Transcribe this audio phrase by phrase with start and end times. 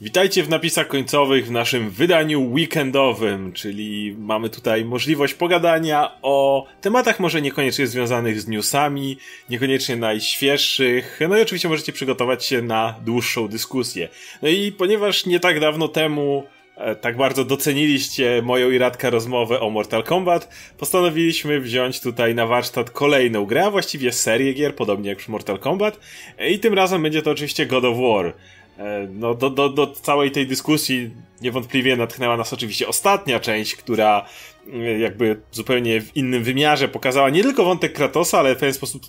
[0.00, 7.20] Witajcie w napisach końcowych w naszym wydaniu weekendowym, czyli mamy tutaj możliwość pogadania o tematach
[7.20, 9.18] może niekoniecznie związanych z newsami,
[9.50, 14.08] niekoniecznie najświeższych, no i oczywiście możecie przygotować się na dłuższą dyskusję.
[14.42, 16.44] No i ponieważ nie tak dawno temu
[16.76, 22.46] e, tak bardzo doceniliście moją i Radka rozmowę o Mortal Kombat, postanowiliśmy wziąć tutaj na
[22.46, 26.00] warsztat kolejną grę, a właściwie serię gier, podobnie jak przy Mortal Kombat,
[26.38, 28.34] e, i tym razem będzie to oczywiście God of War.
[28.78, 34.26] E, no, do, do, do całej tej dyskusji niewątpliwie natchnęła nas oczywiście ostatnia część, która
[34.72, 39.02] e, jakby zupełnie w innym wymiarze pokazała nie tylko wątek Kratosa, ale w pewien sposób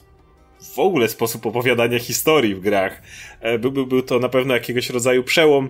[0.75, 3.01] w ogóle sposób opowiadania historii w grach.
[3.41, 5.69] E, był, był, był to na pewno jakiegoś rodzaju przełom,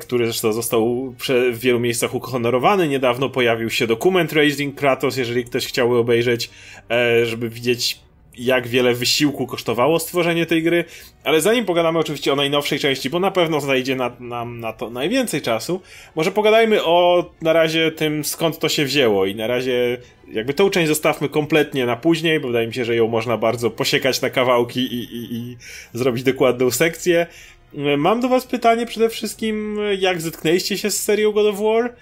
[0.00, 1.14] który zresztą został
[1.52, 2.88] w wielu miejscach uhonorowany.
[2.88, 6.50] Niedawno pojawił się dokument Raising Kratos, jeżeli ktoś chciałby obejrzeć,
[7.24, 8.00] żeby widzieć
[8.38, 10.84] jak wiele wysiłku kosztowało stworzenie tej gry,
[11.24, 14.90] ale zanim pogadamy oczywiście o najnowszej części, bo na pewno znajdzie nam na, na to
[14.90, 15.80] najwięcej czasu,
[16.14, 19.98] może pogadajmy o na razie tym skąd to się wzięło i na razie
[20.32, 23.70] jakby tą część zostawmy kompletnie na później, bo wydaje mi się, że ją można bardzo
[23.70, 25.56] posiekać na kawałki i, i, i
[25.92, 27.26] zrobić dokładną sekcję.
[27.98, 31.94] Mam do was pytanie przede wszystkim, jak zetknęliście się z serią God of War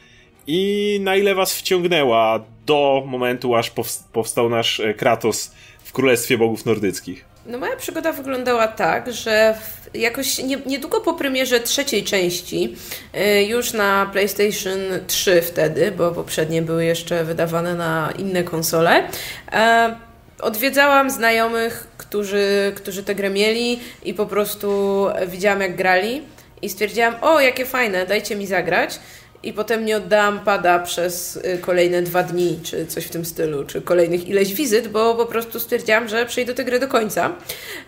[0.47, 3.73] i na ile was wciągnęła do momentu, aż
[4.13, 5.55] powstał nasz Kratos
[5.95, 7.25] Królestwie Bogów Nordyckich?
[7.47, 9.55] No moja przygoda wyglądała tak, że
[9.95, 12.77] jakoś nie, niedługo po premierze trzeciej części,
[13.17, 19.09] y, już na PlayStation 3 wtedy, bo poprzednie były jeszcze wydawane na inne konsole,
[19.53, 19.97] e,
[20.41, 26.23] odwiedzałam znajomych, którzy, którzy tę grę mieli i po prostu widziałam jak grali
[26.63, 28.99] i stwierdziłam, o jakie fajne, dajcie mi zagrać
[29.45, 33.65] i potem nie oddałam pada przez y, kolejne dwa dni, czy coś w tym stylu,
[33.65, 37.33] czy kolejnych ileś wizyt, bo po prostu stwierdziłam, że przejdę tę grę do końca.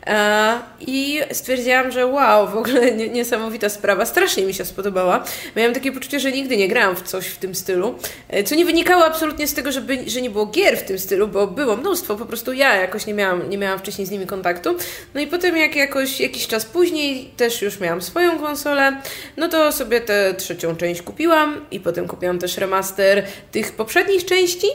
[0.07, 5.25] E, I stwierdziłam, że wow, w ogóle niesamowita sprawa, strasznie mi się spodobała.
[5.57, 7.95] Miałam takie poczucie, że nigdy nie grałam w coś w tym stylu,
[8.29, 11.29] e, co nie wynikało absolutnie z tego, żeby, że nie było gier w tym stylu,
[11.29, 14.77] bo było mnóstwo, po prostu ja jakoś nie miałam, nie miałam wcześniej z nimi kontaktu.
[15.15, 19.01] No i potem jak jakoś jakiś czas później też już miałam swoją konsolę,
[19.37, 24.25] no to sobie tę trzecią część kupiłam kupiłam i potem kupiłam też remaster tych poprzednich
[24.25, 24.67] części.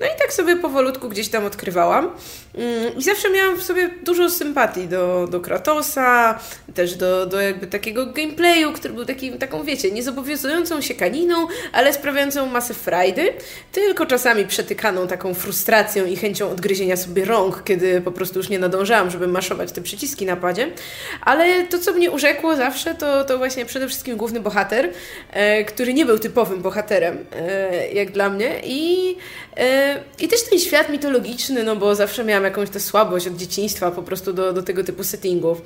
[0.00, 2.10] No i tak sobie powolutku gdzieś tam odkrywałam.
[2.54, 6.38] Mm, I zawsze miałam w sobie dużo sympatii do, do Kratosa,
[6.74, 11.92] też do, do jakby takiego gameplayu, który był takim, taką, wiecie, niezobowiązującą się kaniną, ale
[11.92, 13.32] sprawiającą masę frajdy,
[13.72, 18.58] tylko czasami przetykaną taką frustracją i chęcią odgryzienia sobie rąk, kiedy po prostu już nie
[18.58, 20.72] nadążałam, żeby maszować te przyciski na padzie.
[21.20, 24.90] Ale to, co mnie urzekło zawsze, to, to właśnie przede wszystkim główny bohater,
[25.30, 28.60] e, który nie był typowym bohaterem, e, jak dla mnie.
[28.64, 29.16] I,
[29.56, 33.90] e, I też ten świat mitologiczny, no bo zawsze miałam jakąś tę słabość od dzieciństwa
[33.90, 35.62] po prostu do, do tego typu settingów.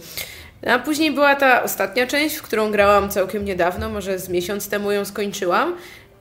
[0.66, 4.92] A później była ta ostatnia część, w którą grałam całkiem niedawno, może z miesiąc temu
[4.92, 5.76] ją skończyłam.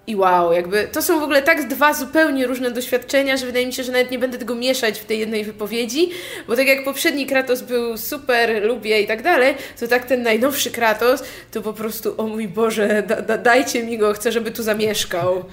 [0.08, 3.74] I wow, jakby to są w ogóle tak dwa zupełnie różne doświadczenia, że wydaje mi
[3.74, 6.10] się, że nawet nie będę tego mieszać w tej jednej wypowiedzi,
[6.48, 10.72] bo tak jak poprzedni Kratos był super, lubię i tak dalej, to tak ten najnowszy
[10.72, 14.64] Kratos to po prostu, o mój Boże, da, da, dajcie mi go, chcę, żeby tu
[14.64, 15.46] zamieszkał.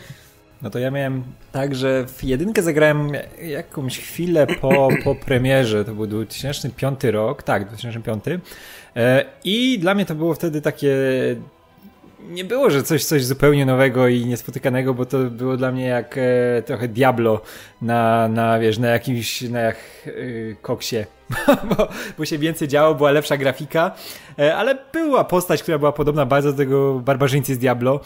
[0.63, 1.23] No to ja miałem
[1.53, 3.13] tak, że w jedynkę zagrałem
[3.43, 8.25] jakąś chwilę po, po premierze, to był 2005 rok, tak, 2005
[8.97, 10.97] e, i dla mnie to było wtedy takie
[12.29, 16.19] nie było, że coś, coś zupełnie nowego i niespotykanego, bo to było dla mnie jak
[16.19, 17.41] e, trochę Diablo
[17.83, 19.77] na, na, wiesz, na jakimś, na jak,
[20.07, 20.11] e,
[20.63, 20.97] koksie,
[21.77, 21.89] bo,
[22.19, 23.91] bo się więcej działo, była lepsza grafika,
[24.39, 28.01] e, ale była postać, która była podobna bardzo do tego barbarzyńcy z Diablo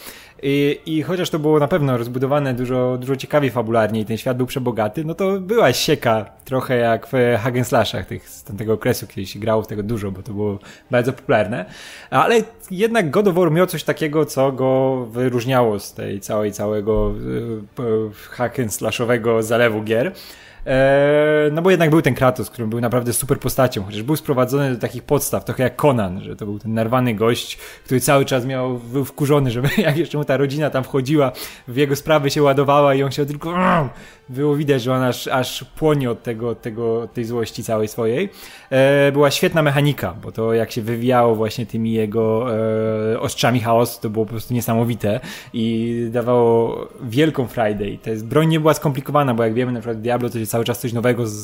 [0.46, 4.36] i, I chociaż to było na pewno rozbudowane dużo, dużo ciekawiej fabularnie i ten świat
[4.36, 7.12] był przebogaty, no to była sieka trochę jak w
[7.42, 10.58] Hagen Slashach tych, z tamtego okresu, kiedy się grało w tego dużo, bo to było
[10.90, 11.64] bardzo popularne.
[12.10, 17.14] Ale jednak God of War miał coś takiego, co go wyróżniało z tej całej, całego
[17.78, 17.84] e,
[18.30, 20.12] Hagen Slashowego zalewu gier.
[20.66, 24.74] Eee, no bo jednak był ten Kratos, który był naprawdę super postacią, chociaż był sprowadzony
[24.74, 28.44] do takich podstaw, trochę jak Conan, że to był ten narwany gość, który cały czas
[28.44, 31.32] miał, był wkurzony, żeby jak jeszcze mu ta rodzina tam wchodziła,
[31.68, 33.54] w jego sprawy się ładowała i on się tylko
[34.28, 38.28] było widać, że on aż, aż płonie od tego, tego, tej złości całej swojej.
[38.70, 42.46] E, była świetna mechanika, bo to jak się wywijało właśnie tymi jego
[43.12, 45.20] e, ostrzami chaosu, to było po prostu niesamowite
[45.52, 50.00] i dawało wielką frajdę i ta broń nie była skomplikowana, bo jak wiemy na przykład
[50.00, 51.34] Diablo to się cały czas coś nowego z,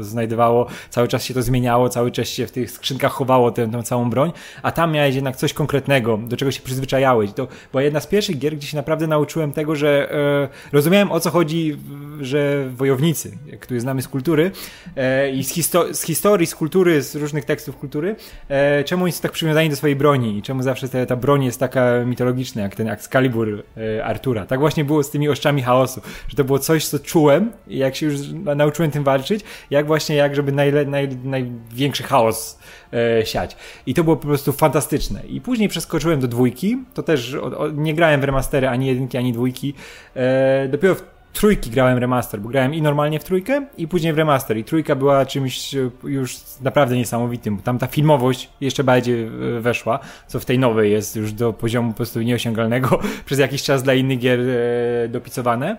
[0.00, 3.82] znajdowało, cały czas się to zmieniało, cały czas się w tych skrzynkach chowało tę, tę
[3.82, 4.32] całą broń,
[4.62, 7.32] a tam miałeś jednak coś konkretnego, do czego się przyzwyczajałeś.
[7.32, 11.20] To była jedna z pierwszych gier, gdzie się naprawdę nauczyłem tego, że e, rozumiałem o
[11.20, 11.76] co chodzi,
[12.20, 14.50] że wojownicy, którzy znamy z kultury
[14.96, 18.16] e, i z, histo z, historii, z kultury, z różnych tekstów kultury,
[18.48, 21.44] e, czemu oni są tak przywiązani do swojej broni i czemu zawsze ta, ta broń
[21.44, 24.46] jest taka mitologiczna, jak ten Excalibur e, Artura.
[24.46, 27.96] Tak właśnie było z tymi oszczami chaosu, że to było coś, co czułem i jak
[27.96, 28.16] się już
[28.56, 32.58] nauczyłem tym walczyć, jak właśnie, jak żeby najle, naj, największy chaos
[32.92, 33.56] e, siać.
[33.86, 35.26] I to było po prostu fantastyczne.
[35.26, 39.18] I później przeskoczyłem do dwójki, to też o, o, nie grałem w remastery ani jedynki,
[39.18, 39.74] ani dwójki.
[40.14, 44.18] E, dopiero w trójki grałem remaster, bo grałem i normalnie w trójkę, i później w
[44.18, 44.56] remaster.
[44.56, 49.30] I trójka była czymś e, już naprawdę niesamowitym, bo tam ta filmowość jeszcze bardziej e,
[49.60, 53.82] weszła, co w tej nowej jest już do poziomu po prostu nieosiągalnego przez jakiś czas
[53.82, 55.76] dla innych gier e, dopicowane.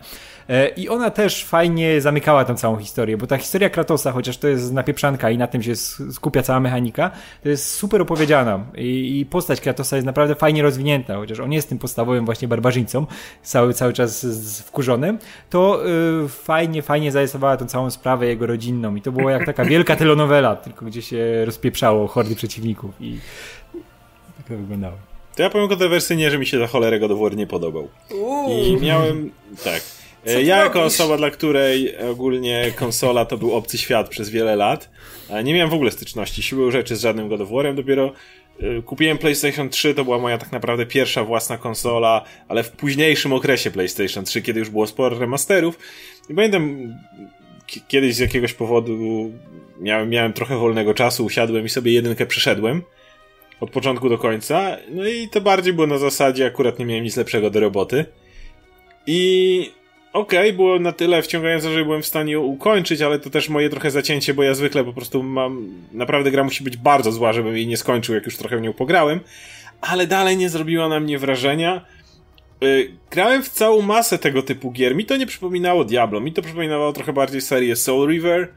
[0.76, 4.74] I ona też fajnie zamykała tę całą historię, bo ta historia Kratosa, chociaż to jest
[4.74, 5.76] napieprzanka i na tym się
[6.12, 7.12] skupia cała mechanika,
[7.44, 11.70] to jest super opowiedziana i, i postać Kratosa jest naprawdę fajnie rozwinięta, chociaż on jest
[11.70, 13.06] tym podstawowym właśnie barbarzyńcą,
[13.44, 14.26] cały, cały czas
[14.66, 15.20] wkurzonym,
[15.50, 15.82] to
[16.26, 19.96] y, fajnie, fajnie zarysowała tę całą sprawę jego rodzinną i to było jak taka wielka
[19.96, 23.20] telonowela, tylko gdzie się rozpieprzało hordy przeciwników i
[24.38, 24.98] tak to wyglądało.
[25.36, 27.88] To ja powiem kontrowersyjnie, że mi się za cholerę God of War nie podobał.
[28.12, 28.66] Uuu.
[28.66, 29.32] I miałem,
[29.64, 29.82] tak,
[30.26, 34.90] ja jako osoba, dla której ogólnie konsola to był obcy świat przez wiele lat,
[35.44, 38.12] nie miałem w ogóle styczności, siły rzeczy z żadnym God of War'em, dopiero
[38.86, 43.72] kupiłem PlayStation 3, to była moja tak naprawdę pierwsza własna konsola, ale w późniejszym okresie
[43.72, 45.80] PlayStation 3, kiedy już było sporo remasterów.
[46.30, 46.94] I pamiętam,
[47.88, 48.98] kiedyś z jakiegoś powodu
[49.80, 52.82] miałem, miałem trochę wolnego czasu, usiadłem i sobie jedynkę przeszedłem
[53.60, 57.18] od początku do końca, no i to bardziej było na zasadzie, akurat nie miałem nic
[57.18, 58.06] lepszego do roboty.
[59.08, 59.72] I
[60.14, 63.70] okej, okay, było na tyle wciągające, że byłem w stanie ukończyć, ale to też moje
[63.70, 65.70] trochę zacięcie, bo ja zwykle po prostu mam.
[65.92, 68.74] Naprawdę gra musi być bardzo zła, żebym jej nie skończył, jak już trochę w nią
[68.74, 69.20] pograłem.
[69.82, 71.86] Ale dalej nie zrobiła na mnie wrażenia.
[72.62, 74.96] Yy, grałem w całą masę tego typu gier.
[74.96, 78.48] Mi to nie przypominało Diablo, mi to przypominało trochę bardziej serię Soul River.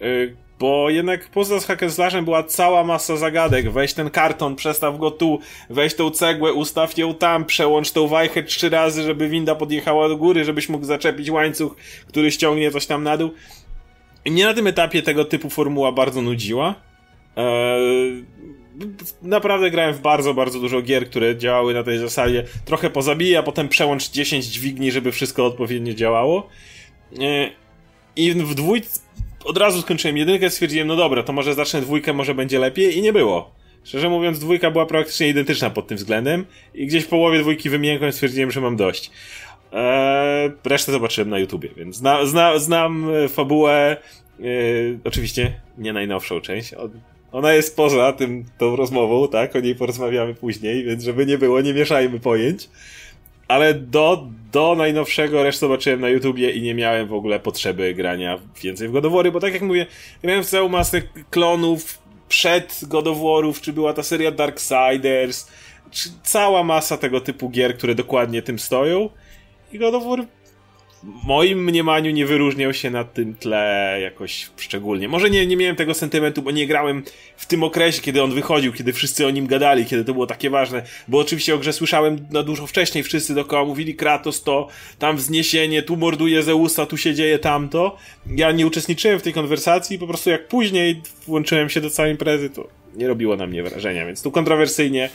[0.00, 3.70] Yy, bo jednak poza hack'n'slashem była cała masa zagadek.
[3.70, 5.38] Weź ten karton, przestaw go tu,
[5.70, 10.16] weź tą cegłę, ustaw ją tam, przełącz tą wajchę trzy razy, żeby winda podjechała do
[10.16, 11.76] góry, żebyś mógł zaczepić łańcuch,
[12.06, 13.30] który ściągnie coś tam na dół.
[14.24, 16.74] I mnie na tym etapie tego typu formuła bardzo nudziła.
[17.36, 18.24] Eee,
[19.22, 22.44] naprawdę grałem w bardzo, bardzo dużo gier, które działały na tej zasadzie.
[22.64, 26.48] Trochę pozabij, a potem przełącz 10 dźwigni, żeby wszystko odpowiednio działało.
[27.20, 27.52] Eee,
[28.16, 29.07] I w dwójce
[29.44, 33.02] od razu skończyłem jedynkę, stwierdziłem, no dobra, to może zacznę dwójkę, może będzie lepiej i
[33.02, 33.50] nie było.
[33.84, 38.12] Szczerze mówiąc, dwójka była praktycznie identyczna pod tym względem i gdzieś w połowie dwójki wymiękłem
[38.12, 39.10] stwierdziłem, że mam dość.
[39.72, 43.96] Eee, resztę zobaczyłem na YouTubie, więc zna, zna, znam e, fabułę,
[44.40, 44.44] e,
[45.04, 46.74] oczywiście nie najnowszą część,
[47.32, 51.60] ona jest poza tym, tą rozmową, tak, o niej porozmawiamy później, więc żeby nie było,
[51.60, 52.68] nie mieszajmy pojęć
[53.48, 58.38] ale do, do najnowszego resztę zobaczyłem na YouTubie i nie miałem w ogóle potrzeby grania
[58.62, 59.86] więcej w God of War, bo tak jak mówię,
[60.22, 61.98] grałem w całą masę klonów
[62.28, 65.48] przed God of Warów, czy była ta seria Darksiders,
[65.90, 69.10] czy cała masa tego typu gier, które dokładnie tym stoją.
[69.72, 70.26] I God of War
[71.02, 75.08] w moim mniemaniu nie wyróżniał się na tym tle jakoś szczególnie.
[75.08, 77.02] Może nie, nie miałem tego sentymentu, bo nie grałem
[77.36, 80.50] w tym okresie, kiedy on wychodził, kiedy wszyscy o nim gadali, kiedy to było takie
[80.50, 84.68] ważne, bo oczywiście o grze słyszałem na dużo wcześniej, wszyscy dookoła mówili Kratos to,
[84.98, 87.96] tam wzniesienie, tu morduje Zeusa, tu się dzieje tamto.
[88.26, 92.50] Ja nie uczestniczyłem w tej konwersacji, po prostu jak później włączyłem się do całej imprezy,
[92.50, 95.10] to nie robiło na mnie wrażenia, więc tu kontrowersyjnie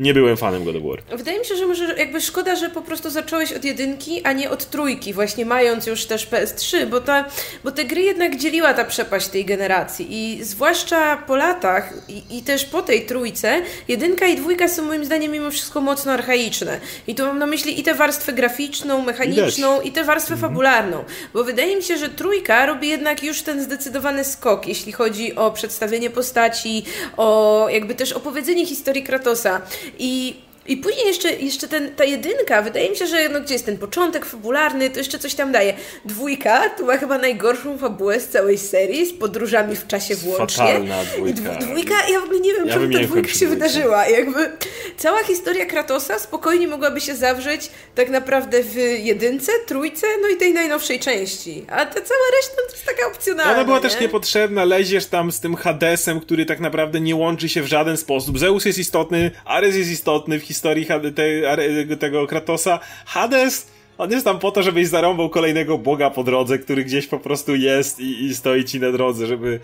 [0.00, 1.18] nie byłem fanem God of War.
[1.18, 4.50] Wydaje mi się, że może jakby szkoda, że po prostu zacząłeś od jedynki, a nie
[4.50, 7.24] od trójki, właśnie mając już też PS3, bo, ta,
[7.64, 12.42] bo te gry jednak dzieliła ta przepaść tej generacji i zwłaszcza po latach i, i
[12.42, 16.80] też po tej trójce, jedynka i dwójka są moim zdaniem mimo wszystko mocno archaiczne.
[17.06, 20.52] I tu mam na myśli i tę warstwę graficzną, mechaniczną i tę warstwę mhm.
[20.52, 21.04] fabularną,
[21.34, 25.50] bo wydaje mi się, że trójka robi jednak już ten zdecydowany skok, jeśli chodzi o
[25.50, 26.84] przedstawienie postaci,
[27.16, 29.60] o jakby też opowiedzenie historii Kratosa.
[30.00, 33.66] I i później jeszcze, jeszcze ten, ta jedynka, wydaje mi się, że no, gdzie jest
[33.66, 35.74] ten początek fabularny, to jeszcze coś tam daje.
[36.04, 40.64] Dwójka to ma chyba najgorszą fabułę z całej serii, z podróżami w czasie włącznie.
[40.64, 41.54] Fatalna dwójka.
[41.56, 43.54] Dwójka, ja w ogóle nie wiem, ja czemu ta dwójka się dwójka.
[43.54, 44.08] wydarzyła.
[44.08, 44.50] Jakby
[44.96, 50.54] cała historia Kratosa spokojnie mogłaby się zawrzeć tak naprawdę w jedynce, trójce, no i tej
[50.54, 51.64] najnowszej części.
[51.68, 53.52] A ta cała reszta to jest taka opcjonalna.
[53.52, 53.82] Ona była nie?
[53.82, 57.96] też niepotrzebna, leziesz tam z tym Hadesem, który tak naprawdę nie łączy się w żaden
[57.96, 58.38] sposób.
[58.38, 62.80] Zeus jest istotny, Ares jest istotny w historii historii te, tego Kratosa.
[63.06, 63.66] Hades
[63.98, 67.54] On jest tam po to, żebyś zarąbał kolejnego boga po drodze, który gdzieś po prostu
[67.54, 69.60] jest i, i stoi ci na drodze, żeby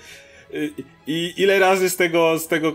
[1.07, 2.73] i ile razy z tego, z tego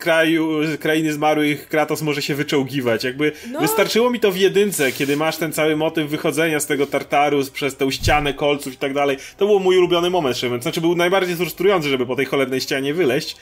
[0.00, 0.48] kraju,
[0.80, 3.04] krainy zmarłych Kratos może się wyczołgiwać.
[3.04, 3.60] Jakby no.
[3.60, 7.76] wystarczyło mi to w jedynce, kiedy masz ten cały motyw wychodzenia z tego Tartaru przez
[7.76, 9.16] tę ścianę kolców i tak dalej.
[9.36, 12.94] To był mój ulubiony moment, szczerze Znaczy był najbardziej frustrujący, żeby po tej cholernej ścianie
[12.94, 13.36] wyleść,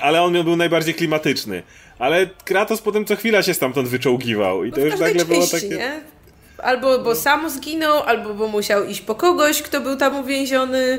[0.00, 1.62] ale on był najbardziej klimatyczny.
[1.98, 5.68] Ale Kratos potem co chwila się stamtąd wyczołgiwał i to już nagle było takie...
[5.68, 6.00] Nie?
[6.58, 10.98] Albo bo sam zginął, albo bo musiał iść po kogoś, kto był tam uwięziony.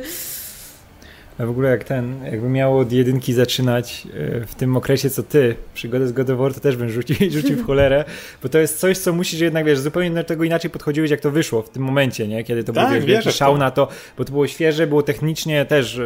[1.39, 5.24] A w ogóle jak ten, jakby miało od jedynki zaczynać e, w tym okresie co
[5.24, 8.05] ty, przygodę z God of War, to też bym rzucił, rzucił w cholerę,
[8.43, 11.31] bo to jest coś, co musisz jednak, wiesz, zupełnie do tego inaczej podchodziłeś, jak to
[11.31, 12.43] wyszło w tym momencie, nie?
[12.43, 15.98] Kiedy to tak, był wiesz, szał na to, bo to było świeże, było technicznie też
[15.98, 16.03] e,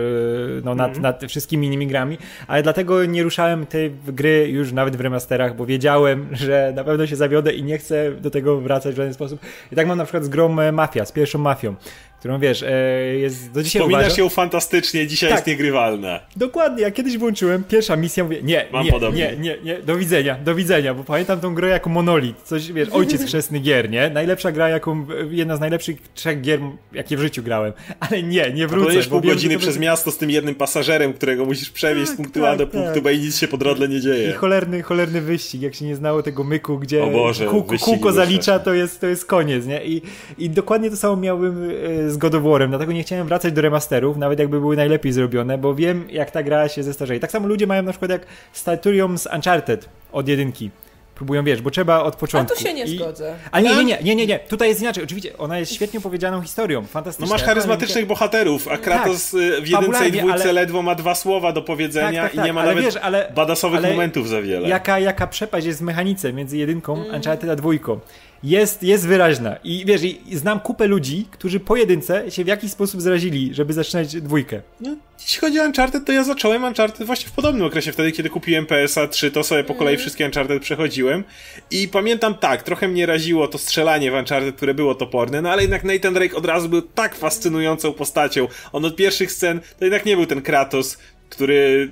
[0.63, 1.01] no, nad, mm.
[1.01, 5.65] nad wszystkimi innymi grami, ale dlatego nie ruszałem tej gry już nawet w remasterach, bo
[5.65, 9.39] wiedziałem, że na pewno się zawiodę i nie chcę do tego wracać w żaden sposób.
[9.71, 11.75] I tak mam na przykład z grą e, Mafia, z pierwszą Mafią
[12.23, 12.71] którą wiesz, e,
[13.15, 14.19] jest do dzisiaj Wspominasz uważam...
[14.25, 15.37] ją fantastycznie, dzisiaj tak.
[15.37, 16.19] jest niegrywalna.
[16.35, 19.31] Dokładnie, ja kiedyś włączyłem, pierwsza misja, mówię, nie, Mam nie, podobnie.
[19.31, 22.89] nie, nie, nie, do widzenia, do widzenia, bo pamiętam tą grę jako monolit, coś, wiesz,
[22.89, 24.09] ojciec chrzestny gier, nie?
[24.09, 26.59] Najlepsza gra, jaką, jedna z najlepszych trzech gier,
[26.93, 28.99] jakie w życiu grałem, ale nie, nie wrócę.
[29.05, 32.41] A pół godziny przez miasto z tym jednym pasażerem, którego musisz przewieźć tak, z punktu
[32.41, 33.03] tak, A do punktu tak.
[33.03, 34.29] B i nic się po drodze nie dzieje.
[34.29, 38.59] I cholerny, cholerny wyścig, jak się nie znało tego myku, gdzie Boże, kółko, kółko zalicza,
[38.59, 39.85] to jest, to jest koniec, nie?
[39.85, 40.01] I,
[40.37, 41.69] I dokładnie to samo miałbym
[42.09, 45.11] e, z God of War'em, dlatego nie chciałem wracać do remasterów, nawet jakby były najlepiej
[45.11, 47.19] zrobione, bo wiem, jak ta gra się zestarzeje.
[47.19, 50.71] Tak samo ludzie mają na przykład jak Staturium z Uncharted od jedynki.
[51.15, 52.53] Próbują, wiesz, bo trzeba od początku.
[52.53, 52.97] A tu się nie I...
[52.97, 53.35] zgodzę.
[53.51, 54.39] A nie, nie, nie, nie, nie, nie.
[54.39, 55.03] Tutaj jest inaczej.
[55.03, 56.85] Oczywiście, ona jest świetnie powiedzianą historią.
[56.85, 57.27] Fantastyczna.
[57.27, 60.53] No masz charyzmatycznych bohaterów, a Kratos tak, y, w jedynce i dwójce ale...
[60.53, 62.95] ledwo ma dwa słowa do powiedzenia tak, tak, i nie tak, ma ale nawet wiesz,
[62.95, 64.69] ale, badasowych ale momentów za wiele.
[64.69, 67.15] Jaka, jaka przepaść jest w mechanice między jedynką, mm.
[67.15, 67.99] Uncharted a dwójką
[68.43, 69.55] jest, jest wyraźna.
[69.63, 74.15] I wiesz, i znam kupę ludzi, którzy pojedynce się w jakiś sposób zrazili, żeby zaczynać
[74.15, 74.61] dwójkę.
[74.81, 77.91] No, jeśli chodzi o Uncharted, to ja zacząłem Uncharted właśnie w podobnym okresie.
[77.91, 79.99] Wtedy, kiedy kupiłem PSA 3, to sobie po kolei mm.
[79.99, 81.23] wszystkie Uncharted przechodziłem.
[81.71, 85.61] I pamiętam tak, trochę mnie raziło to strzelanie w Uncharted, które było toporne, no ale
[85.61, 88.47] jednak Nathan Drake od razu był tak fascynującą postacią.
[88.71, 90.97] On od pierwszych scen to jednak nie był ten Kratos,
[91.29, 91.91] który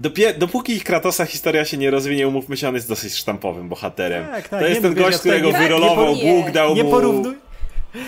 [0.00, 4.26] Dopie dopóki ich Kratosa historia się nie rozwinie, umówmy się, on jest dosyć sztampowym bohaterem.
[4.26, 6.90] Tak, tak, to jest ten gość, którego wyrolował Bóg, dał nie mu...
[6.90, 7.34] Porównuj,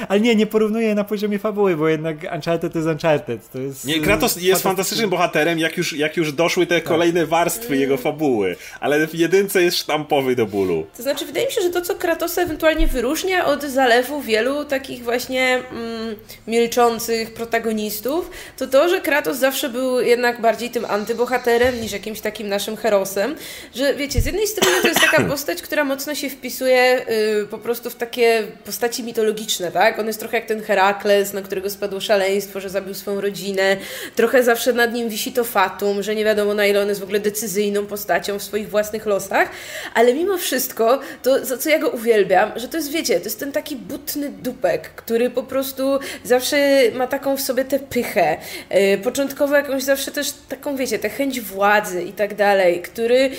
[0.08, 3.50] ale nie, nie porównuję na poziomie fabuły, bo jednak Uncharted to jest Uncharted.
[3.50, 6.84] To jest, nie, Kratos jest fantastycznym bohaterem, jak już, jak już doszły te tak.
[6.84, 10.86] kolejne warstwy jego fabuły, ale w jedynce jest sztampowy do bólu.
[10.96, 15.04] To znaczy, wydaje mi się, że to, co Kratosa ewentualnie wyróżnia od zalewu wielu takich
[15.04, 16.16] właśnie mm,
[16.46, 22.48] milczących protagonistów, to to, że Kratos zawsze był jednak bardziej tym antybohaterem niż jakimś takim
[22.48, 23.36] naszym herosem,
[23.74, 27.06] że wiecie, z jednej strony to jest taka postać, która mocno się wpisuje
[27.42, 29.79] y, po prostu w takie postaci mitologiczne, tak?
[29.98, 33.76] On jest trochę jak ten Herakles, na którego spadło szaleństwo, że zabił swoją rodzinę.
[34.16, 37.04] Trochę zawsze nad nim wisi to fatum, że nie wiadomo na ile on jest w
[37.04, 39.48] ogóle decyzyjną postacią w swoich własnych losach.
[39.94, 43.40] Ale mimo wszystko, to za co ja go uwielbiam, że to jest, wiecie, to jest
[43.40, 46.56] ten taki butny dupek, który po prostu zawsze
[46.94, 48.36] ma taką w sobie tę pychę.
[48.70, 53.30] Yy, początkowo jakąś zawsze też taką, wiecie, tę chęć władzy i tak dalej, który yy,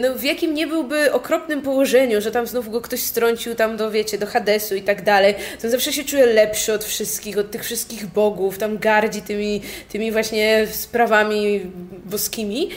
[0.00, 3.90] no, w jakim nie byłby okropnym położeniu, że tam znów go ktoś strącił tam do,
[3.90, 7.64] wiecie, do Hadesu i tak dalej, to zawsze się czuje lepszy od wszystkich, od tych
[7.64, 11.60] wszystkich bogów, tam gardzi tymi, tymi właśnie sprawami
[12.04, 12.68] boskimi.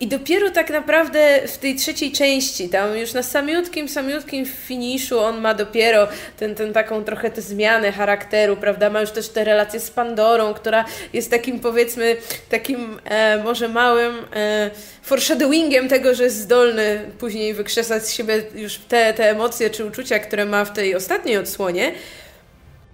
[0.00, 5.40] I dopiero tak naprawdę w tej trzeciej części, tam już na samiutkim, samiutkim finiszu on
[5.40, 8.90] ma dopiero ten, ten taką trochę tę zmianę charakteru, prawda?
[8.90, 12.16] Ma już też te relacje z Pandorą, która jest takim powiedzmy,
[12.48, 14.70] takim e, może małym e,
[15.02, 20.18] foreshadowingiem tego, że jest zdolny później wykrzesać z siebie już te, te emocje czy uczucia,
[20.18, 21.92] które ma w tej ostatniej odsłonie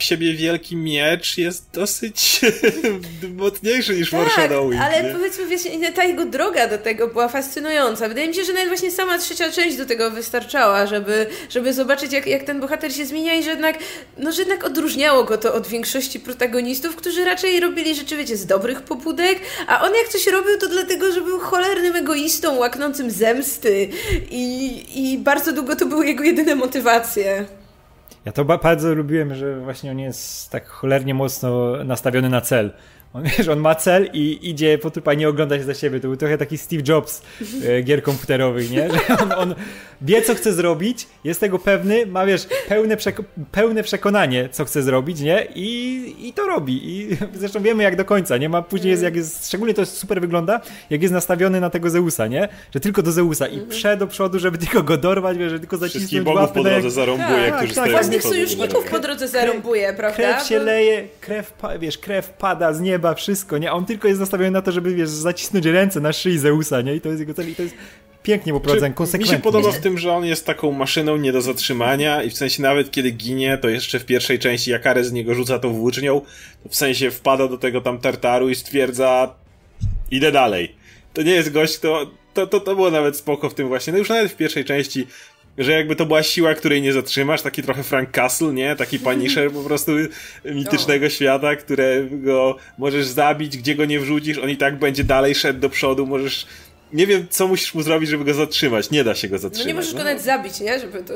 [0.03, 2.41] siebie wielki miecz jest dosyć
[3.37, 4.83] mocniejszy niż tak, foreshadowing.
[4.83, 5.13] ale nie?
[5.13, 5.63] powiedzmy, wiesz,
[5.95, 8.09] ta jego droga do tego była fascynująca.
[8.09, 12.13] Wydaje mi się, że nawet właśnie sama trzecia część do tego wystarczała, żeby, żeby zobaczyć,
[12.13, 13.79] jak, jak ten bohater się zmienia i że jednak,
[14.19, 18.47] no, że jednak odróżniało go to od większości protagonistów, którzy raczej robili rzeczy, wiecie, z
[18.47, 23.89] dobrych pobudek, a on jak coś robił, to dlatego, że był cholernym egoistą, łaknącym zemsty
[24.31, 27.62] i, i bardzo długo to były jego jedyne motywacje.
[28.25, 32.73] Ja to bardzo lubiłem, że właśnie on jest tak cholernie mocno nastawiony na cel.
[33.15, 36.01] On, wiesz, on ma cel i idzie po trupa, nie ogląda się za siebie.
[36.01, 37.23] To był trochę taki Steve Jobs
[37.65, 38.89] e, gier komputerowych, nie?
[38.91, 39.55] Że on, on,
[40.03, 44.83] wie, co chce zrobić, jest tego pewny, ma, wiesz, pełne, przeko pełne przekonanie, co chce
[44.83, 45.47] zrobić, nie?
[45.55, 46.81] I, I to robi.
[46.85, 48.49] I zresztą wiemy, jak do końca, nie?
[48.49, 52.27] Ma później, jest, jak jest, szczególnie to super wygląda, jak jest nastawiony na tego Zeusa,
[52.27, 52.49] nie?
[52.75, 55.77] Że tylko do Zeusa i prze do przodu, żeby tylko go dorwać, wiesz, że tylko
[55.77, 56.91] zacisnąć Wszystkich bogów po drodze jak...
[56.91, 60.17] zarąbuje, tak, którzy tak, stoją Własnych sojuszników po drodze zarąbuje, prawda?
[60.17, 63.71] Krew się leje, krew, wiesz, krew pada z nieba, wszystko, nie?
[63.71, 66.95] A on tylko jest nastawiony na to, żeby, wiesz, zacisnąć ręce na szyi Zeusa, nie?
[66.97, 67.75] I to jest jego cel i to jest
[68.23, 69.33] pięknie poprowadzony, konsekwentnie.
[69.33, 72.35] Mi się podoba w tym, że on jest taką maszyną nie do zatrzymania i w
[72.37, 75.73] sensie nawet kiedy ginie, to jeszcze w pierwszej części jak Ares z niego rzuca tą
[75.73, 76.21] włócznią,
[76.63, 79.35] to w sensie wpada do tego tam tartaru i stwierdza
[80.11, 80.75] idę dalej.
[81.13, 83.93] To nie jest gość, to, to, to, to było nawet spoko w tym właśnie.
[83.93, 85.07] No już nawet w pierwszej części
[85.59, 88.77] że jakby to była siła, której nie zatrzymasz, taki trochę Frank Castle, nie?
[88.77, 89.93] Taki Punisher po prostu
[90.45, 95.61] mitycznego świata, którego możesz zabić, gdzie go nie wrzucisz, on i tak będzie dalej szedł
[95.61, 96.47] do przodu, możesz
[96.93, 98.91] nie wiem, co musisz mu zrobić, żeby go zatrzymać.
[98.91, 99.65] Nie da się go zatrzymać.
[99.65, 99.99] No nie możesz no.
[99.99, 100.79] go nawet zabić, nie?
[100.79, 101.15] Żeby to...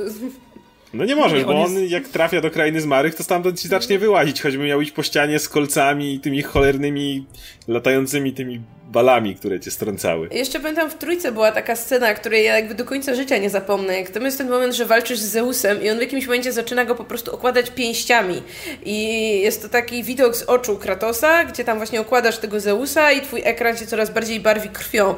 [0.97, 1.93] No nie możesz, bo on jest...
[1.93, 5.39] jak trafia do krainy zmarłych, to stamtąd ci zacznie wyłazić, choćby miał iść po ścianie
[5.39, 7.27] z kolcami i tymi cholernymi,
[7.69, 10.29] latającymi tymi balami, które cię strącały.
[10.33, 13.99] Jeszcze pamiętam w Trójce była taka scena, której ja jakby do końca życia nie zapomnę.
[13.99, 16.85] Jak tam jest ten moment, że walczysz z Zeusem i on w jakimś momencie zaczyna
[16.85, 18.43] go po prostu okładać pięściami.
[18.85, 23.21] I jest to taki widok z oczu Kratosa, gdzie tam właśnie okładasz tego Zeusa i
[23.21, 25.15] twój ekran się coraz bardziej barwi krwią.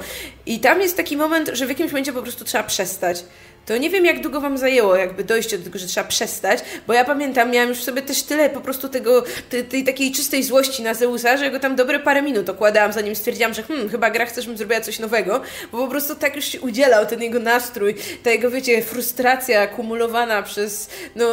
[0.47, 3.25] I tam jest taki moment, że w jakimś momencie po prostu trzeba przestać
[3.69, 6.93] to nie wiem, jak długo wam zajęło jakby dojście do tego, że trzeba przestać, bo
[6.93, 10.43] ja pamiętam, miałam już w sobie też tyle po prostu tego, tej, tej takiej czystej
[10.43, 14.11] złości na Zeusa, że go tam dobre parę minut okładałam, zanim stwierdziłam, że hmm, chyba
[14.11, 15.41] gra chce, żebym zrobiła coś nowego,
[15.73, 20.43] bo po prostu tak już się udzielał ten jego nastrój, ta jego, wiecie, frustracja akumulowana
[20.43, 21.27] przez, no,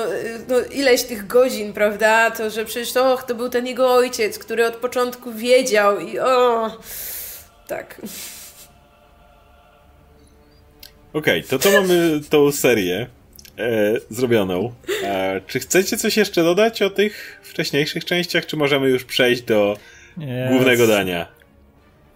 [0.47, 4.65] no ileś tych godzin, prawda, to, że przecież, och, to był ten jego ojciec, który
[4.65, 6.71] od początku wiedział i o,
[7.67, 8.01] tak.
[11.15, 13.07] Okej, okay, to to mamy tą serię
[13.57, 14.73] e, zrobioną.
[15.03, 19.77] E, czy chcecie coś jeszcze dodać o tych wcześniejszych częściach, czy możemy już przejść do
[20.17, 20.25] yes.
[20.49, 21.27] głównego dania?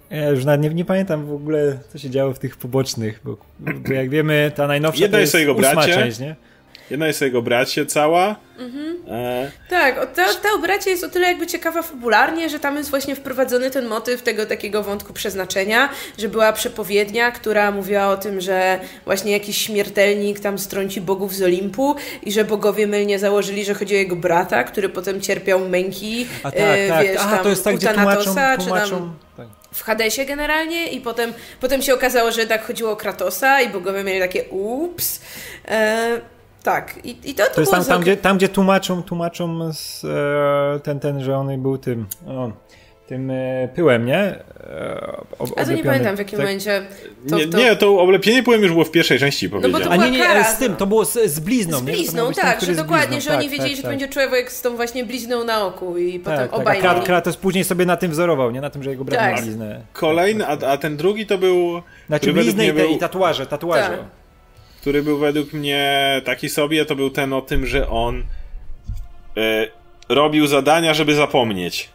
[0.10, 3.38] Ja już nawet nie, nie, pamiętam w ogóle, co się działo w tych pobocznych, bo,
[3.60, 6.36] bo jak wiemy, ta najnowsza Jedna to jest, jest jego bracie, część, nie?
[6.90, 8.36] Jedna jest o jego bracie cała.
[8.60, 8.98] Mhm.
[9.08, 9.52] E...
[9.70, 13.16] Tak, ta, ta o bracie jest o tyle jakby ciekawa fabularnie, że tam jest właśnie
[13.16, 18.80] wprowadzony ten motyw tego takiego wątku przeznaczenia, że była przepowiednia, która mówiła o tym, że
[19.06, 23.96] właśnie jakiś śmiertelnik tam strąci bogów z Olimpu i że bogowie mylnie założyli, że chodzi
[23.96, 27.08] o jego brata, który potem cierpiał męki, A tak, e, tak.
[27.08, 28.24] wiesz, Aha, tam to jest tak, gdzie tłumaczą,
[28.58, 28.58] tłumaczą...
[28.64, 29.20] czy tam
[29.72, 34.04] w Hadesie generalnie i potem, potem się okazało, że tak chodziło o Kratosa i bogowie
[34.04, 35.22] mieli takie ups.
[35.68, 36.22] E,
[36.64, 40.06] tak, i, i to, to, to jest tam, tam, gdzie, tam, gdzie tłumaczą, tłumaczą z,
[40.06, 42.52] e, ten, ten, że on był tym, o,
[43.10, 44.20] tym e, pyłem, nie?
[44.20, 46.48] E, ob, A to nie pamiętam w jakim tak?
[46.48, 46.82] momencie.
[47.30, 47.58] To, nie, to...
[47.58, 49.86] nie, to oblepienie pyłem już było w pierwszej części, powiedziałem.
[49.86, 51.78] No A nie, nie, z tym, to było z, z blizną.
[51.78, 52.36] Z blizną, nie?
[52.36, 53.98] tak, że dokładnie, że tak, oni wiedzieli, tak, że to tak.
[53.98, 57.04] będzie człowiek z tą właśnie blizną na oku i potem tak, obaj tak.
[57.04, 58.62] Kratos później sobie na tym wzorował, nie?
[58.62, 59.44] Na tym, że jego brat tak.
[59.44, 59.82] bliznę.
[59.94, 61.82] Kolejny, a, a ten drugi to był...
[62.08, 62.90] Znaczy bliznę i, te, był...
[62.90, 63.98] i tatuaże, tatuaże.
[64.82, 68.24] Który był według mnie taki sobie, to był ten o tym, że on
[69.38, 69.68] e,
[70.10, 71.90] robił zadania, żeby zapomnieć.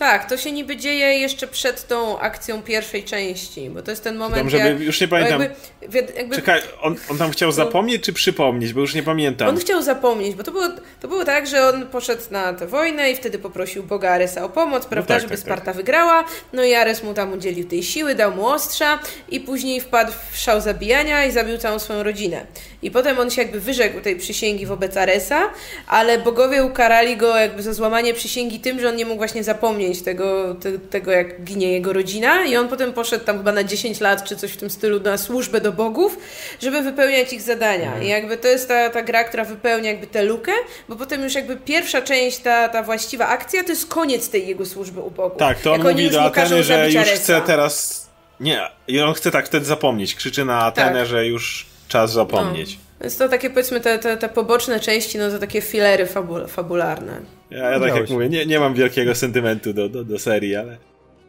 [0.00, 4.16] Tak, to się niby dzieje jeszcze przed tą akcją pierwszej części, bo to jest ten
[4.16, 5.42] moment, żeby, jak, już nie pamiętam.
[5.82, 9.48] Jakby, jakby, Czekaj, on, on tam chciał zapomnieć czy przypomnieć, bo już nie pamiętam.
[9.48, 10.68] On chciał zapomnieć, bo to było,
[11.00, 14.48] to było tak, że on poszedł na tę wojnę i wtedy poprosił Boga Aresa o
[14.48, 15.76] pomoc, no prawda, no tak, żeby tak, Sparta tak.
[15.76, 20.12] wygrała, no i Ares mu tam udzielił tej siły, dał mu ostrza i później wpadł
[20.32, 22.46] w szał zabijania i zabił całą swoją rodzinę.
[22.82, 25.50] I potem on się jakby wyrzekł tej przysięgi wobec Aresa,
[25.86, 29.89] ale bogowie ukarali go jakby za złamanie przysięgi tym, że on nie mógł właśnie zapomnieć
[29.98, 34.00] tego, te, tego jak ginie jego rodzina i on potem poszedł tam chyba na 10
[34.00, 36.18] lat czy coś w tym stylu na służbę do bogów,
[36.62, 37.86] żeby wypełniać ich zadania.
[37.86, 38.02] Mhm.
[38.02, 40.52] I jakby to jest ta, ta gra, która wypełnia jakby tę lukę,
[40.88, 44.66] bo potem już jakby pierwsza część, ta, ta właściwa akcja, to jest koniec tej jego
[44.66, 45.38] służby u bogów.
[45.38, 47.14] Tak, to on mówi do Ateny, że już Aresa.
[47.14, 48.00] chce teraz...
[48.40, 50.14] Nie, i on chce tak wtedy zapomnieć.
[50.14, 51.06] Krzyczy na Atenę, tak.
[51.06, 52.74] że już czas zapomnieć.
[52.74, 52.90] No.
[53.00, 57.39] Więc to takie powiedzmy te, te, te poboczne części, no to takie filery fabul fabularne.
[57.50, 60.78] Ja, ja tak jak mówię, nie, nie mam wielkiego sentymentu do, do, do serii, ale...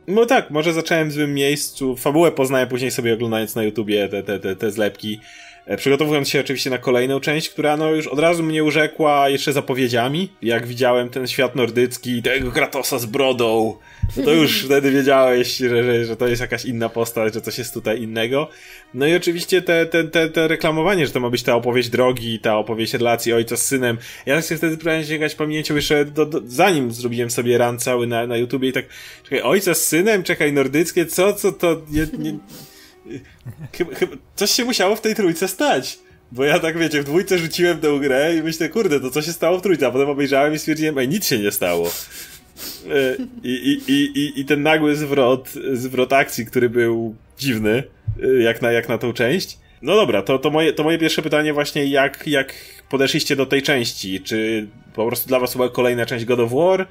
[0.08, 1.96] No tak, może zacząłem w złym miejscu.
[1.96, 5.20] Fabułę poznałem później sobie oglądając na YouTubie te, te, te, te zlepki.
[5.66, 9.54] E, przygotowując się oczywiście na kolejną część, która no już od razu mnie urzekła jeszcze
[9.54, 10.30] zapowiedziami.
[10.42, 13.78] Jak widziałem ten świat nordycki, tego Kratosa z brodą,
[14.18, 17.58] no to już wtedy wiedziałeś, że, że, że to jest jakaś inna postać, że coś
[17.58, 18.50] jest tutaj innego.
[18.94, 22.40] No i oczywiście te, te, te, te reklamowanie, że to ma być ta opowieść drogi,
[22.40, 23.98] ta opowieść relacji ojca z synem.
[24.26, 28.28] Ja się wtedy próbowałem sięgać pamięcią jeszcze do, do, zanim zrobiłem sobie ran cały na,
[28.28, 28.86] na YouTubie i tak,
[29.24, 32.38] czekaj, ojca z synem, czekaj, nordyckie, co, co to, nie, nie,
[33.74, 36.00] chyba, chyba, coś się musiało w tej trójce stać.
[36.32, 39.34] Bo ja tak wiecie, w dwójce rzuciłem tę grę i myślę, kurde, to co się
[39.34, 41.92] stało w trójce, a potem obejrzałem i stwierdziłem, ej, nic się nie stało.
[42.90, 47.84] E, I, i, i, I ten nagły zwrot, zwrot akcji, który był dziwny,
[48.24, 49.58] e, jak na, jak na tą część.
[49.82, 52.54] No dobra, to, to, moje, to moje pierwsze pytanie właśnie, jak, jak
[52.90, 54.22] podeszliście do tej części?
[54.22, 56.88] Czy po prostu dla was była kolejna część God of War?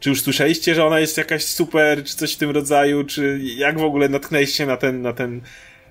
[0.00, 3.04] Czy już słyszeliście, że ona jest jakaś super, czy coś w tym rodzaju?
[3.04, 5.40] Czy jak w ogóle natknęliście na ten, na ten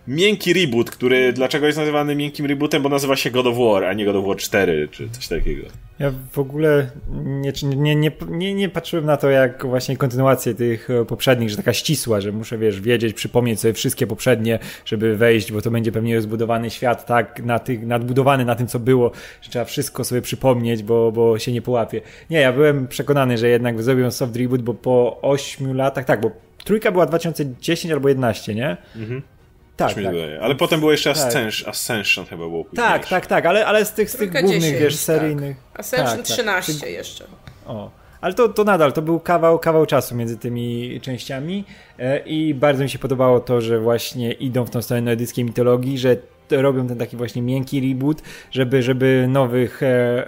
[0.10, 3.94] miękki reboot, który dlaczego jest nazywany miękkim rebootem, bo nazywa się God of War, a
[3.94, 5.68] nie God of War 4 czy coś takiego.
[6.00, 6.90] Ja w ogóle
[7.26, 11.58] nie, nie, nie, nie, nie patrzyłem na to jak właśnie kontynuację tych e, poprzednich, że
[11.58, 15.92] taka ścisła, że muszę wiesz, wiedzieć, przypomnieć sobie wszystkie poprzednie, żeby wejść, bo to będzie
[15.92, 20.22] pewnie rozbudowany świat tak na tych, nadbudowany na tym, co było, że trzeba wszystko sobie
[20.22, 22.02] przypomnieć, bo, bo się nie połapie.
[22.30, 26.32] Nie, ja byłem przekonany, że jednak zrobią soft reboot, bo po 8 latach, tak, bo
[26.64, 28.78] trójka była 2010 albo 11, nie?
[28.96, 29.22] Mhm.
[29.80, 30.14] Tak, tak.
[30.42, 31.28] Ale potem było jeszcze tak.
[31.28, 32.88] Ascension, Ascension chyba było później.
[32.88, 35.02] Tak, tak, tak, ale, ale z tych, z tych głównych, 10, wiesz, tak.
[35.02, 35.58] seryjnych...
[35.72, 35.80] Tak.
[35.80, 37.26] Ascension 13 tak, jeszcze.
[37.68, 37.92] O.
[38.22, 41.64] Ale to, to nadal, to był kawał, kawał czasu między tymi częściami
[42.00, 45.98] e, i bardzo mi się podobało to, że właśnie idą w tą stronę nordyckiej mitologii,
[45.98, 46.18] że
[46.52, 50.28] robią ten taki właśnie miękki reboot, żeby, żeby nowych e,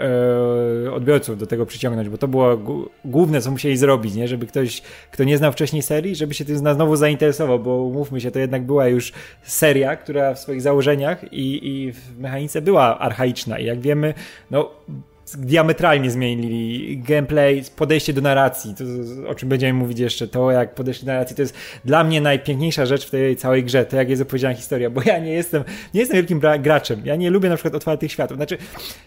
[0.87, 2.59] e, odbiorców do tego przyciągnąć, bo to było
[3.05, 4.27] główne, co musieli zrobić, nie?
[4.27, 4.81] żeby ktoś,
[5.11, 8.65] kto nie znał wcześniej serii, żeby się tym znowu zainteresował, bo mówmy się, to jednak
[8.65, 9.11] była już
[9.43, 14.13] seria, która w swoich założeniach i, i w mechanice była archaiczna i jak wiemy,
[14.51, 14.69] no
[15.37, 18.83] diametralnie zmienili gameplay, podejście do narracji, to,
[19.29, 22.85] o czym będziemy mówić jeszcze, to jak podejście do narracji, to jest dla mnie najpiękniejsza
[22.85, 25.63] rzecz w tej całej grze, to jak jest opowiedziana historia, bo ja nie jestem,
[25.93, 28.57] nie jestem wielkim graczem, ja nie lubię na przykład otwartych światów, znaczy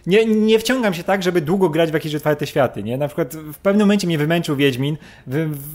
[0.07, 3.35] nie, nie wciągam się tak, żeby długo grać w jakieś otwarte światy, nie, na przykład
[3.35, 4.97] w pewnym momencie mnie wymęczył Wiedźmin,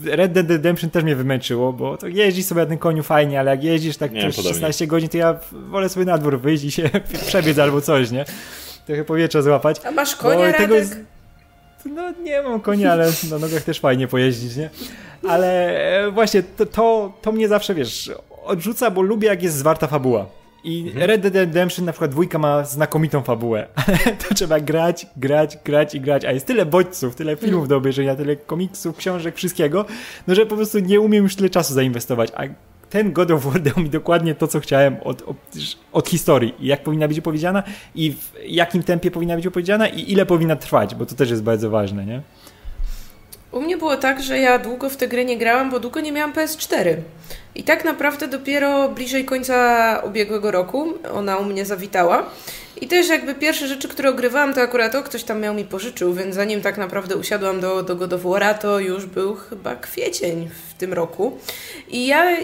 [0.04, 3.50] Red Dead Redemption też mnie wymęczyło, bo to jeździsz sobie na tym koniu fajnie, ale
[3.50, 6.90] jak jeździsz tak nie, 16 godzin, to ja wolę sobie na dwór wyjść i się
[7.26, 8.24] przebiec albo coś, nie
[8.86, 9.80] trochę powietrza złapać.
[9.84, 10.96] A masz konia, tego jest...
[11.84, 14.70] No nie mam konia, ale na nogach też fajnie pojeździć, nie?
[15.28, 18.10] Ale e, właśnie to, to, to mnie zawsze, wiesz,
[18.44, 20.26] odrzuca, bo lubię jak jest zwarta fabuła.
[20.64, 21.06] I mhm.
[21.06, 25.94] Red Dead Redemption na przykład dwójka ma znakomitą fabułę, ale to trzeba grać, grać, grać
[25.94, 29.84] i grać, a jest tyle bodźców, tyle filmów do obejrzenia, tyle komiksów, książek, wszystkiego,
[30.26, 32.42] no że po prostu nie umiem już tyle czasu zainwestować, a
[32.90, 35.36] ten God of War dał mi dokładnie to, co chciałem od, od,
[35.92, 36.54] od, historii.
[36.60, 37.62] Jak powinna być opowiedziana
[37.94, 41.42] i w jakim tempie powinna być opowiedziana i ile powinna trwać, bo to też jest
[41.42, 42.22] bardzo ważne, nie?
[43.52, 46.12] U mnie było tak, że ja długo w tę grę nie grałam, bo długo nie
[46.12, 46.96] miałam PS4.
[47.54, 52.26] I tak naprawdę dopiero bliżej końca ubiegłego roku ona u mnie zawitała.
[52.80, 56.14] I też jakby pierwsze rzeczy, które ogrywałam, to akurat to ktoś tam miał mi pożyczył,
[56.14, 58.10] więc zanim tak naprawdę usiadłam do, do God
[58.60, 61.38] to już był chyba kwiecień w tym roku.
[61.88, 62.36] I ja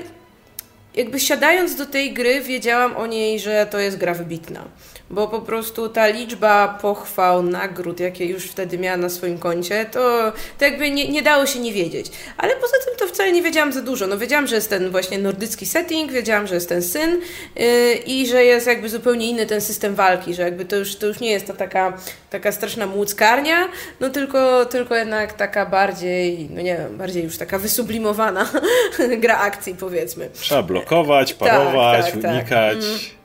[0.97, 4.65] jakby siadając do tej gry, wiedziałam o niej, że to jest gra wybitna
[5.11, 10.33] bo po prostu ta liczba pochwał, nagród, jakie już wtedy miała na swoim koncie, to,
[10.59, 12.07] to jakby nie, nie dało się nie wiedzieć.
[12.39, 14.07] Ale poza tym to wcale nie wiedziałam za dużo.
[14.07, 17.21] No wiedziałam, że jest ten właśnie nordycki setting, wiedziałam, że jest ten syn
[17.57, 21.07] yy, i że jest jakby zupełnie inny ten system walki, że jakby to już, to
[21.07, 21.93] już nie jest ta taka,
[22.31, 23.69] taka straszna młóckarnia,
[24.01, 28.51] no tylko, tylko jednak taka bardziej, no nie wiem, bardziej już taka wysublimowana
[29.23, 30.31] gra akcji powiedzmy.
[30.35, 32.33] Trzeba blokować, parować, tak, tak, tak.
[32.33, 32.79] unikać.
[32.79, 32.85] Tak.
[32.85, 33.17] Mm.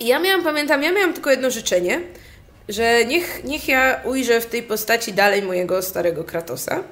[0.00, 2.00] I ja miałam, pamiętam, ja miałam tylko jedno życzenie,
[2.68, 6.82] że niech, niech ja ujrzę w tej postaci dalej mojego starego Kratosa.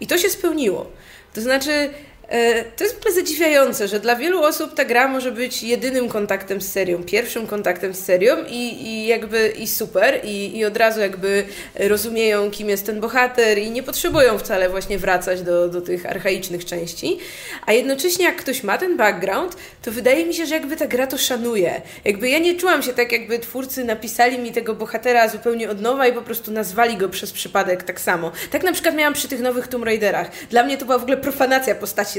[0.00, 0.90] I to się spełniło.
[1.34, 1.90] To znaczy,
[2.76, 6.60] to jest w ogóle zadziwiające, że dla wielu osób ta gra może być jedynym kontaktem
[6.60, 11.00] z serią, pierwszym kontaktem z serią i, i jakby i super i, i od razu
[11.00, 16.06] jakby rozumieją, kim jest ten bohater i nie potrzebują wcale właśnie wracać do, do tych
[16.06, 17.18] archaicznych części,
[17.66, 21.06] a jednocześnie jak ktoś ma ten background, to wydaje mi się, że jakby ta gra
[21.06, 21.82] to szanuje.
[22.04, 26.06] Jakby ja nie czułam się tak, jakby twórcy napisali mi tego bohatera zupełnie od nowa
[26.06, 28.32] i po prostu nazwali go przez przypadek tak samo.
[28.50, 30.30] Tak na przykład miałam przy tych nowych Tomb Raiderach.
[30.50, 32.13] Dla mnie to była w ogóle profanacja postaci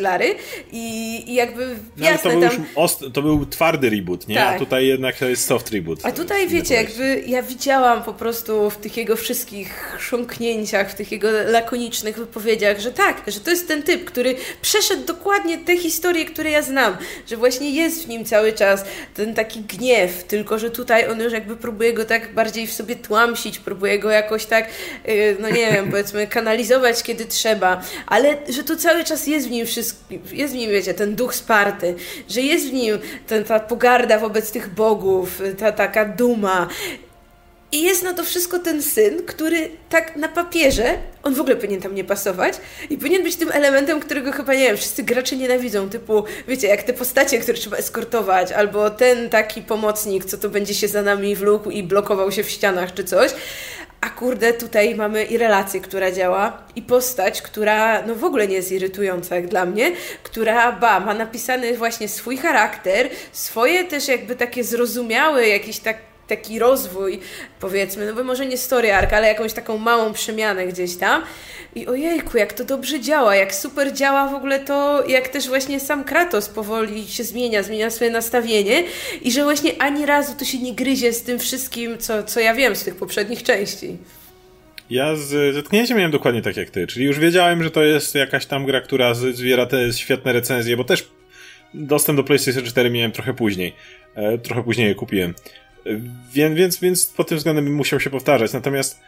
[0.71, 2.65] i, i jakby no, jasne to był, tam...
[2.75, 4.35] ost- to był twardy reboot, nie?
[4.35, 4.55] Tak.
[4.55, 5.99] A tutaj jednak to jest soft reboot.
[6.03, 11.11] A tutaj wiecie, jakby ja widziałam po prostu w tych jego wszystkich chrząknięciach, w tych
[11.11, 16.25] jego lakonicznych wypowiedziach, że tak, że to jest ten typ, który przeszedł dokładnie te historie,
[16.25, 20.71] które ja znam, że właśnie jest w nim cały czas ten taki gniew, tylko że
[20.71, 24.69] tutaj on już jakby próbuje go tak bardziej w sobie tłamsić, próbuje go jakoś tak,
[25.09, 29.51] y, no nie wiem, powiedzmy kanalizować, kiedy trzeba, ale że to cały czas jest w
[29.51, 29.84] nim wszystko,
[30.31, 31.95] jest w nim, wiecie, ten duch Sparty,
[32.29, 36.67] że jest w nim ten, ta pogarda wobec tych bogów, ta taka duma,
[37.75, 41.81] i jest na to wszystko ten syn, który tak na papierze, on w ogóle powinien
[41.81, 42.53] tam nie pasować
[42.89, 46.83] i powinien być tym elementem, którego chyba, nie wiem, wszyscy gracze nienawidzą, typu, wiecie, jak
[46.83, 51.35] te postacie, które trzeba eskortować, albo ten taki pomocnik, co to będzie się za nami
[51.35, 53.31] wlókł i blokował się w ścianach czy coś.
[54.15, 58.71] Kurde, tutaj mamy i relację, która działa, i postać, która no w ogóle nie jest
[58.71, 59.91] irytująca jak dla mnie,
[60.23, 65.97] która ba, ma napisany właśnie swój charakter, swoje też jakby takie zrozumiałe, jakieś tak
[66.27, 67.19] taki rozwój,
[67.59, 71.23] powiedzmy, no bo może nie story arc, ale jakąś taką małą przemianę gdzieś tam.
[71.75, 75.79] I ojejku, jak to dobrze działa, jak super działa w ogóle to, jak też właśnie
[75.79, 78.83] sam Kratos powoli się zmienia, zmienia swoje nastawienie
[79.21, 82.55] i że właśnie ani razu to się nie gryzie z tym wszystkim, co, co ja
[82.55, 83.97] wiem z tych poprzednich części.
[84.89, 88.45] Ja z zetknięciem miałem dokładnie tak jak ty, czyli już wiedziałem, że to jest jakaś
[88.45, 91.09] tam gra, która zbiera te świetne recenzje, bo też
[91.73, 93.73] dostęp do PlayStation 4 miałem trochę później.
[94.15, 95.33] E, trochę później je kupiłem.
[96.33, 98.53] Więc, więc, więc pod tym względem musiał się powtarzać.
[98.53, 98.99] Natomiast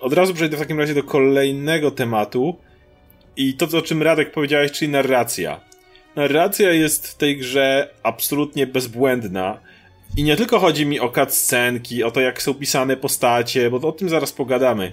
[0.00, 2.56] od razu przejdę w takim razie do kolejnego tematu.
[3.36, 5.60] I to, o czym Radek powiedziałeś, czyli narracja.
[6.16, 9.60] Narracja jest w tej grze absolutnie bezbłędna.
[10.16, 13.92] I nie tylko chodzi mi o cutscenki, o to, jak są pisane postacie, bo o
[13.92, 14.92] tym zaraz pogadamy.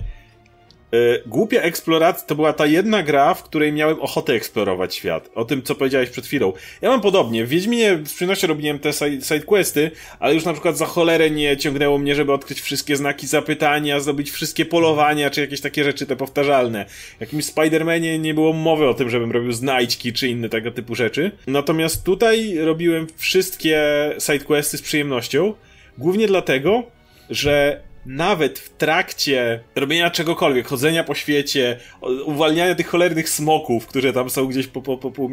[0.94, 5.30] E, głupia eksploracja to była ta jedna gra, w której miałem ochotę eksplorować świat.
[5.36, 6.54] O tym, co powiedziałeś przed chwilą.
[6.82, 7.46] Ja mam podobnie.
[7.46, 11.98] W Wiedźminie z przyjemnością robiłem te sidequesty, ale już na przykład za cholerę nie ciągnęło
[11.98, 16.86] mnie, żeby odkryć wszystkie znaki zapytania, zdobyć wszystkie polowania, czy jakieś takie rzeczy te powtarzalne.
[17.18, 20.96] W jakimś Spider-Manie nie było mowy o tym, żebym robił znajdźki, czy inne tego typu
[20.96, 21.32] rzeczy.
[21.48, 23.82] Natomiast tutaj robiłem wszystkie
[24.20, 25.54] sidequesty z przyjemnością.
[25.98, 26.84] Głównie dlatego,
[27.30, 31.78] że nawet w trakcie robienia czegokolwiek, chodzenia po świecie,
[32.26, 35.30] uwalniania tych cholernych smoków, które tam są gdzieś po, po, po,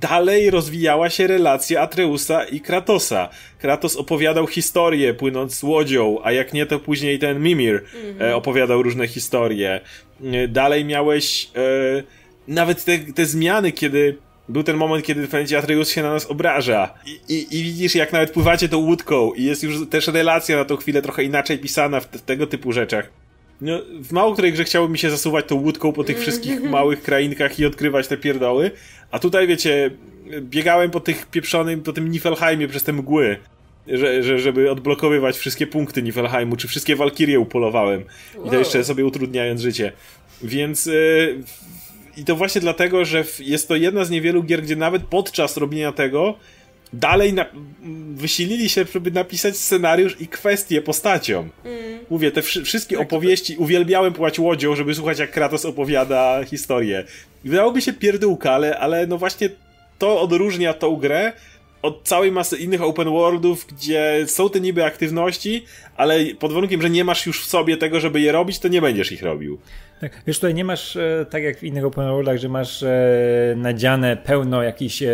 [0.00, 3.28] dalej rozwijała się relacja Atreusa i Kratosa.
[3.58, 8.22] Kratos opowiadał historię płynąc łodzią, a jak nie, to później ten Mimir mm -hmm.
[8.22, 9.80] e, opowiadał różne historie.
[10.24, 12.02] E, dalej miałeś e,
[12.48, 14.16] nawet te, te zmiany, kiedy
[14.48, 16.94] był ten moment, kiedy pewnie Atreus się na nas obraża.
[17.06, 20.64] I, i, I, widzisz, jak nawet pływacie tą łódką i jest już też relacja na
[20.64, 23.10] tą chwilę trochę inaczej pisana w te, tego typu rzeczach.
[23.60, 27.02] No, w mało której grze chciałoby mi się zasuwać tą łódką po tych wszystkich małych
[27.02, 28.70] krainkach i odkrywać te pierdoły.
[29.10, 29.90] A tutaj, wiecie,
[30.40, 33.36] biegałem po tych pieprzonym, po tym Niflheimie przez te mgły.
[33.88, 38.04] Że, że, żeby odblokowywać wszystkie punkty Niflheimu, czy wszystkie Walkirie upolowałem.
[38.46, 39.92] I to jeszcze sobie utrudniając życie.
[40.42, 41.42] Więc yy,
[42.16, 45.92] i to właśnie dlatego, że jest to jedna z niewielu gier, gdzie nawet podczas robienia
[45.92, 46.34] tego
[46.92, 47.46] dalej na,
[48.14, 51.50] wysilili się, żeby napisać scenariusz i kwestie postaciom.
[51.64, 51.98] Mm.
[52.10, 57.04] Mówię, te wszystkie tak, opowieści, uwielbiałem płać łodzią, żeby słuchać jak Kratos opowiada historię.
[57.44, 59.50] Wydałoby się pierdółka, ale, ale no właśnie
[59.98, 61.32] to odróżnia tą grę
[61.82, 65.64] od całej masy innych open worldów, gdzie są te niby aktywności,
[65.96, 68.80] ale pod warunkiem, że nie masz już w sobie tego, żeby je robić, to nie
[68.80, 69.58] będziesz ich robił.
[70.00, 70.12] Tak.
[70.26, 72.96] Wiesz, tutaj nie masz, e, tak jak w innych open worldach, że masz e,
[73.56, 75.08] nadziane pełno jakichś e,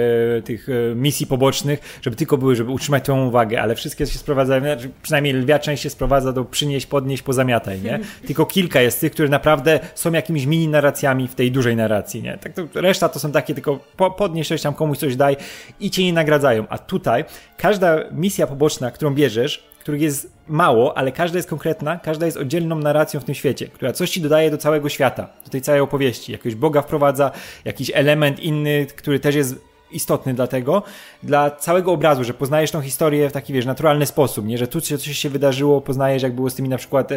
[0.45, 4.91] tych misji pobocznych, żeby tylko były, żeby utrzymać tą uwagę, ale wszystkie się sprowadzają, znaczy
[5.03, 8.01] przynajmniej lwia część się sprowadza do przynieść, podnieść, pozamiataj, nie?
[8.27, 12.39] Tylko kilka jest tych, które naprawdę są jakimiś mini narracjami w tej dużej narracji, nie?
[12.39, 15.37] Tak to, reszta to są takie tylko po, podnieś coś tam, komuś coś daj
[15.81, 16.67] i cię nie nagradzają.
[16.69, 17.25] A tutaj
[17.57, 22.77] każda misja poboczna, którą bierzesz, których jest mało, ale każda jest konkretna, każda jest oddzielną
[22.77, 26.33] narracją w tym świecie, która coś ci dodaje do całego świata, do tej całej opowieści.
[26.33, 27.31] Jakiegoś Boga wprowadza,
[27.65, 30.83] jakiś element inny, który też jest istotny dla tego,
[31.23, 34.81] dla całego obrazu, że poznajesz tą historię w taki, wiesz, naturalny sposób, nie, że tu
[34.81, 37.17] coś się wydarzyło, poznajesz jak było z tymi na przykład, e,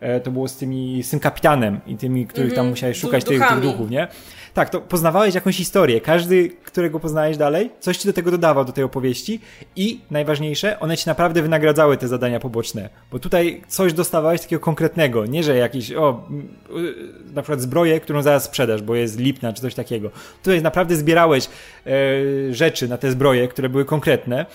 [0.00, 2.56] e, to było z tymi, z tym kapitanem i tymi, których mm -hmm.
[2.56, 2.70] tam mhm.
[2.70, 4.08] musiałeś szukać, tych, tych duchów, nie?
[4.54, 6.00] Tak, to poznawałeś jakąś historię.
[6.00, 9.40] Każdy, którego poznałeś dalej, coś ci do tego dodawał, do tej opowieści
[9.76, 12.88] i najważniejsze, one ci naprawdę wynagradzały te zadania poboczne.
[13.10, 16.28] Bo tutaj coś dostawałeś takiego konkretnego, nie że jakiś, o,
[17.34, 20.10] na przykład zbroję, którą zaraz sprzedasz, bo jest lipna czy coś takiego.
[20.42, 21.48] Tutaj naprawdę zbierałeś
[21.86, 21.90] e,
[22.54, 24.46] rzeczy na te zbroje, które były konkretne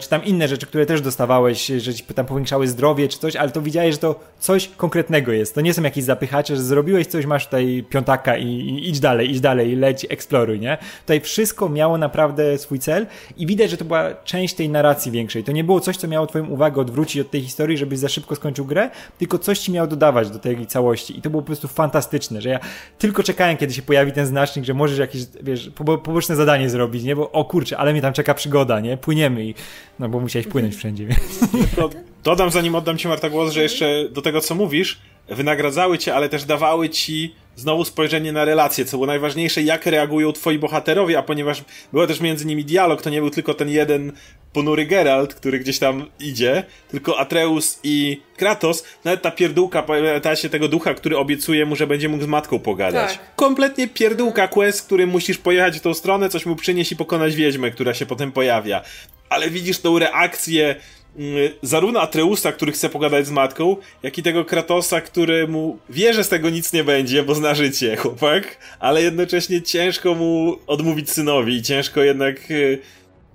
[0.00, 3.50] czy tam inne rzeczy, które też dostawałeś, że ci tam powiększały zdrowie czy coś, ale
[3.50, 5.54] to widziałeś, że to coś konkretnego jest.
[5.54, 9.30] To nie są jakieś zapychacze, że zrobiłeś coś, masz tutaj piątaka i, i idź dalej,
[9.30, 10.78] idź dalej, leć, eksploruj, nie?
[11.00, 15.44] Tutaj wszystko miało naprawdę swój cel i widać, że to była część tej narracji większej.
[15.44, 18.34] To nie było coś, co miało twoją uwagę odwrócić od tej historii, żebyś za szybko
[18.34, 21.68] skończył grę, tylko coś ci miało dodawać do tej całości i to było po prostu
[21.68, 22.60] fantastyczne, że ja
[22.98, 25.70] tylko czekałem, kiedy się pojawi ten znacznik, że możesz jakieś, wiesz,
[26.04, 27.16] poboczne zadanie zrobić, nie?
[27.16, 28.96] Bo o kurczę, ale mnie tam czeka przygoda, nie?
[28.96, 29.54] Płyniemy i
[29.98, 31.52] no bo musiałeś płynąć wszędzie, więc...
[32.24, 36.28] dodam, zanim oddam ci Marta głos, że jeszcze do tego, co mówisz, wynagradzały cię, ale
[36.28, 41.22] też dawały ci znowu spojrzenie na relacje, co było najważniejsze, jak reagują twoi bohaterowie, a
[41.22, 44.12] ponieważ było też między nimi dialog, to nie był tylko ten jeden
[44.52, 50.48] ponury Geralt, który gdzieś tam idzie, tylko Atreus i Kratos, nawet ta pierdółka, pamięta się
[50.48, 53.12] tego ducha, który obiecuje mu, że będzie mógł z matką pogadać.
[53.12, 53.34] Tak.
[53.36, 57.70] Kompletnie pierdółka quest, który musisz pojechać w tą stronę, coś mu przynieść i pokonać wiedźmę,
[57.70, 58.82] która się potem pojawia.
[59.28, 60.76] Ale widzisz tą reakcję
[61.18, 66.14] Mm, zarówno Atreusa, który chce pogadać z matką, jak i tego Kratosa, który mu wie,
[66.14, 71.10] że z tego nic nie będzie, bo zna życie, chłopak, ale jednocześnie ciężko mu odmówić
[71.10, 72.78] synowi i ciężko jednak y,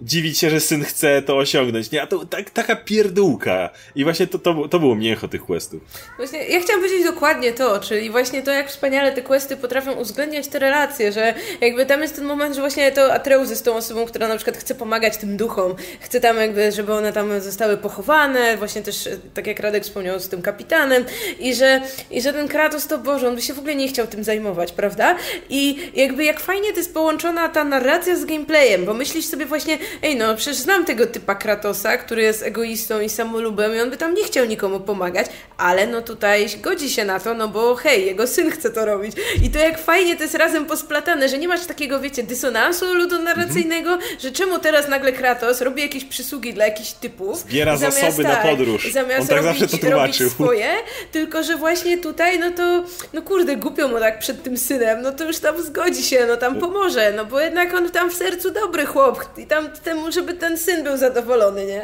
[0.01, 2.01] dziwić się, że syn chce to osiągnąć, nie?
[2.01, 3.69] A to tak, taka pierdółka.
[3.95, 5.81] I właśnie to, to, to było mięcho tych questów.
[6.17, 10.47] Właśnie, ja chciałam powiedzieć dokładnie to, czyli właśnie to, jak wspaniale te questy potrafią uwzględniać
[10.47, 14.05] te relacje, że jakby tam jest ten moment, że właśnie to Atreus jest tą osobą,
[14.05, 18.57] która na przykład chce pomagać tym duchom, chce tam jakby, żeby one tam zostały pochowane,
[18.57, 21.05] właśnie też, tak jak Radek wspomniał, z tym kapitanem
[21.39, 24.07] i że, i że ten Kratos to Boże, on by się w ogóle nie chciał
[24.07, 25.15] tym zajmować, prawda?
[25.49, 29.77] I jakby jak fajnie to jest połączona ta narracja z gameplayem, bo myślisz sobie właśnie,
[30.01, 33.97] ej no, przecież znam tego typa Kratosa, który jest egoistą i samolubem i on by
[33.97, 38.05] tam nie chciał nikomu pomagać, ale no tutaj godzi się na to, no bo hej,
[38.05, 39.15] jego syn chce to robić.
[39.43, 43.89] I to jak fajnie to jest razem posplatane, że nie masz takiego, wiecie, dysonansu ludonarracyjnego,
[43.89, 44.21] -hmm.
[44.21, 47.39] że czemu teraz nagle Kratos robi jakieś przysługi dla jakichś typów.
[47.39, 48.91] Zbiera zamiast, zasoby tak, na podróż.
[48.91, 50.29] Zamiast On tak robić, zawsze to tłumaczył.
[50.29, 50.69] swoje,
[51.11, 55.11] tylko że właśnie tutaj, no to, no kurde, głupio mu tak przed tym synem, no
[55.11, 58.51] to już tam zgodzi się, no tam pomoże, no bo jednak on tam w sercu
[58.51, 61.81] dobry chłop i tam temu, żeby ten syn był zadowolony, nie?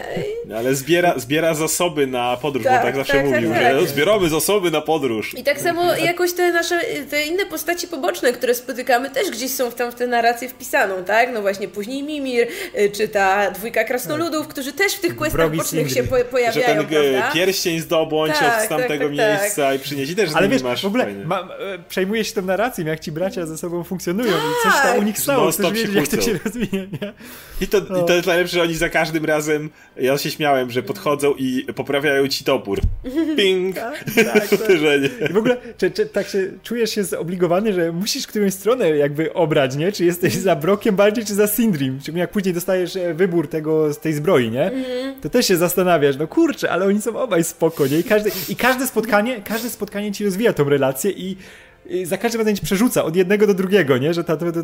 [0.48, 0.54] I...
[0.54, 3.90] Ale zbiera, zbiera zasoby na podróż, tak, bo tak zawsze tak, mówił, tak, że tak.
[3.90, 5.34] zbieramy zasoby na podróż.
[5.38, 9.72] I tak samo jakoś te nasze, te inne postaci poboczne, które spotykamy, też gdzieś są
[9.72, 11.34] w, tam w tę narrację wpisaną, tak?
[11.34, 12.48] No właśnie później Mimir,
[12.80, 16.62] y, czy ta dwójka krasnoludów, którzy też w tych questach bocznych się po, pojawiają, że
[16.62, 17.32] ten prawda?
[17.34, 20.12] pierścień zdobądź tak, od tamtego tak, miejsca i przynieść.
[20.12, 23.12] I też Ale wiesz, masz w ogóle ma, e, przejmujesz się tą narracją, jak ci
[23.12, 26.40] bracia ze sobą funkcjonują i coś tam u nich stało, chcesz wiedzieć, jak to się
[26.46, 27.14] rozwinie, nie?
[27.62, 28.04] I to, no.
[28.04, 31.66] i to jest najlepsze, że oni za każdym razem, ja się śmiałem, że podchodzą i
[31.76, 32.80] poprawiają ci topór.
[33.38, 33.76] Ping!
[33.76, 35.30] tak, tak, tak.
[35.30, 39.34] I w ogóle czy, czy, tak się czujesz się zobligowany, że musisz którąś stronę jakby
[39.34, 39.92] obrać, nie?
[39.92, 42.00] Czy jesteś za Brokiem bardziej, czy za Sindrim?
[42.04, 44.64] Czy jak później dostajesz e, wybór tego, z tej zbroi, nie?
[44.64, 45.22] Mhm.
[45.22, 48.00] To też się zastanawiasz, no kurczę, ale oni są obaj spoko, nie?
[48.00, 51.38] I każde, i każde spotkanie, każde spotkanie ci rozwija tą relację i
[52.04, 54.14] za każdym razem ci przerzuca od jednego do drugiego, nie?
[54.14, 54.60] Że to, to, to,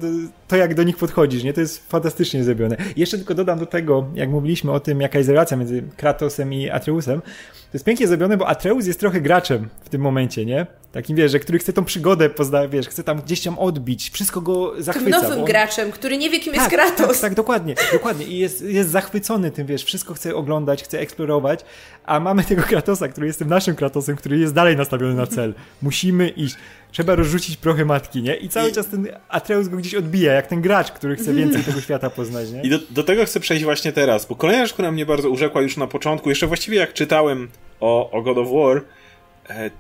[0.47, 1.53] to, jak do nich podchodzisz, nie?
[1.53, 2.77] To jest fantastycznie zrobione.
[2.97, 6.69] Jeszcze tylko dodam do tego, jak mówiliśmy o tym, jaka jest relacja między Kratosem i
[6.69, 10.67] Atreusem, to jest pięknie zrobione, bo Atreus jest trochę graczem w tym momencie, nie?
[10.95, 14.41] Takim, wiesz, że który chce tą przygodę poznać, wiesz, chce tam gdzieś tam odbić, wszystko
[14.41, 15.19] go zachwyca.
[15.19, 15.45] Tym nowym on...
[15.45, 17.07] graczem, który nie wie, kim tak, jest Kratos.
[17.07, 18.25] Tak, tak, dokładnie, dokładnie.
[18.25, 21.59] I jest, jest zachwycony tym, wiesz, wszystko chce oglądać, chce eksplorować,
[22.05, 25.53] a mamy tego Kratosa, który jest tym naszym Kratosem, który jest dalej nastawiony na cel.
[25.81, 26.55] Musimy iść.
[26.91, 28.35] Trzeba rozrzucić prochy matki, nie?
[28.35, 28.73] I cały I...
[28.73, 32.51] czas ten Atreus go gdzieś odbija, jak ten gracz, który chce więcej tego świata poznać,
[32.51, 32.61] nie?
[32.61, 35.61] I do, do tego chcę przejść właśnie teraz, bo kolejna rzecz, która mnie bardzo urzekła
[35.61, 37.47] już na początku, jeszcze właściwie jak czytałem
[37.79, 38.81] o, o God of War,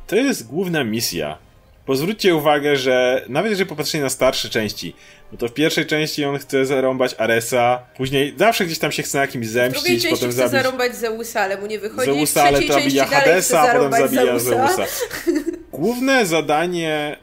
[0.07, 1.37] to jest główna misja.
[1.85, 4.95] Pozwólcie uwagę, że nawet jeżeli popatrzycie na starsze części,
[5.31, 9.17] no to w pierwszej części on chce zarąbać Aresa, później zawsze gdzieś tam się chce
[9.17, 10.51] na kimś zemścić, potem chce zabić...
[10.51, 12.05] zarąbać Zeusa, ale mu nie wychodzi.
[12.05, 14.75] Zeusa, ale to zabija Hadesa, a potem zabija Zeusa.
[14.75, 14.91] Zeusa.
[15.71, 17.17] Główne zadanie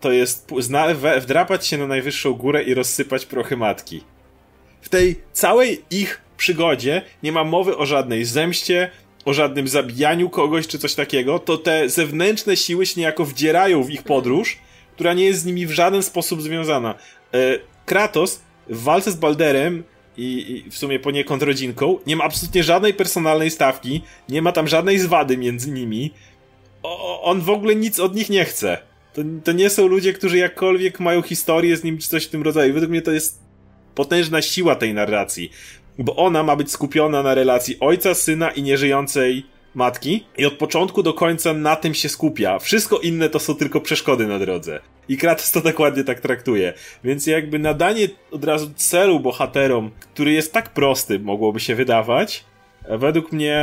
[0.00, 0.52] to jest
[1.20, 4.04] wdrapać się na najwyższą górę i rozsypać prochy matki.
[4.80, 8.90] W tej całej ich przygodzie nie ma mowy o żadnej zemście,
[9.26, 13.90] o żadnym zabijaniu kogoś czy coś takiego, to te zewnętrzne siły się niejako wdzierają w
[13.90, 14.58] ich podróż,
[14.94, 16.94] która nie jest z nimi w żaden sposób związana.
[17.34, 19.84] E, Kratos w walce z Balderem
[20.16, 24.98] i, w sumie poniekąd rodzinką nie ma absolutnie żadnej personalnej stawki, nie ma tam żadnej
[24.98, 26.10] zwady między nimi.
[27.22, 28.78] On w ogóle nic od nich nie chce.
[29.14, 32.42] To, to nie są ludzie, którzy jakkolwiek mają historię z nim czy coś w tym
[32.42, 32.74] rodzaju.
[32.74, 33.40] Według mnie to jest
[33.94, 35.50] potężna siła tej narracji
[35.98, 41.02] bo ona ma być skupiona na relacji ojca, syna i nieżyjącej matki i od początku
[41.02, 42.58] do końca na tym się skupia.
[42.58, 44.80] Wszystko inne to są tylko przeszkody na drodze.
[45.08, 46.72] I Kratos to dokładnie tak traktuje.
[47.04, 52.44] Więc jakby nadanie od razu celu bohaterom, który jest tak prosty, mogłoby się wydawać,
[52.88, 53.60] według mnie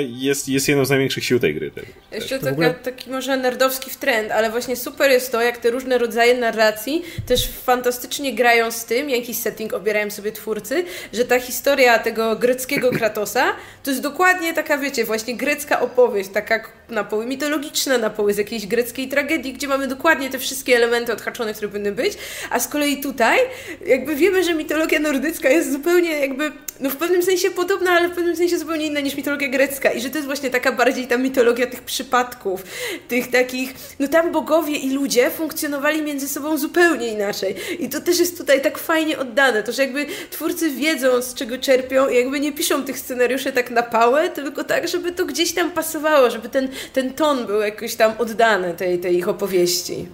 [0.00, 1.70] jest, jest jedną z największych sił tej gry.
[2.12, 2.74] Jeszcze taka, ogóle...
[2.74, 7.48] taki może nerdowski trend, ale właśnie super jest to, jak te różne rodzaje narracji też
[7.48, 13.52] fantastycznie grają z tym, jaki setting obierają sobie twórcy, że ta historia tego greckiego Kratosa
[13.82, 18.38] to jest dokładnie taka, wiecie, właśnie grecka opowieść, taka na poły mitologiczna, na poły z
[18.38, 22.12] jakiejś greckiej tragedii, gdzie mamy dokładnie te wszystkie elementy odhaczone, które powinny być,
[22.50, 23.38] a z kolei tutaj
[23.86, 28.12] jakby wiemy, że mitologia nordycka jest zupełnie jakby, no w pewnym sensie podobna, ale w
[28.12, 29.90] pewnym sensie zupełnie inna niż mitologia grecka.
[29.92, 32.62] I że to jest właśnie taka bardziej ta mitologia tych przypadków,
[33.08, 37.54] tych takich, no tam bogowie i ludzie funkcjonowali między sobą zupełnie inaczej.
[37.78, 41.58] I to też jest tutaj tak fajnie oddane, to że jakby twórcy wiedzą z czego
[41.58, 45.52] czerpią i jakby nie piszą tych scenariuszy tak na pałę, tylko tak, żeby to gdzieś
[45.52, 50.06] tam pasowało, żeby ten, ten ton był jakoś tam oddany tej, tej ich opowieści.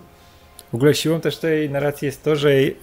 [0.73, 2.75] W ogóle siłą też tej narracji jest to, że y,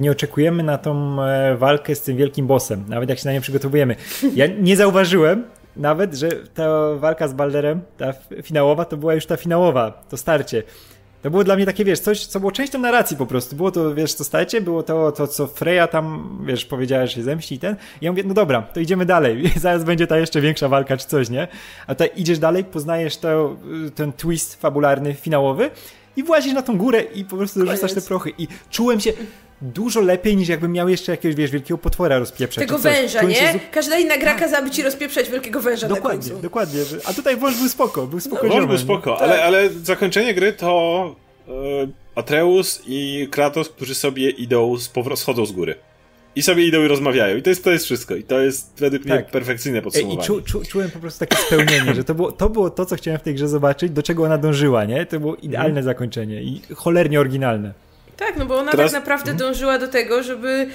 [0.00, 3.40] nie oczekujemy na tą e, walkę z tym wielkim bossem, nawet jak się na nią
[3.40, 3.96] przygotowujemy.
[4.34, 5.44] Ja nie zauważyłem
[5.76, 10.62] nawet, że ta walka z Balderem, ta finałowa, to była już ta finałowa, to starcie.
[11.22, 13.56] To było dla mnie takie, wiesz, coś, co było częścią narracji po prostu.
[13.56, 17.22] Było to, wiesz, to starcie, było to, to co Freya tam, wiesz, powiedziała, że się
[17.22, 17.76] zemści i ten.
[18.00, 19.50] I ja mówię, no dobra, to idziemy dalej.
[19.56, 21.48] Zaraz będzie ta jeszcze większa walka czy coś, nie?
[21.86, 23.56] A tutaj idziesz dalej, poznajesz to,
[23.94, 25.70] ten twist fabularny, finałowy
[26.18, 28.32] i włazisz na tą górę i po prostu dorzucasz te prochy.
[28.38, 29.12] I czułem się
[29.62, 32.66] dużo lepiej niż jakbym miał jeszcze jakiegoś, wiesz, wielkiego potwora rozpieprzać.
[32.66, 33.34] Tego węża, nie?
[33.34, 33.60] Się...
[33.72, 36.80] Każda inna gra kazałaby ci rozpieprzać wielkiego węża Dokładnie, dokładnie.
[37.04, 38.46] A tutaj wąż był spoko, był spoko.
[38.46, 39.22] No, wąż był spoko, tak.
[39.22, 41.14] ale, ale zakończenie gry to
[41.48, 41.52] e,
[42.14, 45.74] Atreus i Kratos, którzy sobie idą, z schodzą z góry.
[46.36, 47.36] I sobie idą i rozmawiają.
[47.36, 48.16] I to jest, to jest wszystko.
[48.16, 49.12] I to jest według tak.
[49.12, 50.20] mnie perfekcyjne podsumowanie.
[50.20, 52.96] I czu, czu, czułem po prostu takie spełnienie, że to było, to było to, co
[52.96, 55.06] chciałem w tej grze zobaczyć, do czego ona dążyła, nie?
[55.06, 55.84] To było idealne mm.
[55.84, 57.87] zakończenie i cholernie oryginalne.
[58.18, 58.92] Tak, no bo ona Teraz...
[58.92, 59.38] tak naprawdę mhm.
[59.38, 60.66] dążyła do tego, żeby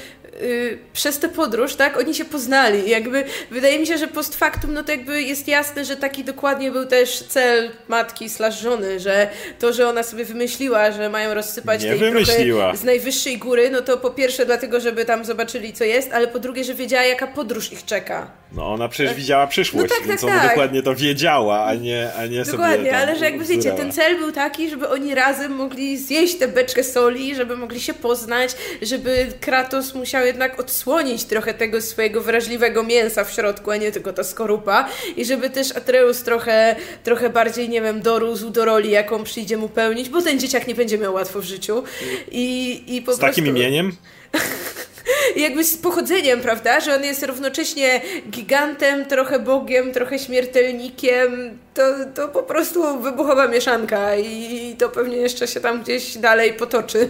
[0.41, 2.87] y, przez tę podróż, tak, oni się poznali.
[2.87, 6.23] I jakby wydaje mi się, że post factum, no to jakby jest jasne, że taki
[6.23, 9.29] dokładnie był też cel matki slash żony, że
[9.59, 12.75] to, że ona sobie wymyśliła, że mają rozsypać Nie tej wymyśliła.
[12.75, 16.39] z najwyższej góry, no to po pierwsze dlatego, żeby tam zobaczyli, co jest, ale po
[16.39, 18.42] drugie, że wiedziała, jaka podróż ich czeka.
[18.53, 19.17] No ona przecież tak?
[19.17, 20.49] widziała przyszłość, no tak, więc tak, ona tak.
[20.49, 23.91] dokładnie to wiedziała, a nie, a nie dokładnie, sobie Dokładnie, ale że jakby wiecie, ten
[23.91, 28.51] cel był taki, żeby oni razem mogli zjeść tę beczkę soli, żeby mogli się poznać,
[28.81, 34.13] żeby Kratos musiał jednak odsłonić trochę tego swojego wrażliwego mięsa w środku, a nie tylko
[34.13, 39.23] ta skorupa i żeby też Atreus trochę, trochę bardziej, nie wiem, dorósł do roli, jaką
[39.23, 41.83] przyjdzie mu pełnić, bo ten dzieciak nie będzie miał łatwo w życiu.
[42.31, 43.21] I, i po z prostu...
[43.21, 43.91] takim imieniem?
[45.35, 51.81] jakby z pochodzeniem, prawda, że on jest równocześnie gigantem, trochę bogiem, trochę śmiertelnikiem, to,
[52.15, 57.09] to po prostu wybuchowa mieszanka i to pewnie jeszcze się tam gdzieś dalej potoczy.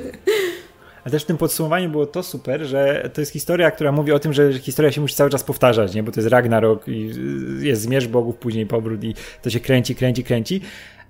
[1.04, 4.20] Ale też w tym podsumowaniu było to super, że to jest historia, która mówi o
[4.20, 6.04] tym, że historia się musi cały czas powtarzać, nie?
[6.04, 7.12] bo to jest Ragnarok i
[7.60, 10.62] jest zmierzch bogów, później powrót i to się kręci, kręci, kręci.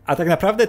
[0.05, 0.67] A tak naprawdę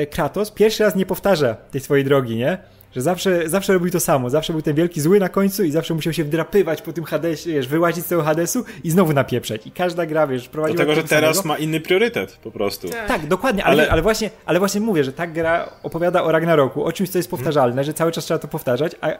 [0.00, 2.58] e, Kratos pierwszy raz nie powtarza tej swojej drogi, nie?
[2.94, 5.94] Że zawsze, zawsze robił to samo, zawsze był ten wielki zły na końcu i zawsze
[5.94, 9.66] musiał się wdrapywać po tym Hadesie, wiesz, wyłazić z tego Hadesu i znowu napieprzeć.
[9.66, 10.84] I każda gra, wiesz, prowadziła...
[10.84, 11.48] Dlatego, że teraz samego.
[11.48, 12.88] ma inny priorytet po prostu.
[12.88, 13.92] Tak, tak dokładnie, ale, ale...
[13.92, 17.30] ale, właśnie, ale właśnie mówię, że ta gra opowiada o Ragnaroku, o czymś, co jest
[17.30, 17.84] powtarzalne, hmm.
[17.84, 19.10] że cały czas trzeba to powtarzać, a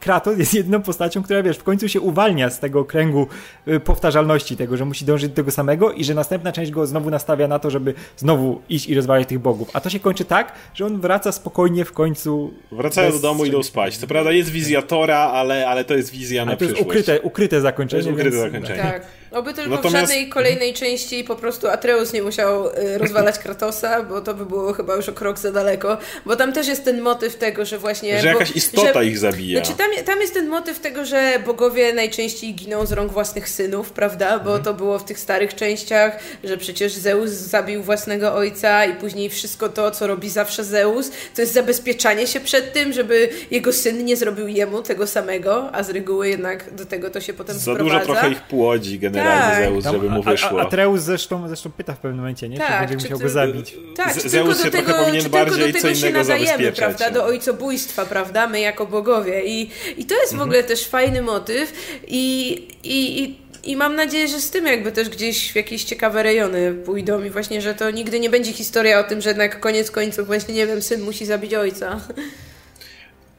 [0.00, 3.26] Kratos jest jedną postacią, która wiesz, w końcu się uwalnia z tego kręgu
[3.68, 7.10] y, powtarzalności tego, że musi dążyć do tego samego i że następna część go znowu
[7.10, 9.70] nastawia na to, żeby znowu iść i rozwalać tych bogów.
[9.72, 12.54] A to się kończy tak, że on wraca spokojnie w końcu.
[12.72, 13.96] Wracają do domu i idą spać.
[13.96, 17.60] Co prawda jest wizjatora, ale, ale to jest wizja na ale to jest ukryte, ukryte
[17.60, 18.02] zakończenie.
[18.02, 18.52] To jest ukryte więc...
[18.52, 18.92] zakończenie.
[18.92, 19.06] Tak.
[19.30, 19.96] Oby tylko Natomiast...
[19.96, 24.46] w żadnej kolejnej części po prostu Atreus nie musiał y, rozwalać Kratosa, bo to by
[24.46, 27.78] było chyba już o krok za daleko, bo tam też jest ten motyw tego, że
[27.78, 28.20] właśnie...
[28.20, 29.64] Że jakaś istota że, ich zabija.
[29.64, 33.90] Znaczy tam, tam jest ten motyw tego, że bogowie najczęściej giną z rąk własnych synów,
[33.90, 34.38] prawda?
[34.38, 34.62] Bo mhm.
[34.62, 39.68] to było w tych starych częściach, że przecież Zeus zabił własnego ojca i później wszystko
[39.68, 44.16] to, co robi zawsze Zeus, to jest zabezpieczanie się przed tym, żeby jego syn nie
[44.16, 47.84] zrobił jemu tego samego, a z reguły jednak do tego to się potem Za sprowadza.
[47.84, 49.64] dużo trochę ich płodzi generalnie tak.
[49.64, 50.60] Zeus, Tam, żeby mu wyszło.
[50.60, 52.58] A, a Atreus zresztą, zresztą pyta w pewnym momencie, nie?
[52.58, 53.76] Tak, czy będzie musiał ty, go zabić.
[53.96, 56.76] Tak, czy Zeus się tego, trochę powinien bardziej co innego zabezpieczać.
[56.76, 57.10] prawda?
[57.10, 58.46] Do ojcobójstwa, prawda?
[58.46, 59.44] My jako bogowie.
[59.44, 60.48] I, i to jest w mhm.
[60.48, 61.72] ogóle też fajny motyw
[62.06, 62.52] i,
[62.84, 66.74] i, i i mam nadzieję, że z tym jakby też gdzieś w jakieś ciekawe rejony
[66.74, 70.26] pójdą i właśnie, że to nigdy nie będzie historia o tym, że jednak koniec końców
[70.26, 72.00] właśnie, nie wiem, syn musi zabić ojca.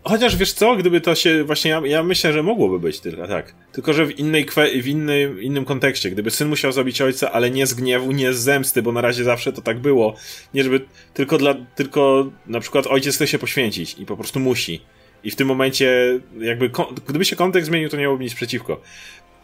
[0.08, 3.56] Chociaż wiesz co, gdyby to się właśnie, ja, ja myślę, że mogłoby być tylko tak.
[3.72, 6.12] Tylko, że w innej kwe, w innym, innym kontekście.
[6.12, 9.24] Gdyby syn musiał zabić ojca, ale nie z gniewu, nie z zemsty, bo na razie
[9.24, 10.16] zawsze to tak było.
[10.54, 14.82] Nie żeby, tylko dla, tylko na przykład ojciec chce się poświęcić i po prostu musi.
[15.24, 16.72] I w tym momencie, jakby,
[17.08, 18.82] gdyby się kontekst zmienił, to nie byłoby nic przeciwko.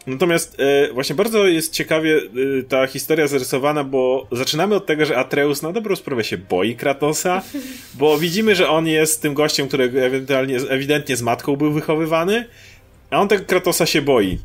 [0.07, 5.17] Natomiast e, właśnie bardzo jest ciekawie e, ta historia zarysowana, bo zaczynamy od tego, że
[5.17, 7.41] Atreus na dobrą sprawę się boi Kratosa,
[7.99, 12.45] bo widzimy, że on jest tym gościem, którego ewentualnie, ewidentnie z matką był wychowywany,
[13.09, 14.39] a on tego Kratosa się boi.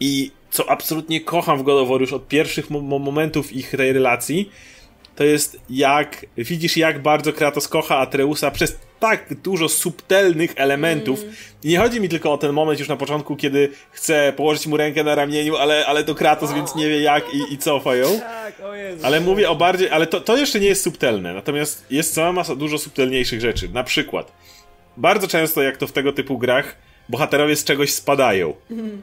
[0.00, 4.50] I co absolutnie kocham w God już od pierwszych mo momentów ich tej relacji,
[5.16, 11.22] to jest jak, widzisz jak bardzo Kratos kocha Atreusa przez tak dużo subtelnych elementów.
[11.22, 11.34] Mm.
[11.64, 14.76] I nie chodzi mi tylko o ten moment już na początku, kiedy chce położyć mu
[14.76, 18.20] rękę na ramieniu, ale, ale to Kratos, więc nie wie jak i, i cofa ją.
[18.20, 19.06] Tak, o Jezu.
[19.06, 21.34] Ale mówię o bardziej, ale to, to jeszcze nie jest subtelne.
[21.34, 23.68] Natomiast jest cała masa dużo subtelniejszych rzeczy.
[23.68, 24.32] Na przykład,
[24.96, 26.76] bardzo często jak to w tego typu grach,
[27.08, 28.54] bohaterowie z czegoś spadają.
[28.70, 29.02] Mm.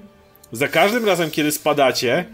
[0.52, 2.26] Za każdym razem, kiedy spadacie,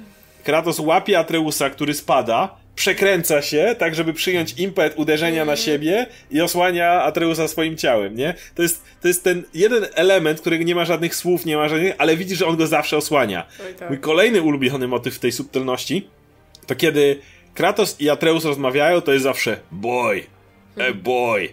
[0.43, 6.41] Kratos łapie Atreusa, który spada, przekręca się, tak żeby przyjąć impet uderzenia na siebie i
[6.41, 8.33] osłania Atreusa swoim ciałem, nie?
[8.55, 11.93] To jest, to jest ten jeden element, którego nie ma żadnych słów, nie ma żadnych,
[11.97, 13.47] ale widzisz, że on go zawsze osłania.
[13.79, 13.89] tak.
[13.89, 16.07] Mój kolejny ulubiony motyw w tej subtelności
[16.67, 17.19] to kiedy
[17.53, 20.23] Kratos i Atreus rozmawiają, to jest zawsze boy,
[20.77, 21.49] a boy.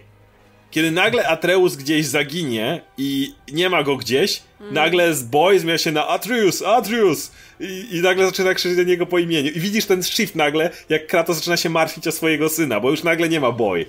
[0.71, 4.73] Kiedy nagle Atreus gdzieś zaginie i nie ma go gdzieś, mm.
[4.73, 7.31] nagle z boy zmienia się na Atreus, Atreus!
[7.59, 9.51] I, I, nagle zaczyna krzyczeć do niego po imieniu.
[9.51, 13.03] I widzisz ten shift nagle, jak Kratos zaczyna się martwić o swojego syna, bo już
[13.03, 13.85] nagle nie ma boy.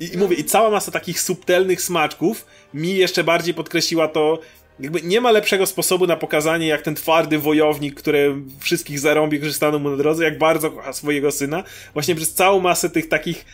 [0.00, 4.38] I, I, mówię, i cała masa takich subtelnych smaczków mi jeszcze bardziej podkreśliła to,
[4.80, 9.52] jakby nie ma lepszego sposobu na pokazanie, jak ten twardy wojownik, który wszystkich zarąbi, którzy
[9.52, 13.44] staną mu na drodze, jak bardzo kocha swojego syna, właśnie przez całą masę tych takich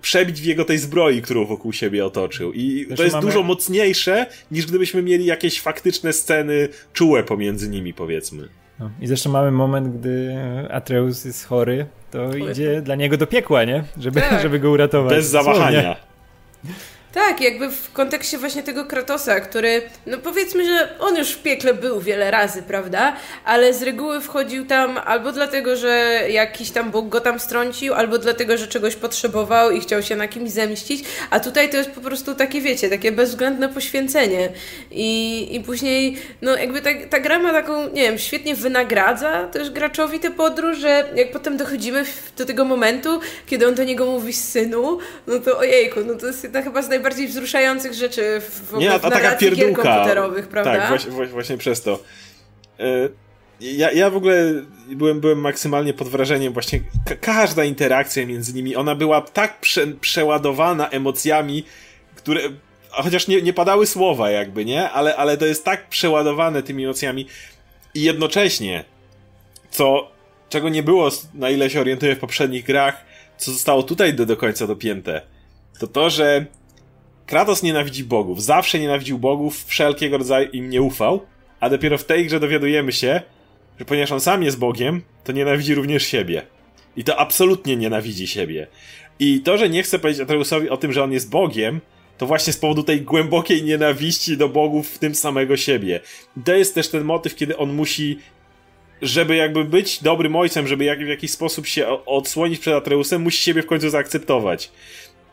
[0.00, 2.52] przebić w jego tej zbroi, którą wokół siebie otoczył.
[2.52, 3.26] I to jest mamy...
[3.26, 8.48] dużo mocniejsze, niż gdybyśmy mieli jakieś faktyczne sceny czułe pomiędzy nimi, powiedzmy.
[8.78, 8.90] No.
[9.00, 10.36] I zresztą mamy moment, gdy
[10.70, 13.84] Atreus jest chory, to idzie dla niego do piekła, nie?
[13.98, 14.42] Żeby, tak.
[14.42, 15.14] żeby go uratować.
[15.14, 15.96] Bez zawahania.
[17.14, 21.74] Tak, jakby w kontekście właśnie tego Kratosa, który, no powiedzmy, że on już w piekle
[21.74, 23.16] był wiele razy, prawda?
[23.44, 28.18] Ale z reguły wchodził tam albo dlatego, że jakiś tam Bóg go tam strącił, albo
[28.18, 32.00] dlatego, że czegoś potrzebował i chciał się na kimś zemścić, a tutaj to jest po
[32.00, 34.48] prostu takie, wiecie, takie bezwzględne poświęcenie.
[34.90, 39.70] I, i później, no jakby ta, ta gra ma taką, nie wiem, świetnie wynagradza też
[39.70, 42.04] graczowi tę podróż, że jak potem dochodzimy
[42.36, 46.44] do tego momentu, kiedy on do niego mówi synu, no to ojejku, no to jest
[46.44, 49.82] jedna chyba z naj najbardziej wzruszających rzeczy w, Nie, a, taka pierdółka.
[49.82, 50.78] komputerowych, prawda?
[50.78, 51.98] Tak, właśnie, właśnie przez to.
[52.80, 53.08] E,
[53.60, 54.52] ja, ja w ogóle
[54.88, 59.86] byłem, byłem maksymalnie pod wrażeniem właśnie ka każda interakcja między nimi, ona była tak prze
[59.86, 61.64] przeładowana emocjami,
[62.16, 62.40] które
[62.90, 64.90] chociaż nie, nie padały słowa jakby, nie?
[64.90, 67.26] Ale, ale to jest tak przeładowane tymi emocjami
[67.94, 68.84] i jednocześnie
[69.70, 70.10] co,
[70.48, 73.04] czego nie było, na ile się orientuję w poprzednich grach,
[73.38, 75.22] co zostało tutaj do, do końca dopięte,
[75.78, 76.46] to to, że
[77.26, 81.20] Kratos nienawidzi bogów, zawsze nienawidził bogów, wszelkiego rodzaju im nie ufał,
[81.60, 83.20] a dopiero w tej grze dowiadujemy się,
[83.78, 86.42] że ponieważ on sam jest bogiem, to nienawidzi również siebie.
[86.96, 88.66] I to absolutnie nienawidzi siebie.
[89.18, 91.80] I to, że nie chce powiedzieć Atreusowi o tym, że on jest bogiem,
[92.18, 96.00] to właśnie z powodu tej głębokiej nienawiści do bogów, w tym samego siebie.
[96.44, 98.18] To jest też ten motyw, kiedy on musi
[99.02, 103.42] żeby jakby być dobrym ojcem, żeby jak, w jakiś sposób się odsłonić przed Atreusem, musi
[103.42, 104.70] siebie w końcu zaakceptować.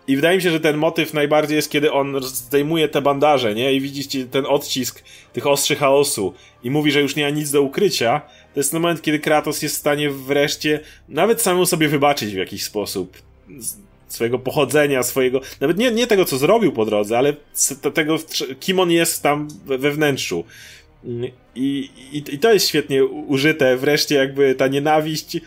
[0.10, 3.74] I wydaje mi się, że ten motyw najbardziej jest, kiedy on zdejmuje te bandaże, nie?
[3.74, 5.03] I widzicie ten odcisk
[5.34, 6.34] tych ostrzy chaosu
[6.64, 8.22] i mówi, że już nie ma nic do ukrycia.
[8.53, 10.80] To jest ten moment, kiedy Kratos jest w stanie wreszcie
[11.10, 13.18] nawet samemu sobie wybaczyć w jakiś sposób
[14.07, 17.34] swojego pochodzenia, swojego, nawet nie, nie tego, co zrobił po drodze, ale
[17.93, 18.18] tego,
[18.60, 20.43] kim on jest tam we wnętrzu.
[21.04, 25.41] I, i, I to jest świetnie użyte, wreszcie jakby ta nienawiść, y,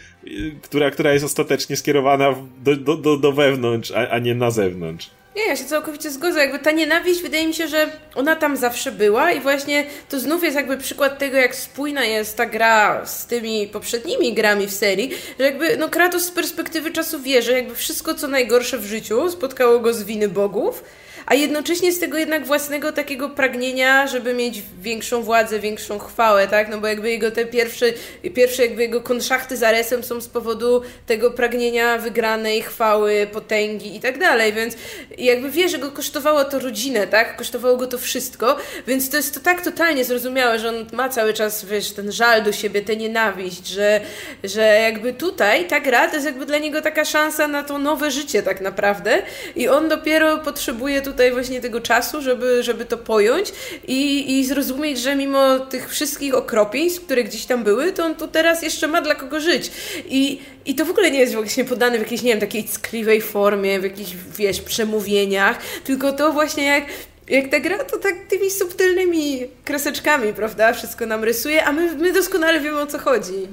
[0.63, 2.35] która, która jest ostatecznie skierowana
[2.65, 5.11] do, do, do, do wewnątrz, a, a nie na zewnątrz.
[5.37, 6.41] Nie, ja się całkowicie zgodzę.
[6.41, 10.43] Jakby ta nienawiść, wydaje mi się, że ona tam zawsze była i właśnie to znów
[10.43, 15.11] jest jakby przykład tego, jak spójna jest ta gra z tymi poprzednimi grami w serii,
[15.39, 19.31] że jakby, no Kratos z perspektywy czasu wie, że jakby wszystko, co najgorsze w życiu
[19.31, 20.85] spotkało go z winy bogów,
[21.33, 26.69] a jednocześnie z tego jednak własnego takiego pragnienia, żeby mieć większą władzę, większą chwałę, tak?
[26.69, 27.87] No bo jakby jego te pierwsze,
[28.35, 34.01] pierwsze jakby jego konszachty z Aresem są z powodu tego pragnienia wygranej chwały, potęgi i
[34.01, 34.77] tak dalej, więc
[35.19, 37.37] jakby wie, że go kosztowało to rodzinę, tak?
[37.37, 38.57] Kosztowało go to wszystko,
[38.87, 42.43] więc to jest to tak totalnie zrozumiałe, że on ma cały czas, wiesz, ten żal
[42.43, 44.01] do siebie, tę nienawiść, że,
[44.45, 48.11] że jakby tutaj ta gra to jest jakby dla niego taka szansa na to nowe
[48.11, 49.23] życie tak naprawdę
[49.57, 53.53] i on dopiero potrzebuje tutaj tutaj właśnie tego czasu, żeby, żeby to pojąć
[53.89, 58.29] i, i zrozumieć, że mimo tych wszystkich okropieństw, które gdzieś tam były, to on tu
[58.29, 59.71] teraz jeszcze ma dla kogo żyć.
[60.09, 63.21] I, i to w ogóle nie jest właśnie podane w jakiejś, nie wiem, takiej ckliwej
[63.21, 66.85] formie, w jakichś, wiesz, przemówieniach, tylko to właśnie jak
[67.29, 70.73] jak ta gra, to tak tymi subtelnymi kreseczkami, prawda?
[70.73, 73.49] Wszystko nam rysuje, a my, my doskonale wiemy o co chodzi.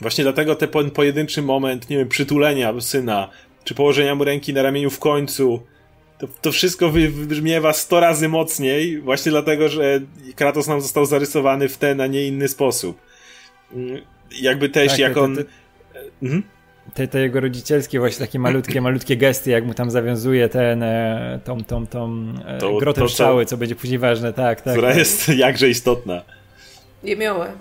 [0.00, 3.30] Właśnie dlatego ten pojedynczy moment, nie wiem, przytulenia syna,
[3.64, 5.60] czy położenia mu ręki na ramieniu w końcu,
[6.26, 10.00] to, to wszystko wybrzmiewa sto razy mocniej, właśnie dlatego, że
[10.36, 13.00] Kratos nam został zarysowany w ten, a nie inny sposób.
[13.72, 14.00] Mm,
[14.40, 15.36] jakby też, tak, jak on...
[16.22, 16.42] Mhm
[16.94, 21.40] te, te jego rodzicielskie właśnie takie malutkie, malutkie gesty, jak mu tam zawiązuje ten, e,
[21.44, 24.72] tą, tą, tą e, to, grotę to, co będzie później ważne, tak, tak.
[24.72, 24.98] Która tak.
[24.98, 26.22] jest jakże istotna.
[27.02, 27.52] Niemiałe.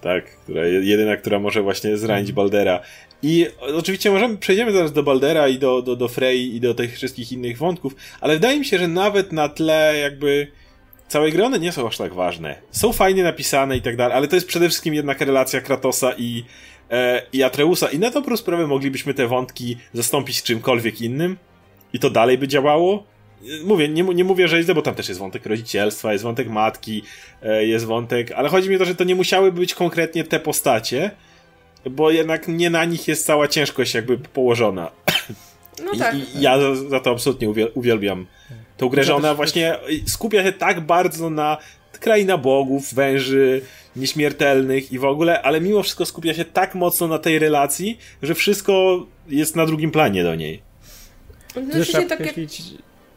[0.00, 2.80] Tak, która, jedyna, która może właśnie zranić Baldera.
[3.26, 6.94] I oczywiście możemy, przejdziemy zaraz do Baldera i do, do, do Frey i do tych
[6.94, 10.46] wszystkich innych wątków, ale wydaje mi się, że nawet na tle jakby
[11.08, 12.56] całej gry one nie są aż tak ważne.
[12.70, 16.44] Są fajnie napisane i tak dalej, ale to jest przede wszystkim jednak relacja Kratosa i
[16.90, 21.36] e, i Atreusa i na dobrą sprawę moglibyśmy te wątki zastąpić czymkolwiek innym
[21.92, 23.04] i to dalej by działało.
[23.64, 27.02] Mówię, nie, nie mówię, że jest, bo tam też jest wątek rodzicielstwa, jest wątek matki,
[27.42, 30.40] e, jest wątek, ale chodzi mi o to, że to nie musiały być konkretnie te
[30.40, 31.10] postacie,
[31.90, 34.90] bo jednak nie na nich jest cała ciężkość jakby położona.
[35.84, 36.14] No tak.
[36.14, 38.26] I, I, ja za, za, to absolutnie uwielbiam
[38.76, 39.76] tą grę, że ona właśnie
[40.06, 41.56] skupia się tak bardzo na
[41.92, 43.62] kraina bogów, węży,
[43.96, 48.34] nieśmiertelnych i w ogóle, ale mimo wszystko skupia się tak mocno na tej relacji, że
[48.34, 50.62] wszystko jest na drugim planie do niej.
[51.56, 51.62] No,
[52.08, 52.34] tak jak...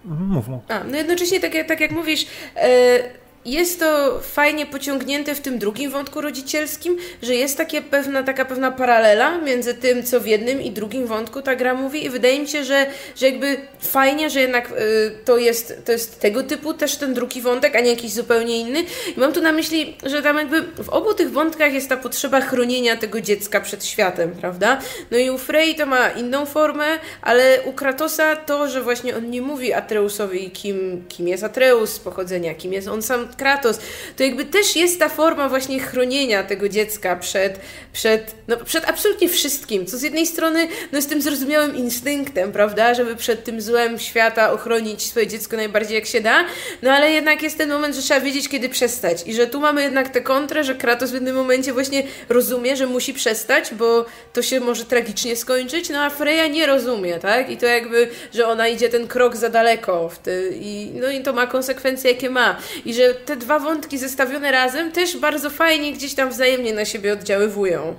[0.05, 0.63] Mów, mów.
[0.67, 2.99] A, no jednocześnie tak, tak jak mówisz, e,
[3.47, 8.71] jest to fajnie pociągnięte w tym drugim wątku rodzicielskim, że jest takie pewna, taka pewna
[8.71, 12.47] paralela między tym, co w jednym i drugim wątku ta gra mówi i wydaje mi
[12.47, 12.85] się, że,
[13.15, 17.41] że jakby fajnie, że jednak y, to, jest, to jest tego typu też ten drugi
[17.41, 18.83] wątek, a nie jakiś zupełnie inny.
[19.17, 22.41] I mam tu na myśli, że tam jakby w obu tych wątkach jest ta potrzeba
[22.41, 24.79] chronienia tego dziecka przed światem, prawda?
[25.11, 26.85] No i u Frey to ma inną formę,
[27.21, 31.99] ale u Kratosa to, że właśnie on nie mówi Atreusowi, kim, kim jest Atreus z
[31.99, 33.79] pochodzenia, kim jest on sam Kratos,
[34.17, 37.59] to jakby też jest ta forma właśnie chronienia tego dziecka przed,
[37.93, 42.93] przed, no, przed absolutnie wszystkim, co z jednej strony no, z tym zrozumiałym instynktem, prawda,
[42.93, 46.45] żeby przed tym złem świata ochronić swoje dziecko najbardziej jak się da,
[46.81, 49.23] no ale jednak jest ten moment, że trzeba wiedzieć, kiedy przestać.
[49.25, 52.87] I że tu mamy jednak tę kontrę, że Kratos w jednym momencie właśnie rozumie, że
[52.87, 57.57] musi przestać, bo to się może tragicznie skończyć, no a Freya nie rozumie, tak, i
[57.57, 61.33] to jakby, że ona idzie ten krok za daleko w ty, i, no i to
[61.33, 62.57] ma konsekwencje, jakie ma.
[62.85, 67.13] I że te dwa wątki zestawione razem też bardzo fajnie gdzieś tam wzajemnie na siebie
[67.13, 67.95] oddziaływują.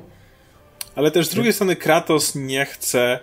[0.95, 3.18] Ale też z drugiej strony Kratos nie chce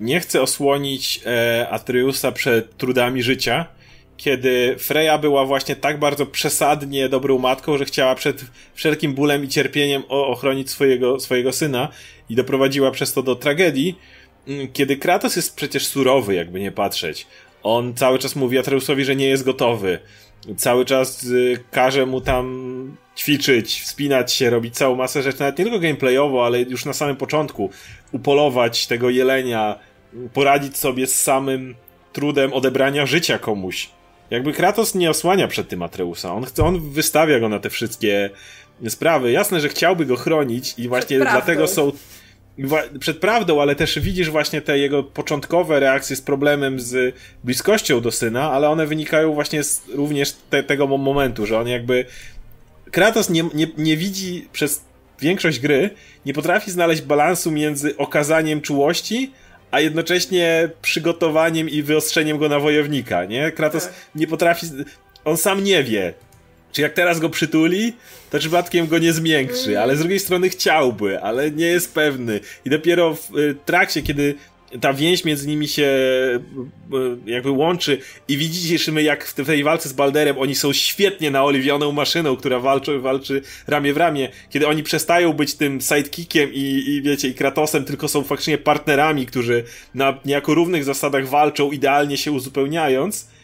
[0.00, 3.66] nie chce osłonić e, Atreusa przed trudami życia,
[4.16, 9.48] kiedy Freya była właśnie tak bardzo przesadnie dobrą matką, że chciała przed wszelkim bólem i
[9.48, 11.88] cierpieniem ochronić swojego, swojego syna
[12.28, 13.98] i doprowadziła przez to do tragedii,
[14.48, 17.26] mm, kiedy Kratos jest przecież surowy, jakby nie patrzeć.
[17.62, 19.98] On cały czas mówi Atreusowi, że nie jest gotowy
[20.56, 25.64] cały czas y, każe mu tam ćwiczyć, wspinać się, robić całą masę rzeczy, nawet nie
[25.64, 27.70] tylko gameplayowo, ale już na samym początku
[28.12, 29.78] upolować tego jelenia,
[30.32, 31.74] poradzić sobie z samym
[32.12, 33.90] trudem odebrania życia komuś.
[34.30, 38.30] Jakby Kratos nie osłania przed tym Atreusa, on, on wystawia go na te wszystkie
[38.88, 39.32] sprawy.
[39.32, 41.92] Jasne, że chciałby go chronić i właśnie dlatego są
[43.00, 48.12] przed prawdą, ale też widzisz właśnie te jego początkowe reakcje z problemem z bliskością do
[48.12, 52.04] syna, ale one wynikają właśnie z również te, tego momentu, że on jakby
[52.90, 54.84] Kratos nie, nie, nie widzi przez
[55.20, 55.90] większość gry,
[56.26, 59.32] nie potrafi znaleźć balansu między okazaniem czułości,
[59.70, 63.52] a jednocześnie przygotowaniem i wyostrzeniem go na wojownika, nie?
[63.52, 63.94] Kratos tak.
[64.14, 64.66] nie potrafi,
[65.24, 66.14] on sam nie wie,
[66.76, 67.92] czy jak teraz go przytuli,
[68.30, 72.40] to przypadkiem go nie zmiękczy, ale z drugiej strony chciałby, ale nie jest pewny.
[72.64, 74.34] I dopiero w y, trakcie, kiedy
[74.80, 76.40] ta więź między nimi się y,
[77.26, 77.98] jakby łączy
[78.28, 82.98] i widzicie jak w tej walce z Balderem oni są świetnie naoliwioną maszyną, która walczy,
[82.98, 87.84] walczy ramię w ramię, kiedy oni przestają być tym sidekickiem i, i wiecie, i Kratosem,
[87.84, 89.64] tylko są faktycznie partnerami, którzy
[89.94, 93.35] na niejako równych zasadach walczą, idealnie się uzupełniając,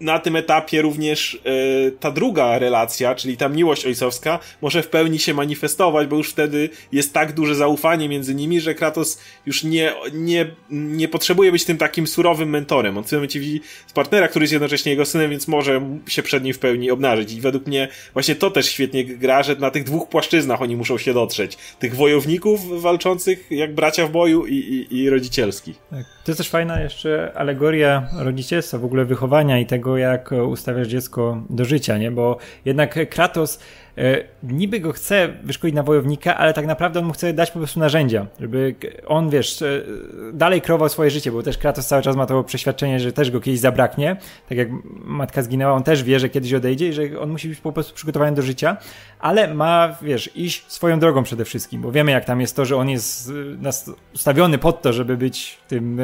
[0.00, 5.18] na tym etapie również y, ta druga relacja, czyli ta miłość ojcowska, może w pełni
[5.18, 9.92] się manifestować, bo już wtedy jest tak duże zaufanie między nimi, że Kratos już nie,
[10.12, 12.98] nie, nie potrzebuje być tym takim surowym mentorem.
[12.98, 13.60] On w tym momencie widzi
[13.94, 17.32] partnera, który jest jednocześnie jego synem, więc może się przed nim w pełni obnażyć.
[17.32, 20.98] I według mnie właśnie to też świetnie gra, że na tych dwóch płaszczyznach oni muszą
[20.98, 21.58] się dotrzeć.
[21.78, 25.76] Tych wojowników walczących jak bracia w boju i, i, i rodzicielskich.
[25.90, 26.04] Tak.
[26.24, 31.42] To jest też fajna jeszcze alegoria rodzicielstwa, w ogóle wychowania i tego, jak ustawiasz dziecko
[31.50, 32.10] do życia, nie?
[32.10, 33.58] Bo jednak Kratos
[33.98, 37.58] E, niby go chce wyszkolić na wojownika, ale tak naprawdę on mu chce dać po
[37.58, 38.74] prostu narzędzia, żeby
[39.06, 39.82] on, wiesz, e,
[40.32, 43.40] dalej kreował swoje życie, bo też Kratos cały czas ma to przeświadczenie, że też go
[43.40, 44.16] kiedyś zabraknie,
[44.48, 44.68] tak jak
[45.04, 47.94] matka zginęła, on też wie, że kiedyś odejdzie i że on musi być po prostu
[47.94, 48.76] przygotowany do życia,
[49.18, 52.76] ale ma, wiesz, iść swoją drogą przede wszystkim, bo wiemy jak tam jest to, że
[52.76, 53.32] on jest
[53.64, 56.00] e, ustawiony pod to, żeby być tym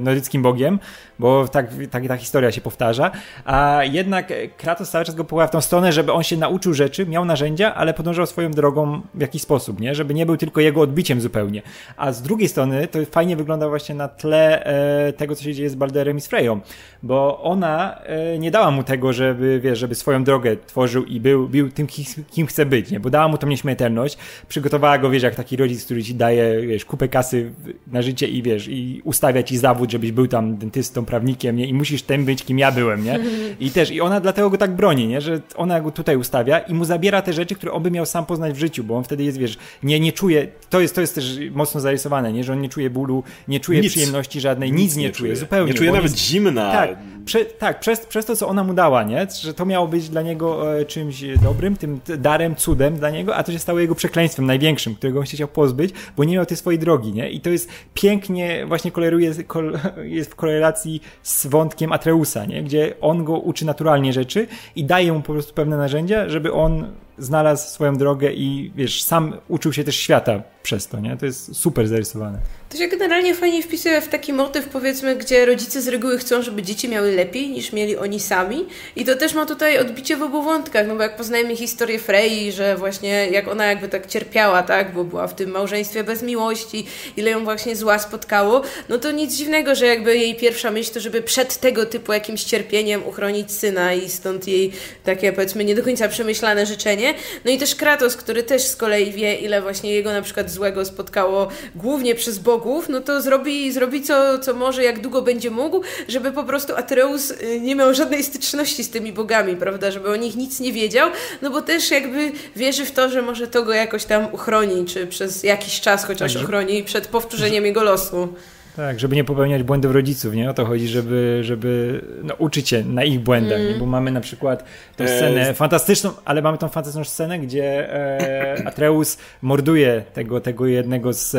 [0.00, 0.78] nordyckim bogiem,
[1.22, 3.10] bo tak, tak ta historia się powtarza,
[3.44, 7.06] a jednak Kratos cały czas go połapał w tą stronę, żeby on się nauczył rzeczy,
[7.06, 9.94] miał narzędzia, ale podążał swoją drogą w jakiś sposób, nie?
[9.94, 11.62] Żeby nie był tylko jego odbiciem zupełnie.
[11.96, 15.70] A z drugiej strony to fajnie wygląda właśnie na tle e, tego, co się dzieje
[15.70, 16.60] z Balderem i z Freją,
[17.02, 21.48] bo ona e, nie dała mu tego, żeby, wiesz, żeby swoją drogę tworzył i był,
[21.48, 23.00] był tym, kim, kim chce być, nie?
[23.00, 24.18] Bo dała mu tą nieśmiertelność,
[24.48, 27.52] przygotowała go, wiesz, jak taki rodzic, który ci daje, wiesz, kupę kasy
[27.86, 31.66] na życie i, wiesz, i ustawia ci zawód, żebyś był tam dentystą, prawnikiem, nie?
[31.66, 33.20] I musisz tym być, kim ja byłem, nie?
[33.60, 35.20] I też, i ona dlatego go tak broni, nie?
[35.20, 38.26] Że ona go tutaj ustawia i mu zabiera te rzeczy, które on by miał sam
[38.26, 41.14] poznać w życiu, bo on wtedy jest, wiesz, nie, nie czuje, to jest, to jest
[41.14, 42.44] też mocno zarysowane, nie?
[42.44, 43.92] Że on nie czuje bólu, nie czuje nic.
[43.92, 45.72] przyjemności żadnej, nic, nic nie, nie, czuje, zupełnie.
[45.72, 46.72] Nie czuje nawet jest, zimna.
[46.72, 49.26] Tak, prze, tak przez, przez to, co ona mu dała, nie?
[49.40, 53.42] Że to miało być dla niego e, czymś dobrym, tym darem, cudem dla niego, a
[53.42, 56.56] to się stało jego przekleństwem największym, którego on się chciał pozbyć, bo nie miał tej
[56.56, 57.30] swojej drogi, nie?
[57.30, 59.78] I to jest pięknie właśnie koleruje, kol,
[60.18, 60.91] jest w korelacji
[61.22, 62.62] z wątkiem Atreusa, nie?
[62.62, 66.92] Gdzie on go uczy naturalnie rzeczy i daje mu po prostu pewne narzędzia, żeby on
[67.18, 71.16] znalazł swoją drogę i wiesz, sam uczył się też świata przez to, nie?
[71.16, 72.38] To jest super zarysowane.
[72.72, 76.62] To się generalnie fajnie wpisuje w taki motyw, powiedzmy, gdzie rodzice z reguły chcą, żeby
[76.62, 78.66] dzieci miały lepiej niż mieli oni sami.
[78.96, 82.52] I to też ma tutaj odbicie w obu wątkach, no bo jak poznajemy historię Frey,
[82.52, 86.86] że właśnie jak ona jakby tak cierpiała, tak, bo była w tym małżeństwie bez miłości,
[87.16, 91.00] ile ją właśnie zła spotkało, no to nic dziwnego, że jakby jej pierwsza myśl to,
[91.00, 94.72] żeby przed tego typu jakimś cierpieniem uchronić syna i stąd jej
[95.04, 97.14] takie, powiedzmy, nie do końca przemyślane życzenie.
[97.44, 100.84] No i też Kratos, który też z kolei wie, ile właśnie jego na przykład złego
[100.84, 105.80] spotkało głównie przez bogów, no to zrobi, zrobi co, co może, jak długo będzie mógł,
[106.08, 110.16] żeby po prostu Atreus y, nie miał żadnej styczności z tymi bogami, prawda, żeby o
[110.16, 111.10] nich nic nie wiedział,
[111.42, 115.06] no bo też jakby wierzy w to, że może to go jakoś tam uchroni, czy
[115.06, 118.28] przez jakiś czas chociaż tak, uchroni przed powtórzeniem jego losu.
[118.76, 120.50] Tak, żeby nie popełniać błędów rodziców, nie?
[120.50, 123.78] O to chodzi, żeby, żeby no, uczyć się na ich błędach, mm.
[123.78, 124.64] Bo mamy na przykład
[124.96, 125.54] tę e, scenę e...
[125.54, 131.30] fantastyczną, ale mamy tą fantastyczną scenę, gdzie e, Atreus morduje tego, tego jednego z,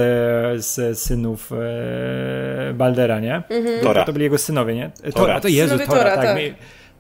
[0.65, 3.41] z synów e, Baldera, nie?
[3.49, 3.83] Mm -hmm.
[3.83, 4.01] Tora.
[4.01, 4.91] To, to byli jego synowie, nie?
[4.97, 6.25] Tora, Tora to Jezu, Tora, Tora, tak.
[6.25, 6.37] tak.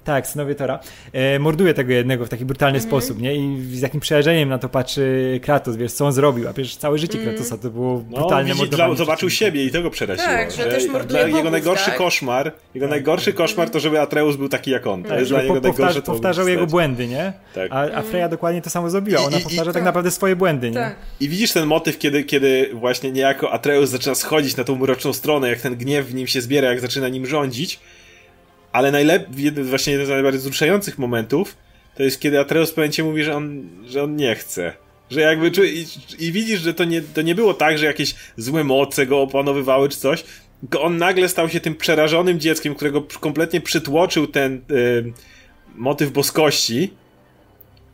[0.03, 0.79] Tak, synowie Tora.
[1.13, 2.89] E, morduje tego jednego w taki brutalny mm -hmm.
[2.89, 3.35] sposób, nie?
[3.35, 6.97] I z jakim przerażeniem na to patrzy Kratos, wiesz, co on zrobił, a przecież całe
[6.97, 7.29] życie mm.
[7.29, 8.95] Kratosa to było no, brutalne no, mordowanie.
[8.95, 10.27] Zobaczył siebie i tego przeraziło.
[10.27, 11.97] Tak, że, że też morduje Jego bogów, najgorszy tak?
[11.97, 12.91] koszmar, jego tak.
[12.91, 15.03] najgorszy koszmar to, żeby Atreus był taki jak on.
[15.03, 17.33] Tak, to jest dla niego powtarza, najgorsze to Powtarzał jego błędy, nie?
[17.55, 17.71] Tak.
[17.71, 19.21] A, a Freya dokładnie to samo zrobiła.
[19.21, 20.77] Ona I, powtarza i, tak, tak naprawdę swoje błędy, nie?
[20.77, 20.95] Tak.
[21.19, 25.49] I widzisz ten motyw, kiedy, kiedy właśnie niejako Atreus zaczyna schodzić na tą mroczną stronę,
[25.49, 27.79] jak ten gniew w nim się zbiera, jak zaczyna nim rządzić
[28.73, 31.57] ale najlepiej, właśnie jeden z najbardziej wzruszających momentów,
[31.95, 34.73] to jest kiedy Atreus w momencie mówi, że on, że on nie chce.
[35.09, 35.85] Że jakby, i,
[36.19, 39.89] i widzisz, że to nie, to nie było tak, że jakieś złe moce go opanowywały
[39.89, 40.23] czy coś,
[40.59, 45.13] tylko on nagle stał się tym przerażonym dzieckiem, którego kompletnie przytłoczył ten y,
[45.75, 46.93] motyw boskości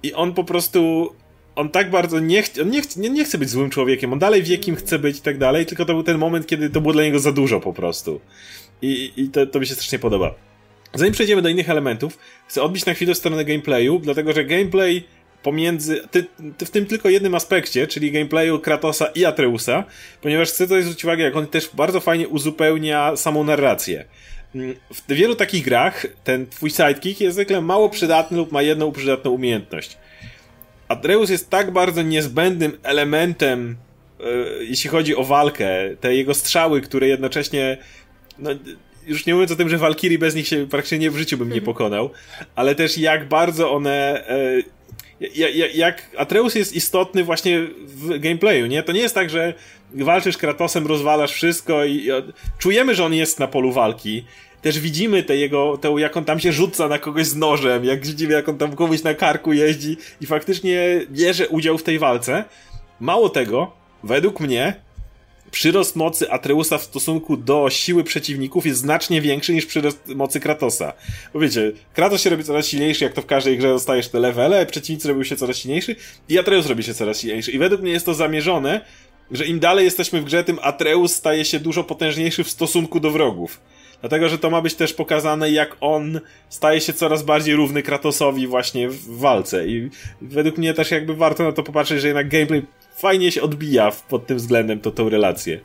[0.03, 1.11] i on po prostu
[1.55, 4.19] on tak bardzo nie, ch on nie, ch nie, nie, chce być złym człowiekiem, on
[4.19, 6.81] dalej wie, kim chce być i tak dalej, tylko to był ten moment, kiedy to
[6.81, 8.21] było dla niego za dużo po prostu.
[8.81, 10.48] I, i to, to mi się strasznie podoba.
[10.93, 12.17] Zanim przejdziemy do innych elementów,
[12.47, 15.03] chcę odbić na chwilę stronę gameplayu, dlatego że gameplay
[15.43, 16.25] pomiędzy, ty,
[16.57, 19.83] ty w tym tylko jednym aspekcie, czyli gameplayu Kratosa i Atreusa,
[20.21, 24.05] ponieważ chcę tutaj zwrócić uwagę, jak on też bardzo fajnie uzupełnia samą narrację.
[24.55, 28.91] Mm, w wielu takich grach ten twój sidekick jest zwykle mało przydatny lub ma jedną
[28.91, 29.97] przydatną umiejętność.
[30.87, 33.77] Atreus jest tak bardzo niezbędnym elementem,
[34.19, 35.69] yy, jeśli chodzi o walkę,
[35.99, 37.77] te jego strzały, które jednocześnie
[38.39, 38.49] no,
[39.07, 41.47] już nie mówiąc o tym, że Valkyrie bez nich się praktycznie nie w życiu bym
[41.47, 41.65] nie mhm.
[41.65, 42.09] pokonał,
[42.55, 44.27] ale też jak bardzo one.
[44.29, 44.79] E,
[45.73, 48.83] jak Atreus jest istotny właśnie w gameplayu, nie?
[48.83, 49.53] To nie jest tak, że
[49.93, 52.09] walczysz Kratosem, rozwalasz wszystko i, i
[52.57, 54.25] czujemy, że on jest na polu walki.
[54.61, 58.05] też widzimy te jego, to jak on tam się rzuca na kogoś z nożem, jak
[58.05, 62.43] widzimy jak on tam komuś na karku jeździ i faktycznie bierze udział w tej walce.
[62.99, 63.71] Mało tego,
[64.03, 64.88] według mnie
[65.51, 70.93] przyrost mocy Atreusa w stosunku do siły przeciwników jest znacznie większy niż przyrost mocy Kratosa.
[71.33, 74.65] Bo wiecie, Kratos się robi coraz silniejszy, jak to w każdej grze dostajesz te levele,
[74.65, 75.95] przeciwnicy robią się coraz silniejszy
[76.29, 77.51] i Atreus robi się coraz silniejszy.
[77.51, 78.81] I według mnie jest to zamierzone,
[79.31, 83.11] że im dalej jesteśmy w grze, tym Atreus staje się dużo potężniejszy w stosunku do
[83.11, 83.59] wrogów.
[84.01, 86.19] Dlatego, że to ma być też pokazane, jak on
[86.49, 89.67] staje się coraz bardziej równy Kratosowi właśnie w walce.
[89.67, 89.89] I
[90.21, 94.27] według mnie też jakby warto na to popatrzeć, że jednak gameplay fajnie się odbija pod
[94.27, 95.59] tym względem to, tą relację.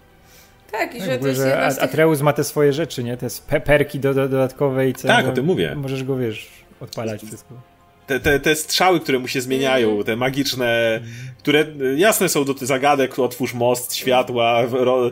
[0.71, 1.83] Tak, i że to jest że tych...
[1.83, 3.17] Atreus ma te swoje rzeczy, nie?
[3.17, 4.95] Te perki do, do dodatkowej.
[4.95, 5.75] tak, o tym mówię.
[5.77, 6.49] Możesz go, wiesz,
[6.81, 7.74] odpalać wszystko
[8.07, 10.05] te, te, te strzały, które mu się zmieniają, mm.
[10.05, 11.01] te magiczne,
[11.39, 15.11] które jasne są do zagadek, otwórz most, światła, ro,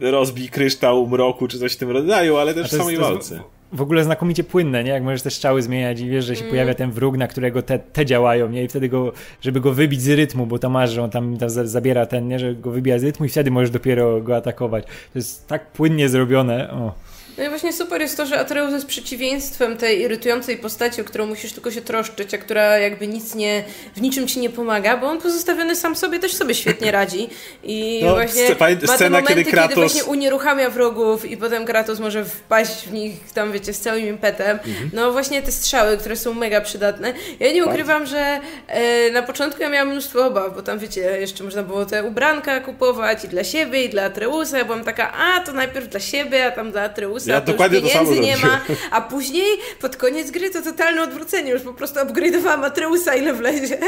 [0.00, 3.40] rozbij kryształ mroku, czy coś w tym rodzaju, ale też w samej walce.
[3.72, 4.90] W ogóle znakomicie płynne, nie?
[4.90, 6.50] Jak możesz te strzały zmieniać i wiesz, że się mm.
[6.50, 8.64] pojawia ten wróg, na którego te, te działają, nie?
[8.64, 11.50] I wtedy go, żeby go wybić z rytmu, bo tam masz, że on tam, tam
[11.50, 12.38] zabiera ten, nie?
[12.38, 14.84] Że go wybija z rytmu i wtedy możesz dopiero go atakować.
[14.84, 16.70] To jest tak płynnie zrobione.
[16.72, 17.09] O.
[17.38, 21.26] No i właśnie super jest to, że Atreus jest przeciwieństwem tej irytującej postaci, o którą
[21.26, 23.64] musisz tylko się troszczyć, a która jakby nic nie,
[23.96, 27.28] w niczym ci nie pomaga, bo on pozostawiony sam sobie też sobie świetnie radzi.
[27.62, 28.56] I no, właśnie
[28.86, 29.68] ma te momenty, kiedy, Kratos...
[29.68, 34.08] kiedy właśnie unieruchamia wrogów i potem Kratos może wpaść w nich tam, wiecie, z całym
[34.08, 34.58] impetem.
[34.66, 34.90] Mhm.
[34.92, 37.12] No właśnie te strzały, które są mega przydatne.
[37.40, 41.44] Ja nie ukrywam, że e, na początku ja miałam mnóstwo obaw, bo tam, wiecie, jeszcze
[41.44, 44.58] można było te ubranka kupować i dla siebie, i dla Atreusa.
[44.58, 47.88] Ja byłam taka, a to najpierw dla siebie, a tam dla Atreusa ja dokładnie to
[47.88, 48.60] samo nie ma,
[48.90, 53.78] a później pod koniec gry to totalne odwrócenie, już po prostu upgrade'owałam Atreusa ile wlezie.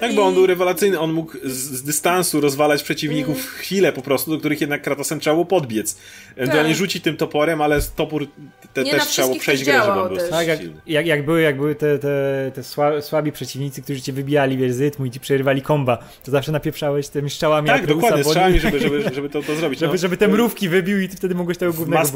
[0.00, 0.14] Tak, I...
[0.14, 3.48] bo on był rewelacyjny, on mógł z, z dystansu rozwalać przeciwników mm.
[3.48, 5.96] chwilę po prostu, do których jednak Kratosem trzeba było podbiec.
[6.36, 6.78] Ewentualnie tak.
[6.78, 8.26] rzucić tym toporem, ale topór
[8.72, 11.56] te, też trzeba było przejść grę, żeby on był Tak, jak, jak, jak, były, jak
[11.56, 12.62] były te, te, te
[13.02, 17.08] słabi przeciwnicy, którzy cię wybijali wiesz, z rytmu i ci przerywali komba, to zawsze napieprzałeś
[17.08, 19.78] tymi strzałami Tak, dokładnie, strzałami, żeby, żeby, żeby to, to zrobić.
[19.78, 19.98] żeby, no.
[19.98, 22.10] żeby te mrówki wybił i ty wtedy mogłeś tego głównego W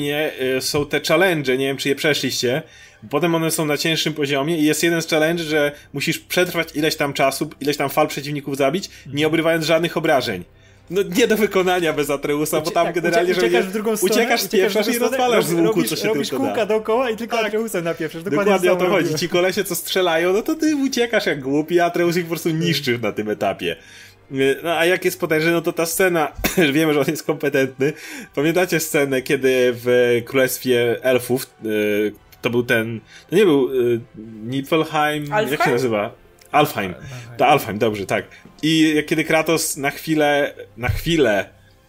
[0.00, 2.62] Y, są te challenge, nie wiem czy je przeszliście,
[3.10, 6.96] potem one są na cięższym poziomie i jest jeden z challenge, że musisz przetrwać ileś
[6.96, 10.44] tam czasu, ileś tam fal przeciwników zabić, nie obrywając żadnych obrażeń
[10.92, 14.40] no nie do wykonania bez Atreusa, bo tam generalnie, że uciekasz w drugą stronę, uciekasz,
[14.40, 17.46] spieprzasz i rozwalasz z łuku, co się robisz tylko kółka dookoła i tylko tak.
[17.46, 18.22] Atreusem napieprzasz.
[18.22, 19.14] Dokładnie, dokładnie o to chodzi.
[19.14, 22.50] Ci kolesie, co strzelają, no to ty uciekasz jak głupi, a Atreus ich po prostu
[22.50, 23.76] niszczysz na tym etapie.
[24.62, 26.32] No a jak jest potężny, no to ta scena,
[26.72, 27.92] wiemy, że on jest kompetentny.
[28.34, 32.12] Pamiętacie scenę, kiedy w Królestwie Elfów y,
[32.42, 33.00] to był ten,
[33.30, 34.00] to nie był y,
[34.44, 36.22] Niflheim, jak się nazywa?
[36.52, 36.94] Alfheim.
[37.36, 38.24] To Alfheim, dobrze, tak.
[38.62, 41.48] I kiedy Kratos na chwilę, na chwilę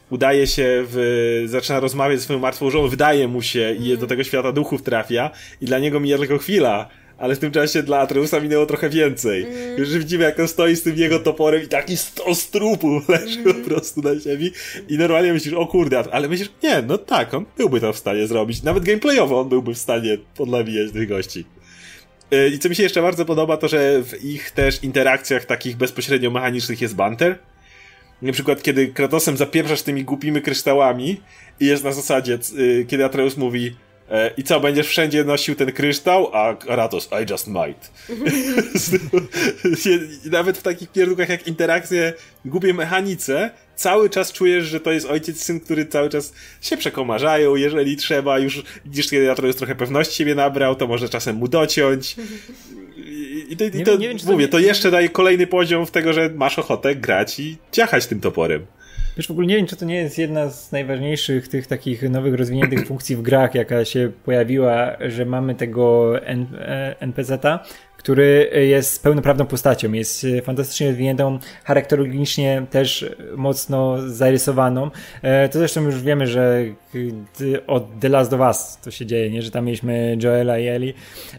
[0.09, 4.23] udaje się, w, zaczyna rozmawiać ze swoją martwą żoną, wydaje mu się i do tego
[4.23, 5.31] świata duchów trafia
[5.61, 9.43] i dla niego mija tylko chwila, ale w tym czasie dla Atreusa minęło trochę więcej.
[9.43, 9.79] Mm.
[9.79, 13.53] Już widzimy, jak on stoi z tym jego toporem i taki stos trupu leży mm.
[13.53, 14.51] po prostu na ziemi
[14.89, 18.27] i normalnie myślisz, o kurde, ale myślisz, nie, no tak, on byłby to w stanie
[18.27, 18.63] zrobić.
[18.63, 21.45] Nawet gameplayowo on byłby w stanie podlabijać tych gości.
[22.31, 25.77] E, I co mi się jeszcze bardzo podoba, to że w ich też interakcjach takich
[25.77, 27.39] bezpośrednio mechanicznych jest banter.
[28.21, 31.21] Na przykład, kiedy Kratosem zapieprzasz tymi głupimi kryształami
[31.59, 33.75] i jest na zasadzie, y, kiedy Atreus mówi
[34.37, 36.29] i co, będziesz wszędzie nosił ten kryształ?
[36.33, 37.91] A Kratos, I just might.
[40.31, 42.13] Nawet w takich pierdółkach jak interakcje
[42.45, 47.55] głupie mechanice, cały czas czujesz, że to jest ojciec syn, który cały czas się przekomarzają,
[47.55, 52.15] jeżeli trzeba, już widzisz, kiedy Atreus trochę pewności siebie nabrał, to może czasem mu dociąć.
[53.49, 56.13] I, to, i to nie wiem, mówię, to, to jeszcze daje kolejny poziom w tego,
[56.13, 58.65] że masz ochotę grać i ciachać tym toporem.
[59.17, 62.33] Wiesz, w ogóle nie wiem, czy to nie jest jedna z najważniejszych tych takich nowych
[62.33, 66.15] rozwiniętych funkcji w grach, jaka się pojawiła, że mamy tego
[66.99, 67.63] NPC-a,
[68.03, 74.91] który jest pełnoprawną postacią, jest fantastycznie rozwiniętą, charakterologicznie też mocno zarysowaną.
[75.21, 76.65] E, to zresztą już wiemy, że
[77.67, 79.41] od The Last of Us to się dzieje, nie?
[79.41, 80.93] że tam mieliśmy Joela i Eli.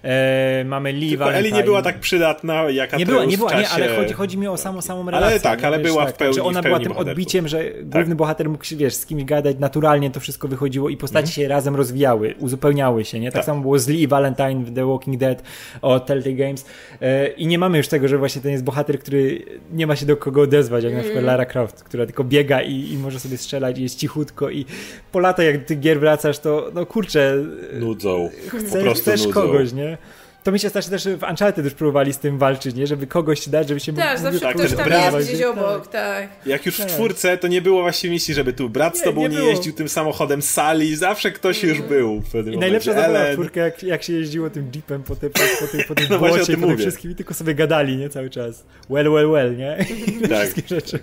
[0.04, 3.68] E, mamy Lee Tylko Eli nie była tak przydatna jak Nie była, nie była, nie,
[3.68, 5.26] ale chodzi, chodzi mi o samą, samą relację.
[5.26, 7.88] Ale tak, ale wiesz, była tak, w pełni Że ona była tym odbiciem, że tak.
[7.88, 11.32] główny bohater mógł wiesz, z kimś gadać, naturalnie to wszystko wychodziło i postaci mm.
[11.32, 13.28] się razem rozwijały, uzupełniały się, nie?
[13.28, 15.42] Tak, tak, samo było z Lee Valentine w The Walking Dead
[15.82, 16.53] o Telltale Games
[17.00, 20.07] e, i nie mamy już tego, że właśnie ten jest bohater, który nie ma się
[20.07, 20.96] do kogo odezwać, jak mm.
[20.96, 21.38] na przykład mhm.
[21.38, 24.66] Lara Croft, która tylko biega i, i może sobie strzelać i jest cichutko i
[25.12, 27.36] po latach jak ty gier wracasz, to no kurczę.
[27.80, 28.30] Nudzą.
[28.48, 29.40] Chcesz, chcesz nudzą.
[29.40, 29.98] kogoś, nie?
[30.45, 32.86] To mi się strasznie też w Uncharted już próbowali z tym walczyć, nie?
[32.86, 35.14] Żeby kogoś dać, żeby się Tak, zawsze tak, ktoś ten tam brat.
[35.14, 36.28] jest gdzieś obok, tak.
[36.47, 36.88] Jak już w Tak.
[36.88, 39.51] czwórce, to nie było właśnie misji, żeby tu brat z Nie, tobą nie nie, było.
[39.51, 43.12] jeździł tym samochodem sali, zawsze ktoś już był w pewnym I najlepsza momencie.
[43.12, 45.95] zabawa w czwórkę, jak, jak się jeździło tym jeepem po, te, po, po, tej, po
[45.95, 46.76] tym No tym po tym mówię.
[46.76, 48.09] wszystkim i tylko sobie gadali, nie?
[48.09, 48.64] Cały czas.
[48.90, 49.78] Well, well, well, nie?
[50.07, 50.40] I Tak.
[50.49, 50.99] wszystkie rzeczy.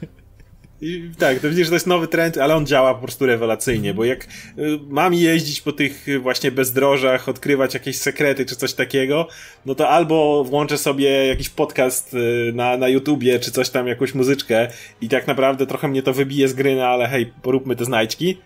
[0.82, 3.94] I tak, to widzisz, że to jest nowy trend, ale on działa po prostu rewelacyjnie,
[3.94, 8.74] bo jak y, mam jeździć po tych y, właśnie bezdrożach, odkrywać jakieś sekrety czy coś
[8.74, 9.28] takiego,
[9.66, 14.16] no to albo włączę sobie jakiś podcast y, na, na YouTubie, czy coś tam, jakąś
[14.16, 14.68] muzyczkę
[15.02, 18.38] i tak naprawdę trochę mnie to wybije z gry, no ale hej, poróbmy te znajdźki.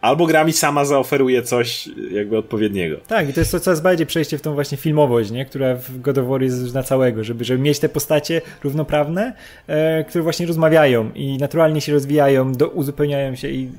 [0.00, 2.96] Albo gra mi sama zaoferuje coś jakby odpowiedniego.
[3.06, 5.44] Tak, i to jest to coraz bardziej przejście w tą właśnie filmowość, nie?
[5.44, 9.32] która w God of War jest na całego, żeby, żeby mieć te postacie równoprawne,
[9.66, 13.70] e, które właśnie rozmawiają i naturalnie się rozwijają, do, uzupełniają się i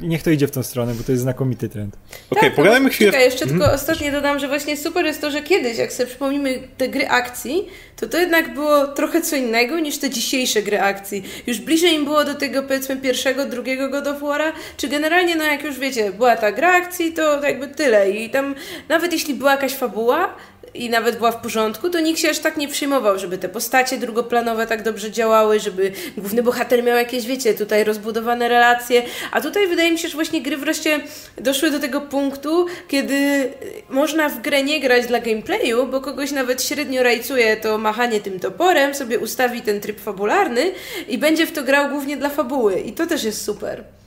[0.00, 1.96] niech to idzie w tą stronę, bo to jest znakomity trend.
[2.30, 3.10] Okej, Tak, no pogadajmy chwilę...
[3.12, 3.60] Czekaj, jeszcze Mhm.
[3.60, 7.08] tylko ostatnie dodam, że właśnie super jest to, że kiedyś, jak sobie przypomnimy te gry
[7.08, 11.22] akcji, to to jednak było trochę co innego niż te dzisiejsze gry akcji.
[11.46, 15.44] Już bliżej im było do tego powiedzmy pierwszego, drugiego God of War'a, czy generalnie, no
[15.44, 18.10] jak już wiecie, była ta gra akcji, to jakby tyle.
[18.10, 18.54] I tam
[18.88, 20.34] nawet jeśli była jakaś fabuła,
[20.78, 23.98] i nawet była w porządku, to nikt się aż tak nie przejmował, żeby te postacie
[23.98, 29.02] drugoplanowe tak dobrze działały, żeby główny bohater miał jakieś, wiecie, tutaj rozbudowane relacje.
[29.32, 31.00] A tutaj wydaje mi się, że właśnie gry wreszcie
[31.36, 33.48] doszły do tego punktu, kiedy
[33.88, 38.40] można w grę nie grać dla gameplayu, bo kogoś nawet średnio rajcuje to machanie tym
[38.40, 40.72] toporem, sobie ustawi ten tryb fabularny
[41.08, 42.80] i będzie w to grał głównie dla fabuły.
[42.80, 43.97] I to też jest super.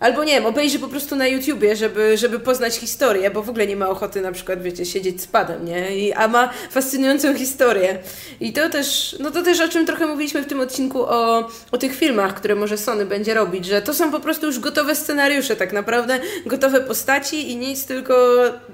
[0.00, 3.66] Albo nie wiem, obejrzy po prostu na YouTubie, żeby, żeby poznać historię, bo w ogóle
[3.66, 5.96] nie ma ochoty na przykład, wiecie, siedzieć z padem, nie?
[5.96, 7.98] I, a ma fascynującą historię.
[8.40, 11.78] I to też, no to też o czym trochę mówiliśmy w tym odcinku o, o
[11.78, 15.56] tych filmach, które może Sony będzie robić, że to są po prostu już gotowe scenariusze,
[15.56, 18.14] tak naprawdę gotowe postaci i nic, tylko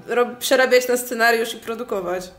[0.07, 2.29] ro- przerabiać na scenariusz i produkować.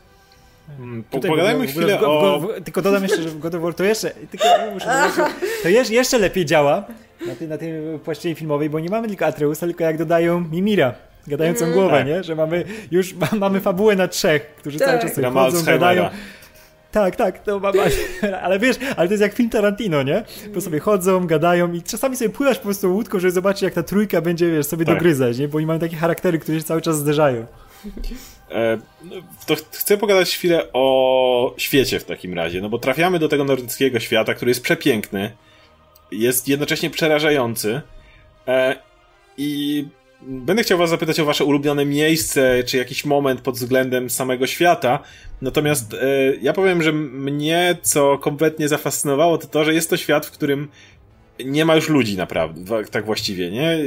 [0.79, 2.39] Mm, Tutaj Pogadajmy chwilę w, go- o...
[2.39, 5.31] w, w, tylko dodam jeszcze, że w God of War to jeszcze, tylko, muszę dodać,
[5.63, 6.83] to jeszcze, jeszcze lepiej działa
[7.27, 7.71] na, tej na tej
[8.05, 10.93] płaszczyźnie filmowej, bo nie mamy tylko Atreusa, tylko jak dodają Mimira.
[11.27, 12.07] Gadającą głowę, Tak.
[12.07, 12.23] nie?
[12.23, 14.87] Że mamy już ma, mamy fabułę na trzech, którzy Tak.
[14.87, 16.09] cały czas sobie chodzą, gadają.
[16.91, 17.83] Tak, tak, to ma, ma,
[18.43, 20.23] ale wiesz, ale to jest jak film Tarantino, nie?
[20.53, 23.83] Po sobie chodzą, gadają i czasami sobie pływasz po prostu łódką, żeby zobaczyć jak ta
[23.83, 24.95] trójka będzie, wiesz, sobie Tak.
[24.95, 25.47] dogryzać, nie?
[25.47, 27.45] Bo oni mają takie charaktery, które się cały czas zderzają.
[28.51, 28.77] E,
[29.45, 33.43] to ch- chcę pogadać chwilę o świecie w takim razie, no bo trafiamy do tego
[33.43, 35.31] nordyckiego świata, który jest przepiękny,
[36.11, 37.81] jest jednocześnie przerażający
[38.47, 38.75] e,
[39.37, 39.85] i
[40.21, 44.99] będę chciał was zapytać o wasze ulubione miejsce, czy jakiś moment pod względem samego świata,
[45.41, 45.97] natomiast e,
[46.41, 50.67] ja powiem, że mnie co kompletnie zafascynowało to to, że jest to świat, w którym
[51.45, 53.77] nie ma już ludzi naprawdę, tak właściwie, nie?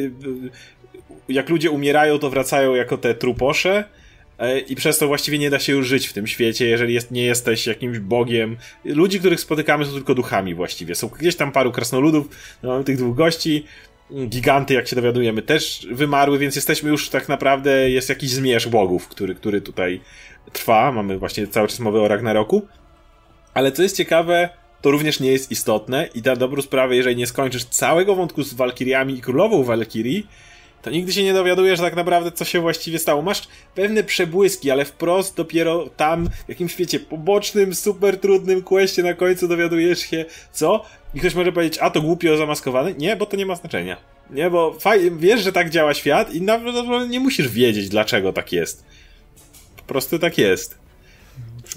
[1.29, 3.85] Jak ludzie umierają, to wracają jako te truposze,
[4.69, 7.25] I przez to właściwie nie da się już żyć w tym świecie, jeżeli jest, nie
[7.25, 8.57] jesteś jakimś bogiem.
[8.85, 10.95] Ludzi, których spotykamy, są tylko duchami właściwie.
[10.95, 12.29] Są gdzieś tam paru krasnoludów,
[12.63, 13.65] no, mamy tych dwóch gości.
[14.29, 19.09] Giganty, jak się dowiadujemy, też wymarły, więc jesteśmy już tak naprawdę, jest jakiś zmierzch bogów,
[19.09, 20.01] który, który tutaj
[20.53, 20.93] trwa.
[20.93, 22.67] Mamy właśnie cały czas mowę o Ragnaroku.
[23.55, 24.49] Ale co jest ciekawe,
[24.83, 28.55] to również nie jest istotne i na dobrą sprawę, jeżeli nie skończysz całego wątku z
[28.55, 30.27] Walkiriami i królową Walkirii,
[30.83, 33.23] to nigdy się nie dowiadujesz tak naprawdę, co się właściwie stało.
[33.23, 39.15] Masz pewne przebłyski, ale wprost dopiero tam, w jakimś świecie pobocznym, super trudnym questie na
[39.15, 40.85] końcu dowiadujesz się, co?
[41.15, 42.95] I ktoś może powiedzieć, a to głupio zamaskowany?
[42.99, 43.97] Nie, bo to nie ma znaczenia.
[44.31, 48.33] Nie, bo faj, wiesz, że tak działa świat i nawet naprawdę nie musisz wiedzieć, dlaczego
[48.33, 48.85] tak jest.
[49.77, 50.79] Po prostu tak jest.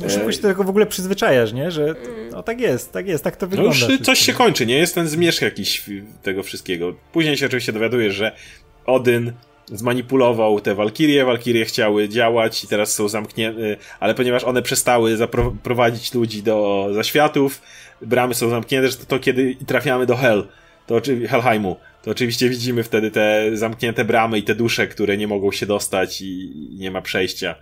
[0.09, 1.71] Szybko się do tego w ogóle przyzwyczajasz, nie?
[1.71, 1.95] Że
[2.31, 3.69] no tak jest, tak jest, tak to No wygląda.
[3.75, 4.05] już wszystko.
[4.05, 4.77] coś się kończy, nie?
[4.77, 5.83] Jest ten zmierzch jakiś
[6.23, 6.93] tego wszystkiego.
[7.11, 8.31] Później się oczywiście dowiadujesz, że
[8.91, 9.33] Odyn
[9.65, 16.13] zmanipulował te walkirie, walkirie chciały działać i teraz są zamknięte, ale ponieważ one przestały zaprowadzić
[16.13, 17.61] ludzi do zaświatów,
[18.01, 20.47] bramy są zamknięte, to, to kiedy trafiamy do Hel,
[20.87, 25.51] to Helheimu, to oczywiście widzimy wtedy te zamknięte bramy i te dusze, które nie mogą
[25.51, 27.55] się dostać i nie ma przejścia.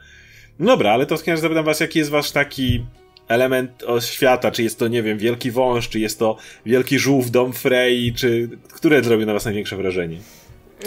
[0.60, 2.84] No dobra, ale to w razie zapytam was, jaki jest wasz taki
[3.28, 7.54] element świata, czy jest to, nie wiem, wielki wąż, czy jest to wielki żółw, dom
[7.54, 10.18] Frey, czy które zrobił na was największe wrażenie?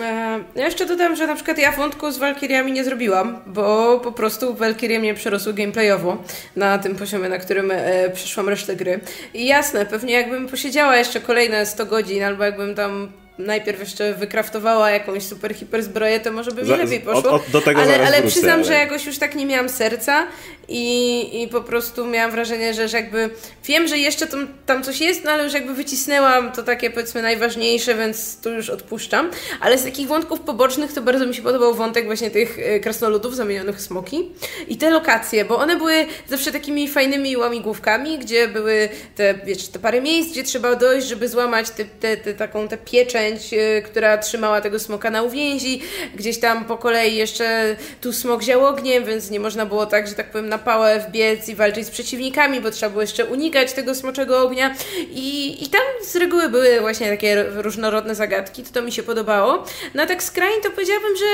[0.01, 4.13] E, Ja jeszcze dodam, że na przykład ja wątku z Walkiriami nie zrobiłam, bo po
[4.13, 6.17] prostu Walkirie mnie przerosły gameplayowo
[6.57, 9.01] na tym poziomie, na którym e, przeszłam resztę gry.
[9.35, 14.91] I jasne, pewnie jakbym posiedziała jeszcze kolejne 100 godzin, albo jakbym tam najpierw jeszcze wykraftowała
[14.91, 17.31] jakąś super hiper zbroję, to może by mi lepiej poszło.
[17.31, 18.65] Od, od, do tego ale, ale wrócę, przyznam, ale...
[18.65, 20.27] że jakoś już tak nie miałam serca
[20.69, 23.31] i, i po prostu miałam wrażenie, że, że jakby
[23.65, 27.23] wiem, że jeszcze tam, tam coś jest, no ale już jakby wycisnęłam to takie powiedzmy
[27.23, 29.31] najważniejsze, więc to już odpuszczam.
[29.61, 33.37] Ale z takich wątków pobocznych to bardzo mi się podobał wątek właśnie tych e, krasnoludów
[33.37, 34.31] zamienionych w smoki
[34.69, 39.79] i te lokacje, bo one były zawsze takimi fajnymi łamigłówkami, gdzie były te, wiesz, te
[39.79, 43.22] parę miejsc, gdzie trzeba dojść, żeby złamać te, te, te, taką tę pieczęć,
[43.53, 45.83] yy, która trzymała tego smoka na uwięzi.
[46.15, 50.15] Gdzieś tam po kolei jeszcze tu smok ział ogniem, więc nie można było tak, że
[50.15, 53.95] tak powiem, na pałę wbiec i walczyć z przeciwnikami, bo trzeba było jeszcze unikać tego
[53.95, 54.75] smoczego ognia.
[55.11, 59.65] I, i tam z reguły były właśnie takie różnorodne zagadki, to to mi się podobało.
[59.95, 61.25] No a tak z krain to powiedziałabym, że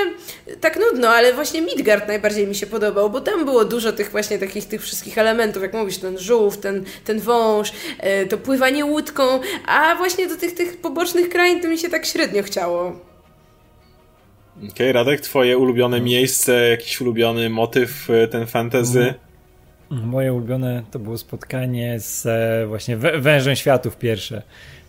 [0.60, 4.38] tak nudno, ale właśnie Midgard najbardziej mi się podobał, bo tam było dużo tych właśnie
[4.38, 9.40] takich tych wszystkich elementów, jak mówisz, ten żółw, ten, ten wąż, e, to pływanie łódką,
[9.66, 12.86] a właśnie do tych, tych pobocznych krain to mi się tak średnio chciało.
[14.56, 19.14] Okej, okay, Radek, twoje ulubione miejsce, jakiś ulubiony motyw e, ten fantasy?
[19.90, 24.42] Moje ulubione to było spotkanie z e, właśnie wężem światów pierwsze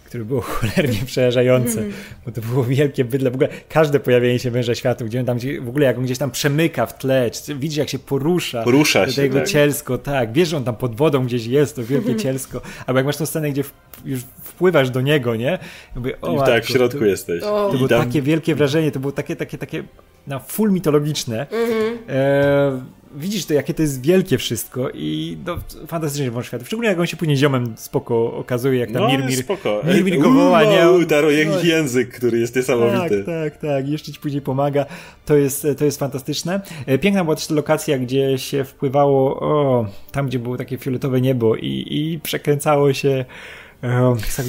[0.10, 1.94] które było cholernie przerażające, mm.
[2.26, 3.32] bo to było wielkie bydle.
[3.32, 6.18] W ogóle każde pojawienie się węża światu, gdzie on tam w ogóle jak on gdzieś
[6.18, 8.64] tam przemyka w tle, widzisz jak się porusza.
[8.64, 9.22] Porusza się.
[9.22, 9.48] Tego tak.
[9.48, 10.34] cielsko, tak.
[10.34, 12.62] Wiesz, że on tam pod wodą gdzieś jest, to wielkie cielsko.
[12.86, 13.64] Albo jak masz tą scenę, gdzie
[14.06, 15.60] już wpływasz do niego, nie?
[15.96, 17.42] Mówię, o, I tak, w środku to, jesteś.
[17.42, 18.06] To, to było tam...
[18.06, 19.84] takie wielkie wrażenie, to było takie, takie, takie
[20.28, 21.48] na full mitologiczne.
[21.50, 21.98] Mm -hmm.
[22.10, 25.58] e widzisz to, jakie to jest wielkie wszystko i no,
[25.88, 26.62] fantastycznie wąż świat.
[26.66, 29.82] Szczególnie jak on się później ziomem spoko okazuje, jak tam no, Mirmir, spoko.
[29.84, 31.06] Mirmir go woła, nie?
[31.06, 33.24] Daruje no, język, który jest niesamowity.
[33.24, 33.90] Tak, tak, tak.
[33.90, 34.86] Jeszcze ci później pomaga.
[35.26, 36.62] To jest, to jest fantastyczne.
[36.86, 41.22] E, piękna była też ta lokacja, gdzie się wpływało, o, tam gdzie było takie fioletowe
[41.22, 43.26] niebo i, i przekręcało się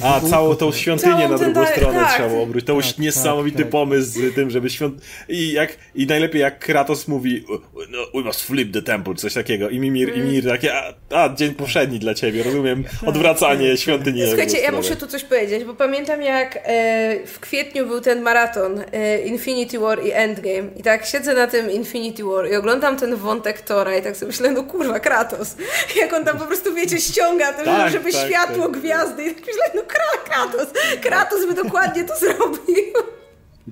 [0.03, 2.13] a, całą tą świątynię na drugą stronę tak.
[2.13, 2.67] trzeba obrócić.
[2.67, 3.71] To tak, już niesamowity tak, tak.
[3.71, 5.01] pomysł z tym, żeby świąt...
[5.29, 7.45] I, jak, I najlepiej jak Kratos mówi
[7.89, 9.69] no, we must flip the temple, coś takiego.
[9.69, 10.21] I Mimir, mm.
[10.21, 13.79] i Mimir takie, a, a, dzień powszedni dla ciebie, rozumiem, tak, odwracanie tak.
[13.79, 14.21] świątyni.
[14.27, 18.83] Słuchajcie, ja muszę tu coś powiedzieć, bo pamiętam jak e, w kwietniu był ten maraton
[18.91, 23.15] e, Infinity War i Endgame i tak siedzę na tym Infinity War i oglądam ten
[23.15, 25.55] wątek Tora i tak sobie myślę, no kurwa, Kratos.
[26.01, 29.63] Jak on tam po prostu, wiecie, ściąga to, tak, żeby światło, gwiazdy i tak myślę,
[29.75, 30.67] no Kratos,
[31.01, 32.93] Kratos by dokładnie to zrobił.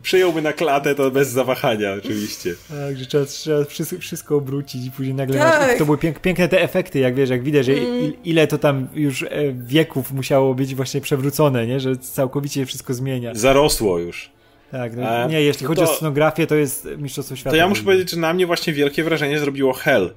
[0.01, 2.55] Przyjąłby na klatę to bez zawahania, oczywiście.
[2.69, 5.67] Tak, że trzeba, trzeba wszystko, wszystko obrócić i później nagle tak.
[5.67, 8.11] masz, To były pięk, piękne te efekty, jak wiesz, jak widać, że mm.
[8.23, 11.79] ile to tam już e, wieków musiało być właśnie przewrócone, nie?
[11.79, 13.31] że całkowicie wszystko zmienia.
[13.35, 14.31] Zarosło już.
[14.71, 17.49] Tak, no, nie, jeśli chodzi to, o scenografię, to jest Mistrzostwo Świata.
[17.49, 20.13] To ja muszę powiedzieć, że na mnie właśnie wielkie wrażenie zrobiło Hell.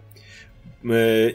[0.85, 0.89] E,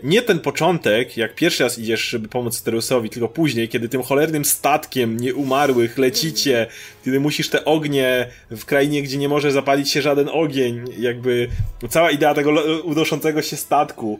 [0.03, 4.45] nie ten początek, jak pierwszy raz idziesz, żeby pomóc Sterusowi, tylko później, kiedy tym cholernym
[4.45, 6.67] statkiem nieumarłych lecicie,
[7.05, 11.47] kiedy musisz te ognie w krainie, gdzie nie może zapalić się żaden ogień, jakby
[11.89, 12.51] cała idea tego
[12.83, 14.19] unoszącego się statku.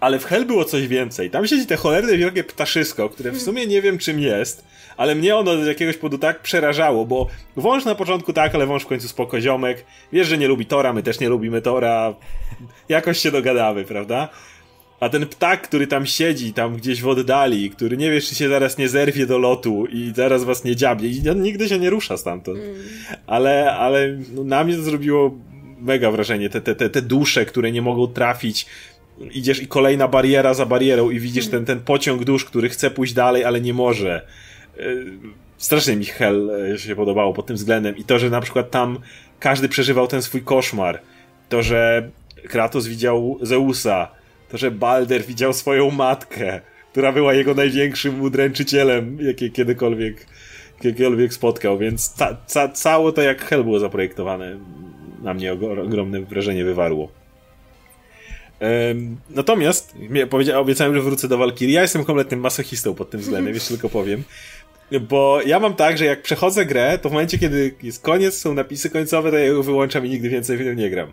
[0.00, 1.30] Ale w Hell było coś więcej.
[1.30, 4.64] Tam siedzi te cholerne wielkie ptaszysko, które w sumie nie wiem czym jest,
[4.96, 8.82] ale mnie ono z jakiegoś powodu tak przerażało, bo wąż na początku tak, ale wąż
[8.82, 9.84] w końcu spoko ziomek.
[10.12, 12.14] Wiesz, że nie lubi Tora, my też nie lubimy Tora.
[12.88, 14.28] Jakoś się dogadamy, prawda?
[15.02, 18.48] A ten ptak, który tam siedzi, tam gdzieś w oddali, który nie wiesz, czy się
[18.48, 21.90] zaraz nie zerwie do lotu i zaraz was nie dziabnie, i on nigdy się nie
[21.90, 22.58] rusza stamtąd.
[22.58, 22.74] Mm.
[23.26, 25.38] Ale, ale no, na mnie to zrobiło
[25.80, 26.50] mega wrażenie.
[26.50, 28.66] Te, te, te, te dusze, które nie mogą trafić.
[29.32, 31.50] Idziesz i kolejna bariera za barierą i widzisz mm.
[31.50, 34.26] ten, ten pociąg dusz, który chce pójść dalej, ale nie może.
[34.78, 35.06] Y,
[35.56, 37.96] strasznie mi Hell y, się podobało pod tym względem.
[37.96, 38.98] I to, że na przykład tam
[39.40, 41.00] każdy przeżywał ten swój koszmar.
[41.48, 42.10] To, że
[42.48, 44.21] Kratos widział Zeusa,
[44.52, 50.26] to, że Balder widział swoją matkę, która była jego największym udręczycielem, jakie kiedykolwiek,
[50.80, 54.58] kiedykolwiek spotkał, więc ca, ca, całe to jak Hell było zaprojektowane,
[55.22, 57.08] na mnie ogromne wrażenie wywarło.
[59.30, 59.94] Natomiast
[60.54, 61.74] obiecałem, że wrócę do Valkyrie.
[61.74, 64.24] Ja jestem kompletnym masochistą pod tym względem, jeszcze tylko powiem.
[65.08, 68.54] Bo ja mam tak, że jak przechodzę grę, to w momencie, kiedy jest koniec, są
[68.54, 71.12] napisy końcowe, to ja ją wyłączam i nigdy więcej w nią nie gram.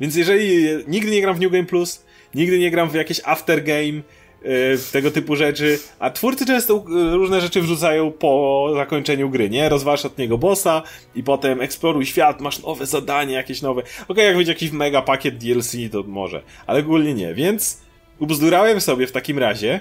[0.00, 2.04] Więc jeżeli nigdy nie gram w New Game Plus,
[2.34, 4.02] nigdy nie gram w jakieś aftergame,
[4.42, 9.68] yy, tego typu rzeczy, a twórcy często yy, różne rzeczy wrzucają po zakończeniu gry, nie?
[9.68, 10.82] Rozważ od niego bossa
[11.14, 13.82] i potem eksploruj świat, masz nowe zadanie, jakieś nowe.
[13.82, 17.80] Okej, okay, jak będzie jakiś mega pakiet DLC, to może, ale ogólnie nie, więc
[18.18, 19.80] ubzdurałem sobie w takim razie,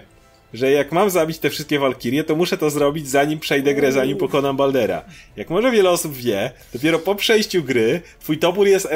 [0.58, 4.18] że jak mam zabić te wszystkie walkirie, to muszę to zrobić zanim przejdę grę, zanim
[4.18, 5.04] pokonam Baldera.
[5.36, 8.90] Jak może wiele osób wie, dopiero po przejściu gry twój topór jest e,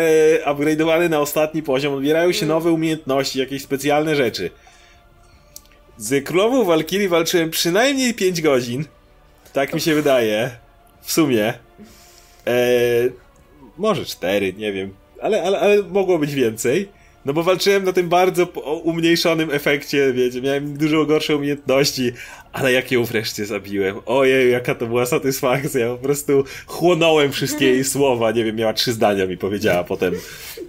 [0.46, 4.50] upgrade'owany na ostatni poziom, odbierają się nowe umiejętności, jakieś specjalne rzeczy.
[5.98, 8.86] Z królową Walkirii walczyłem przynajmniej 5 godzin.
[9.54, 10.52] Tak mi się wydaje.
[11.02, 11.54] W sumie.
[12.48, 12.54] E,
[13.78, 14.94] może cztery, nie wiem.
[15.22, 16.90] Ale, ale, ale mogło być więcej.
[17.26, 18.46] No bo walczyłem na tym bardzo
[18.84, 22.12] umniejszonym efekcie, wiecie, miałem dużo gorsze umiejętności,
[22.54, 23.96] ale jak ją wreszcie zabiłem.
[24.06, 25.90] Ojej, jaka to była satysfakcja.
[25.90, 28.32] Po prostu chłonąłem wszystkie jej słowa.
[28.32, 29.84] Nie wiem, miała trzy zdania mi powiedziała.
[29.84, 30.14] Potem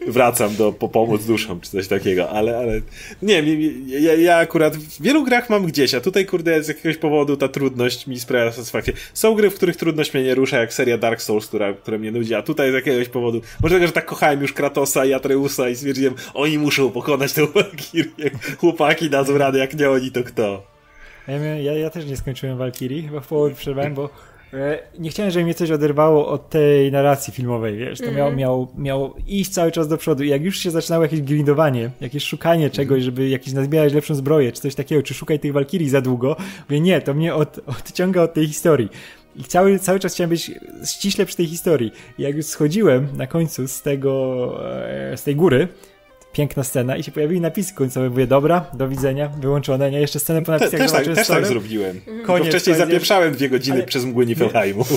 [0.07, 2.31] wracam do po pomóc duszom, czy coś takiego.
[2.31, 2.81] Ale, ale
[3.23, 6.97] nie wiem, ja, ja akurat w wielu grach mam gdzieś, a tutaj, kurde, z jakiegoś
[6.97, 8.93] powodu ta trudność mi sprawia satysfakcję.
[9.15, 12.13] Są gry, w których trudność mnie nie rusza, jak seria Dark Souls, która, która mnie
[12.13, 15.69] nudzi, a tutaj z jakiegoś powodu, może tego, że tak kochałem już Kratosa i Atreusa
[15.69, 18.31] i stwierdziłem, oni muszą pokonać tę Valkyrię.
[18.59, 20.73] Chłopaki na rady, jak nie oni, to kto?
[21.29, 24.11] Ja, ja, ja też nie skończyłem Valkyrii, chyba w połowie przerwałem, bo
[24.53, 28.37] e, nie chciałem, żeby mnie coś oderwało od tej narracji filmowej, wiesz, to miało, mhm.
[28.37, 32.25] miało, miało iść cały czas do przodu i jak już się zaczynało jakieś grindowanie, jakieś
[32.25, 36.01] szukanie czegoś, żeby jakieś nazbierać lepszą zbroję, czy coś takiego, czy szukaj tych Valkyrii za
[36.01, 36.37] długo,
[36.69, 38.89] mówię, nie, to mnie od, odciąga od tej historii.
[39.37, 40.51] I cały, cały czas chciałem być
[40.85, 41.93] ściśle przy tej historii.
[42.19, 44.55] I jak już schodziłem na końcu z tego,
[44.89, 45.69] e, z tej góry,
[46.33, 48.11] piękna scena i się pojawiły napisy końcowe.
[48.11, 50.01] Mówię, dobra, do widzenia, wyłączone, nie?
[50.01, 51.97] Jeszcze scenę po napisach Te, też, tak, też tak zrobiłem.
[51.97, 52.27] Mhm.
[52.27, 52.89] Koniec, wcześniej koniec.
[52.89, 53.87] zapieprzałem dwie godziny Ale...
[53.87, 54.85] przez mgły Niflheimu.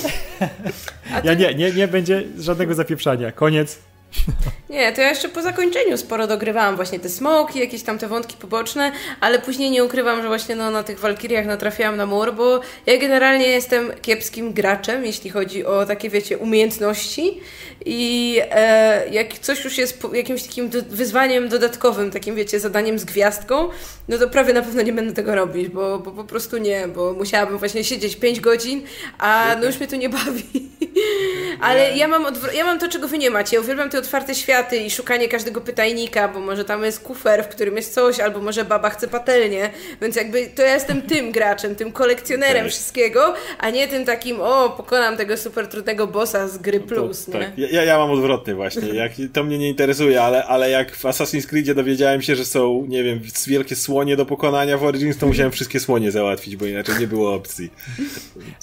[1.24, 3.32] Ja nie, nie, nie będzie żadnego zapieprzania.
[3.32, 3.78] Koniec.
[4.70, 8.36] Nie, to ja jeszcze po zakończeniu sporo dogrywałam właśnie te smoki, jakieś tam te wątki
[8.36, 12.60] poboczne, ale później nie ukrywam, że właśnie no, na tych Walkiriach natrafiałam na mur, bo
[12.86, 17.40] ja generalnie jestem kiepskim graczem, jeśli chodzi o takie, wiecie, umiejętności
[17.84, 23.04] i e, jak coś już jest jakimś takim do, wyzwaniem dodatkowym, takim, wiecie, zadaniem z
[23.04, 23.68] gwiazdką,
[24.08, 27.12] no to prawie na pewno nie będę tego robić, bo, bo po prostu nie, bo
[27.12, 28.82] musiałabym właśnie siedzieć 5 godzin,
[29.18, 30.70] a no już mnie to nie bawi.
[31.60, 32.24] ale ja mam,
[32.54, 33.56] ja mam to, czego wy nie macie.
[33.56, 37.48] Ja uwielbiam te otwarte światy i szukanie każdego pytajnika, bo może tam jest kufer, w
[37.48, 39.70] którym jest coś, albo może baba chce patelnię,
[40.02, 42.72] więc jakby to ja jestem tym graczem, tym kolekcjonerem tak.
[42.72, 47.32] wszystkiego, a nie tym takim, o, pokonam tego super trudnego bossa z gry plus, to,
[47.32, 47.58] tak.
[47.58, 51.46] ja, ja mam odwrotnie właśnie, jak, to mnie nie interesuje, ale, ale jak w Assassin's
[51.46, 55.52] Creedzie dowiedziałem się, że są, nie wiem, wielkie słonie do pokonania w Origins, to musiałem
[55.52, 57.70] wszystkie słonie załatwić, bo inaczej nie było opcji.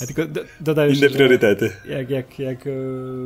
[0.02, 1.72] Ja tylko do, dodaję, Inne priorytety.
[1.86, 2.70] Jak, jak, jak e,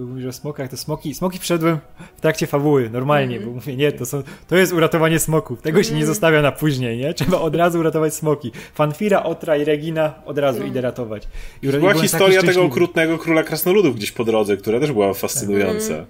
[0.08, 1.80] mówisz o smokach, to smoki, smoki wszedłem
[2.16, 3.52] w trakcie fabuły, normalnie, mm -hmm.
[3.52, 6.08] bo mówię, nie, to, są, to jest uratowanie smoków, tego się nie mhm.
[6.08, 7.14] zostawia na później, nie?
[7.14, 8.52] Trzeba od razu uratować smoki.
[8.74, 10.70] Fanfira, Otra i Regina od razu mm.
[10.70, 11.28] idę ratować.
[11.62, 16.06] I była historia tego okrutnego króla krasnoludów gdzieś po drodze, która też była fascynująca.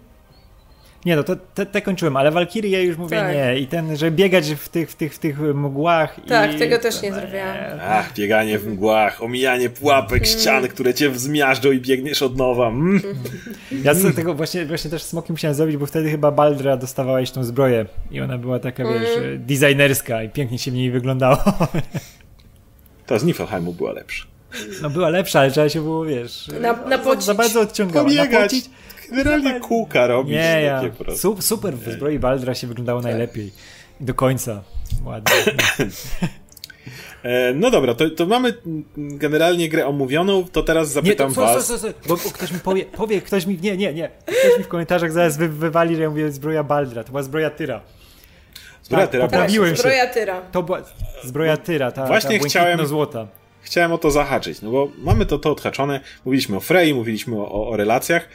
[1.06, 3.36] Nie no, to te, te kończyłem, ale Valkyrie już mówię tak.
[3.36, 3.60] nie.
[3.60, 6.20] I ten, że biegać w tych, w tych, w tych mgłach.
[6.28, 6.58] Tak, i...
[6.58, 7.56] tego też nie zrobiłam.
[7.82, 10.26] Ach, bieganie w mgłach, omijanie pułapek, mm.
[10.26, 12.68] ścian, które cię zmiażdżą i biegniesz od nowa.
[12.68, 13.02] Mm.
[13.84, 17.44] Ja z tego właśnie, właśnie też smoki musiałem zrobić, bo wtedy chyba Baldra dostawałeś tą
[17.44, 19.02] zbroję i ona była taka, mm.
[19.02, 21.38] wiesz, designerska i pięknie się w niej wyglądało.
[23.06, 24.26] Ta z Niflheimu była lepsza.
[24.82, 27.24] No była lepsza, ale trzeba się było, wiesz, na, napocić.
[27.24, 28.10] za bardzo odciągała.
[28.10, 28.70] Napocić,
[29.12, 30.34] Generalnie kółka robić.
[30.34, 30.82] Nie, ja.
[31.40, 33.12] Super, w zbroi Baldra się wyglądało tak.
[33.12, 33.52] najlepiej.
[34.00, 34.64] Do końca.
[35.06, 35.36] Ładnie.
[37.24, 38.54] E, no dobra, to, to, mamy
[38.98, 41.68] generalnie grę omówioną, to teraz zapytam nie, to, was.
[41.68, 44.64] Co, co, co, bo ktoś mi powie, powie, ktoś mi, nie, nie, nie, ktoś mi
[44.64, 47.82] w komentarzach zaraz wy, wywali, że ja mówię zbroja Baldra, to była zbroja Tyra.
[48.84, 49.24] Zbroja tak, Tyra.
[49.24, 50.42] Poprawiłem tak, zbroja Tyra.
[50.42, 50.82] To była
[51.24, 53.28] zbroja Tyra, ta, Właśnie ta chciałem, złota.
[53.62, 57.70] Chciałem o to zahaczyć, no bo mamy to, to odhaczone, mówiliśmy o Frey, mówiliśmy o,
[57.70, 58.30] o relacjach,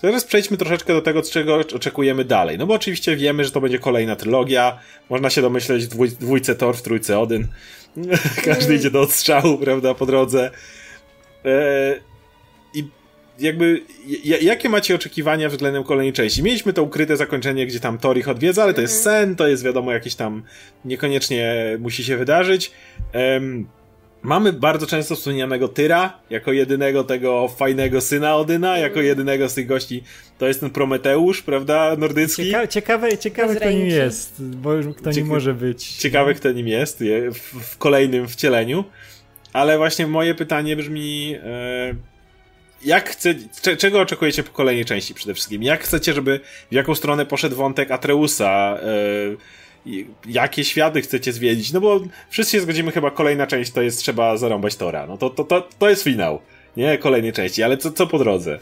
[0.00, 2.58] Teraz przejdźmy troszeczkę do tego, czego oczekujemy dalej.
[2.58, 4.78] No bo oczywiście wiemy, że to będzie kolejna trylogia.
[5.10, 7.46] Można się domyśleć dwój, dwójce Thor, w trójce Odyn.
[8.44, 10.50] Każdy idzie do odstrzału, prawda, po drodze.
[11.44, 11.94] E,
[12.74, 12.84] I
[13.38, 13.82] jakby,
[14.40, 16.42] jakie macie oczekiwania względem kolejnej części?
[16.42, 19.26] Mieliśmy to ukryte zakończenie, gdzie tam Thor ich odwiedza, ale to jest mhm.
[19.26, 20.42] sen, to jest wiadomo jakieś tam,
[20.84, 22.70] niekoniecznie musi się wydarzyć.
[23.14, 23.66] Um,
[24.26, 29.06] Mamy bardzo często wspomnianego Tyra, jako jedynego tego fajnego syna Odyna, jako mm.
[29.06, 30.02] jedynego z tych gości.
[30.38, 32.44] To jest ten Prometeusz, prawda, nordycki?
[32.44, 35.88] Ciekawe, ciekawe, ciekawe kto nim jest, bo kto nim może być.
[35.88, 38.84] Ciekawe, kto nim jest w, w kolejnym wcieleniu.
[39.52, 41.36] Ale właśnie moje pytanie brzmi...
[41.44, 41.94] E,
[42.84, 43.34] jak chce,
[43.78, 45.62] czego oczekujecie po kolejnej części przede wszystkim?
[45.62, 46.40] Jak chcecie, żeby
[46.70, 48.78] w jaką stronę poszedł wątek Atreusa?
[48.82, 49.65] E,
[50.26, 52.00] jakie światy chcecie zwiedzić, no bo
[52.30, 55.06] wszyscy się zgodzimy, chyba kolejna część to jest trzeba zarąbać Tora.
[55.06, 56.40] No to, to, to, to jest finał,
[56.76, 58.58] nie kolejnej części, ale co, co po drodze?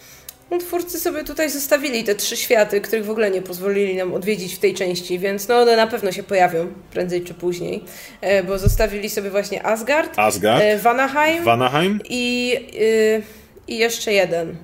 [0.50, 4.54] No, twórcy sobie tutaj zostawili te trzy światy, których w ogóle nie pozwolili nam odwiedzić
[4.54, 7.84] w tej części, więc no one na pewno się pojawią prędzej czy później,
[8.20, 13.22] e, bo zostawili sobie właśnie Asgard, Asgard e, Vanaheim, Vanaheim i, y,
[13.68, 14.56] i jeszcze jeden,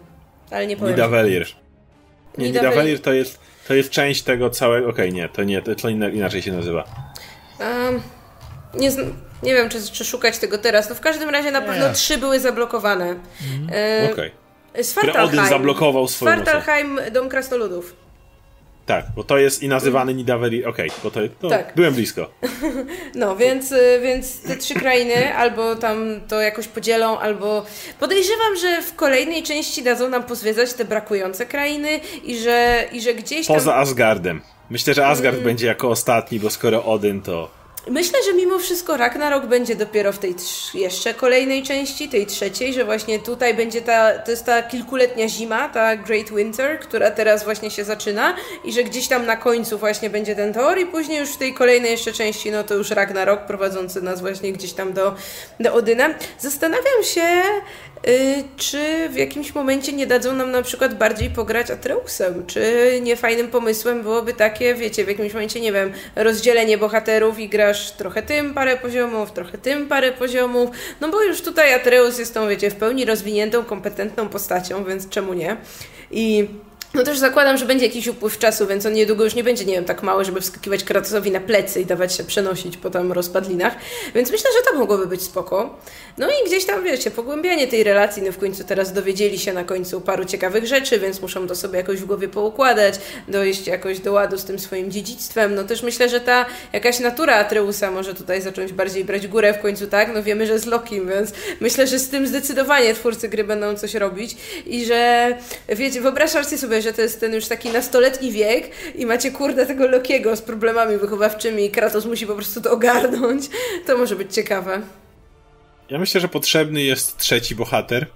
[0.51, 0.95] ale nie powiem.
[0.95, 1.47] Nidavellir.
[2.39, 3.39] Nie, Nidavellir to jest
[3.71, 4.89] to jest część tego całego.
[4.89, 6.85] Okej, okay, nie, to nie, to, to inaczej się nazywa.
[7.61, 8.03] Um,
[8.75, 8.91] nie,
[9.43, 10.89] nie wiem, czy, czy szukać tego teraz.
[10.89, 13.05] No w każdym razie na pewno trzy były zablokowane.
[13.05, 13.71] Mhm.
[13.73, 14.33] E, Okej.
[15.03, 15.23] Okay.
[15.23, 17.97] Odyn zablokował swoją Svartalheim, Dom Krasnoludów.
[18.91, 20.65] Tak, bo to jest i nazywany Nidaveri.
[20.65, 21.73] Okej, okay, bo to, to tak.
[21.77, 22.31] byłem blisko.
[23.15, 27.65] No, więc, y, więc te trzy krainy albo tam to jakoś podzielą, albo
[28.01, 33.15] podejrzewam, że w kolejnej części dadzą nam pozwiedzać te brakujące krainy i że, i że
[33.15, 33.57] gdzieś tam...
[33.57, 34.41] Poza Asgardem.
[34.71, 35.45] Myślę, że Asgard hmm.
[35.45, 40.19] będzie jako ostatni, bo skoro Odyn to Myślę, że mimo wszystko Ragnarok będzie dopiero w
[40.19, 40.35] tej
[40.75, 45.69] jeszcze kolejnej części, tej trzeciej, że właśnie tutaj będzie ta, to jest ta kilkuletnia zima,
[45.69, 50.11] ta Great Winter, która teraz właśnie się zaczyna i że gdzieś tam na końcu właśnie
[50.11, 53.47] będzie ten Thor i później już w tej kolejnej jeszcze części, no to już Ragnarok
[53.47, 55.15] prowadzący nas właśnie gdzieś tam do,
[55.61, 56.15] do Odyna.
[56.39, 57.43] Zastanawiam się,
[58.57, 62.47] czy w jakimś momencie nie dadzą nam na przykład bardziej pograć Atreusem?
[62.47, 67.49] Czy nie fajnym pomysłem byłoby takie, wiecie, w jakimś momencie, nie wiem, rozdzielenie bohaterów i
[67.49, 70.71] grasz trochę tym parę poziomów, trochę tym parę poziomów,
[71.01, 75.35] no bo już tutaj Atreus jest tą, wiecie, w pełni rozwiniętą, kompetentną postacią, więc czemu
[75.35, 75.57] nie?
[76.11, 76.49] I
[76.95, 79.75] no też zakładam, że będzie jakiś upływ czasu, więc on niedługo już nie będzie, nie
[79.75, 83.75] wiem, tak mały, żeby wskakiwać Kratosowi na plecy i dawać się przenosić po tam rozpadlinach.
[84.15, 85.79] Więc myślę, że to mogłoby być spoko.
[86.19, 89.65] No i gdzieś tam, wiecie, pogłębianie tej relacji, no w końcu teraz dowiedzieli się na
[89.65, 92.95] końcu paru ciekawych rzeczy, więc muszą to sobie jakoś w głowie poukładać,
[93.29, 95.55] dojść jakoś do ładu z tym swoim dziedzictwem.
[95.55, 99.63] No też myślę, że ta jakaś natura Atreusa może tutaj zacząć bardziej brać górę w
[99.63, 100.15] końcu, tak?
[100.15, 103.95] No wiemy, że z Lokim, więc myślę, że z tym zdecydowanie twórcy gry będą coś
[103.95, 104.37] robić
[104.67, 105.37] i że,
[105.69, 109.89] wiecie, wyobrażacie sobie, że to jest ten już taki nastoletni wiek i macie kurde tego
[109.89, 113.45] Lokiego z problemami wychowawczymi i Kratos musi po prostu to ogarnąć,
[113.87, 114.83] to może być ciekawe.
[115.91, 118.07] Ja myślę, że potrzebny jest trzeci bohater,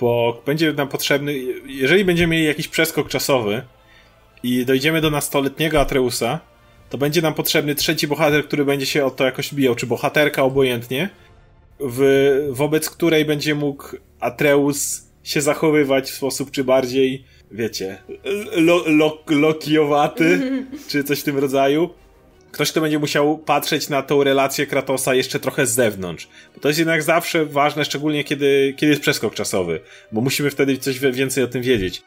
[0.00, 1.34] bo będzie nam potrzebny,
[1.66, 3.62] jeżeli będziemy mieli jakiś przeskok czasowy
[4.42, 6.40] i dojdziemy do nastoletniego Atreusa,
[6.90, 10.42] to będzie nam potrzebny trzeci bohater, który będzie się o to jakoś bijał, czy bohaterka
[10.42, 11.08] obojętnie,
[11.80, 12.02] w,
[12.50, 13.84] wobec której będzie mógł
[14.20, 18.02] Atreus się zachowywać w sposób czy bardziej, wiecie,
[18.56, 20.40] lo, lo, lokiowaty,
[20.88, 21.90] czy coś w tym rodzaju,
[22.52, 26.28] ktoś, kto będzie musiał patrzeć na tą relację Kratosa jeszcze trochę z zewnątrz.
[26.54, 29.80] Bo to jest jednak zawsze ważne, szczególnie kiedy, kiedy jest przeskok czasowy,
[30.12, 32.02] bo musimy wtedy coś więcej o tym wiedzieć.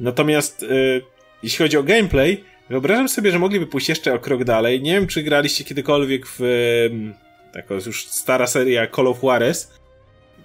[0.00, 1.02] Natomiast yy,
[1.42, 4.82] jeśli chodzi o gameplay, wyobrażam sobie, że mogliby pójść jeszcze o krok dalej.
[4.82, 7.14] Nie wiem, czy graliście kiedykolwiek w yy,
[7.52, 9.72] taka już stara seria Call of Juarez.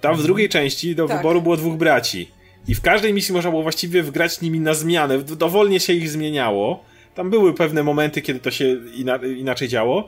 [0.02, 0.28] Tam w mhm.
[0.28, 1.18] drugiej części do tak.
[1.18, 2.32] wyboru było dwóch braci.
[2.70, 5.20] I w każdej misji można było właściwie wgrać nimi na zmianę.
[5.20, 6.84] Dowolnie się ich zmieniało.
[7.16, 8.78] Tam były pewne momenty, kiedy to się
[9.38, 10.08] inaczej działo.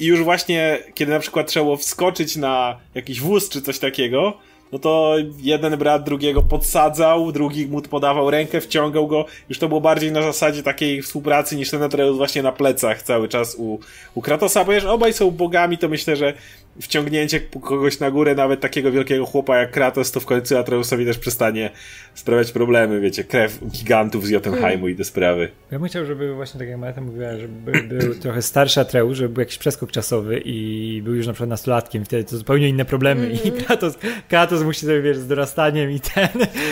[0.00, 4.38] I już właśnie, kiedy na przykład trzeba było wskoczyć na jakiś wóz czy coś takiego,
[4.72, 9.26] no to jeden brat drugiego podsadzał, drugi mu podawał rękę, wciągał go.
[9.48, 13.28] Już to było bardziej na zasadzie takiej współpracy niż ten Atreus właśnie na plecach cały
[13.28, 13.78] czas u,
[14.14, 16.34] u Kratosa, ponieważ obaj są bogami, to myślę, że
[16.80, 21.18] wciągnięcie kogoś na górę, nawet takiego wielkiego chłopa jak Kratos, to w końcu Atreusowi też
[21.18, 21.70] przestanie
[22.14, 25.48] sprawiać problemy, wiecie, krew gigantów z Jotunheimu i te sprawy.
[25.70, 29.28] Ja bym chciał, żeby właśnie tak jak Marta mówiła, żeby był trochę starszy Atreusz, żeby
[29.28, 33.26] był jakiś przeskok czasowy i był już na przykład nastolatkiem, wtedy to zupełnie inne problemy
[33.26, 33.46] mm -hmm.
[33.48, 33.64] i.
[33.64, 33.98] Kratos,
[34.28, 36.28] Kratos musi sobie, wiesz, z dorastaniem i ten...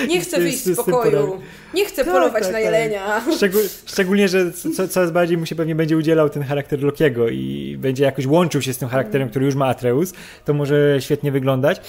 [0.08, 1.40] Nie chce wyjść z pokoju,
[1.74, 2.64] nie chce tak, polować tak, na tak.
[2.64, 3.22] jelenia.
[3.36, 7.76] Szczegól, szczególnie, że co, coraz bardziej mu się pewnie będzie udzielał ten charakter Lokiego i
[7.80, 10.08] będzie jakoś łączył się z tym charakterem, który już ma Atreusz
[10.44, 11.80] to może świetnie wyglądać.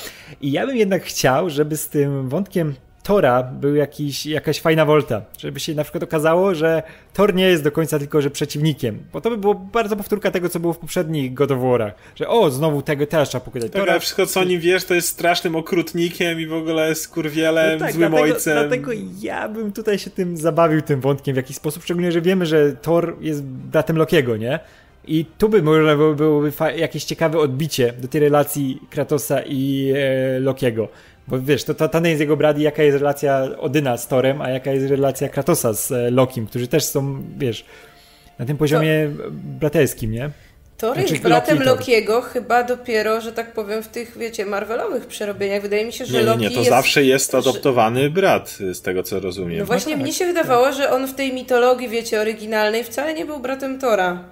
[0.42, 2.74] I ja bym jednak chciał, żeby z tym wątkiem
[3.04, 7.64] Tora był jakiś, jakaś fajna wolta, żeby się na przykład okazało, że Thor nie jest
[7.64, 10.78] do końca tylko, że przeciwnikiem, bo to by było bardzo powtórka tego, co było w
[10.78, 13.72] poprzednich God of War'ach, że o, znowu tego też trzeba pokazać.
[13.72, 17.08] Tak, ale wszystko, co o nim wiesz, to jest strasznym okrutnikiem i w ogóle jest
[17.08, 18.54] kurwielem, no tak, złym dlatego, ojcem.
[18.54, 22.46] Dlatego ja bym tutaj się tym zabawił, tym wątkiem w jakiś sposób, szczególnie, że wiemy,
[22.46, 24.60] że Thor jest bratem Lokiego, nie?
[25.08, 30.90] I tu by można byłoby jakieś ciekawe odbicie do tej relacji Kratosa i e, Lokiego.
[31.28, 34.08] Bo wiesz, to, to, to nie jest jego brat i jaka jest relacja Odyna z
[34.08, 37.66] Torem, a jaka jest relacja Kratosa z e, Lokim, którzy też są, wiesz,
[38.40, 39.24] na tym poziomie to...
[39.32, 40.30] braterskim, nie?
[40.78, 45.08] Thor znaczy, jest bratem Loki, Lokiego chyba dopiero, że tak powiem, w tych, wiecie, Marvelowych
[45.08, 45.62] przerobieniach.
[45.62, 48.10] Wydaje mi się, że nie, Loki Nie, nie, to jest, zawsze jest adoptowany że...
[48.10, 49.60] brat, z tego co rozumiem.
[49.60, 50.76] No właśnie, no tak, mnie się wydawało, tak.
[50.76, 54.24] że on w tej mitologii, wiecie, oryginalnej wcale nie był bratem Tora.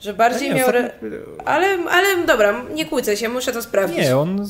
[0.00, 0.68] Że bardziej nie, miał.
[0.68, 0.90] Re...
[1.44, 3.98] Ale, ale dobra, nie kłócę się, muszę to sprawdzić.
[3.98, 4.46] Nie, on.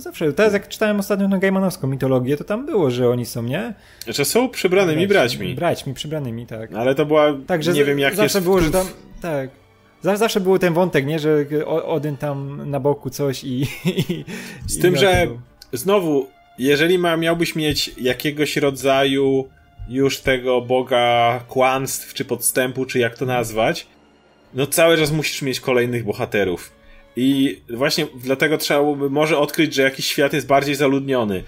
[0.00, 3.74] Zawsze, teraz jak czytałem ostatnio na Gaimanowską mitologię, to tam było, że oni są, nie?
[4.08, 5.54] Że są przybranymi braćmi.
[5.54, 6.72] Braćmi, przybranymi, tak.
[6.72, 8.46] Ale to była, tak, że nie wiem jak zawsze jest...
[8.46, 8.86] było, że tam,
[9.22, 9.50] tak.
[10.02, 11.18] Zawsze był ten wątek, nie?
[11.18, 13.62] Że Odyn tam na boku coś i...
[13.86, 14.24] i
[14.66, 15.26] Z i tym, że
[15.72, 16.26] znowu,
[16.58, 19.48] jeżeli ma, miałbyś mieć jakiegoś rodzaju
[19.88, 23.86] już tego boga kłamstw, czy podstępu, czy jak to nazwać,
[24.54, 26.72] no cały czas musisz mieć kolejnych bohaterów.
[27.16, 31.42] I właśnie dlatego trzeba by może odkryć, że jakiś świat jest bardziej zaludniony.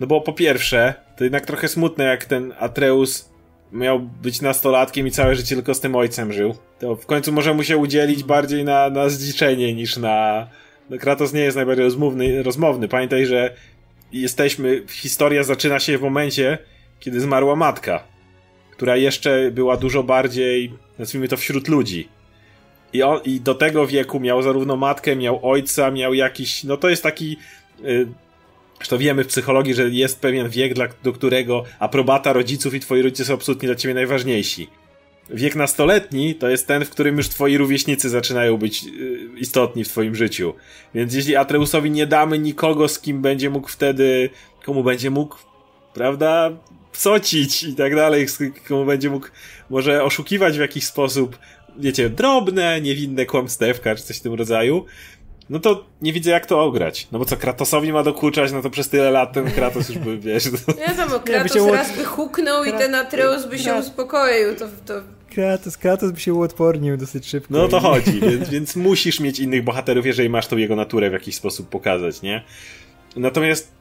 [0.00, 3.32] No bo po pierwsze, to jednak trochę smutne, jak ten Atreus
[3.72, 6.54] miał być nastolatkiem i całe życie tylko z tym ojcem żył.
[6.78, 10.46] To w końcu może mu się udzielić bardziej na, na zdziczenie niż na...
[10.90, 12.88] No Kratos nie jest najbardziej rozmówny, rozmowny.
[12.88, 13.54] Pamiętaj, że
[14.12, 14.82] jesteśmy...
[14.90, 16.58] Historia zaczyna się w momencie,
[17.00, 18.04] kiedy zmarła matka,
[18.70, 22.08] która jeszcze była dużo bardziej, nazwijmy to, wśród ludzi.
[22.92, 26.64] I, on, I do tego wieku miał zarówno matkę, miał ojca, miał jakiś...
[26.64, 27.36] No to jest taki...
[27.84, 28.06] Y,
[28.88, 33.02] to wiemy w psychologii, że jest pewien wiek, dla, do którego aprobata rodziców i twoi
[33.02, 34.68] rodzice są absolutnie dla ciebie najważniejsi.
[35.30, 39.88] Wiek nastoletni to jest ten, w którym już twoi rówieśnicy zaczynają być y, istotni w
[39.88, 40.54] twoim życiu.
[40.94, 44.30] Więc jeśli Atreusowi nie damy nikogo, z kim będzie mógł wtedy,
[44.64, 45.36] komu będzie mógł,
[45.94, 46.50] prawda,
[46.92, 48.26] psocić i tak dalej,
[48.68, 49.28] komu będzie mógł
[49.70, 51.38] może oszukiwać w jakiś sposób,
[51.78, 54.84] wiecie, drobne, niewinne kłamstewka czy coś w tym rodzaju,
[55.50, 57.08] no to nie widzę jak to ograć.
[57.12, 60.18] No bo co, Kratosowi ma dokuczać, no to przez tyle lat ten Kratos już by,
[60.18, 60.44] wiesz...
[60.44, 60.72] To...
[60.80, 62.74] Ja tam, bo Kratos nie, by raz by huknął Krat...
[62.74, 64.68] i ten Atreus by się uspokoił, to...
[64.86, 64.94] to...
[65.34, 67.54] Kratos, Kratos by się uodpornił dosyć szybko.
[67.54, 71.12] No to chodzi, więc, więc musisz mieć innych bohaterów, jeżeli masz tą jego naturę w
[71.12, 72.44] jakiś sposób pokazać, nie?
[73.16, 73.72] Natomiast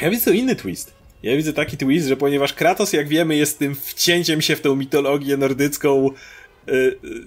[0.00, 0.92] ja widzę inny twist.
[1.22, 4.76] Ja widzę taki twist, że ponieważ Kratos, jak wiemy, jest tym wcięciem się w tę
[4.76, 6.10] mitologię nordycką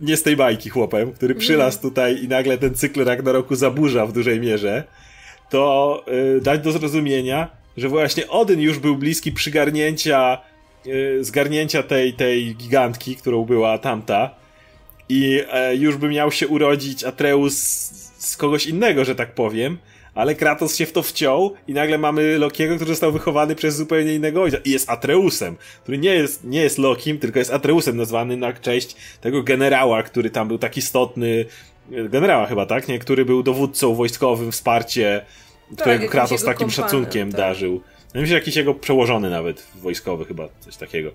[0.01, 4.13] nie z tej bajki chłopem, który przylazł tutaj i nagle ten cykl Ragnaroku zaburza w
[4.13, 4.83] dużej mierze,
[5.49, 6.03] to
[6.37, 10.37] y, dać do zrozumienia, że właśnie Odyn już był bliski przygarnięcia,
[11.19, 14.35] zgarnięcia tej, tej gigantki, którą była tamta
[15.09, 17.57] i e, już by miał się urodzić Atreus
[18.17, 19.77] z kogoś innego, że tak powiem,
[20.15, 24.13] ale Kratos się w to wciął i nagle mamy Lokiego, który został wychowany przez zupełnie
[24.13, 28.37] innego ojca i jest Atreusem, który nie jest, nie jest Lokim, tylko jest Atreusem nazwany
[28.37, 31.45] na cześć tego generała, który tam był tak istotny,
[31.89, 32.87] generała chyba, tak?
[32.87, 32.99] Nie?
[32.99, 35.25] Który był dowódcą wojskowym, wsparcie,
[35.69, 37.37] tak, którego Kratos takim szacunkiem tak.
[37.37, 37.81] darzył.
[38.13, 41.11] Ja myślę, jakiś jego przełożony nawet wojskowy chyba, coś takiego,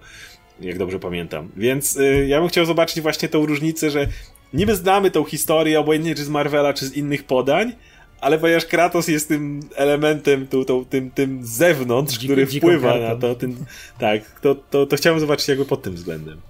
[0.61, 1.49] jak dobrze pamiętam.
[1.57, 4.07] Więc y, ja bym chciał zobaczyć właśnie tą różnicę, że
[4.53, 7.73] niby znamy tą historię, obojętnie czy z Marvela, czy z innych podań,
[8.21, 13.17] ale ponieważ Kratos jest tym elementem, tu, tu, tym, tym z zewnątrz, który wpływa na
[13.17, 13.57] to, tym,
[13.99, 16.41] tak, to, to, to chciałem zobaczyć jakby pod tym względem.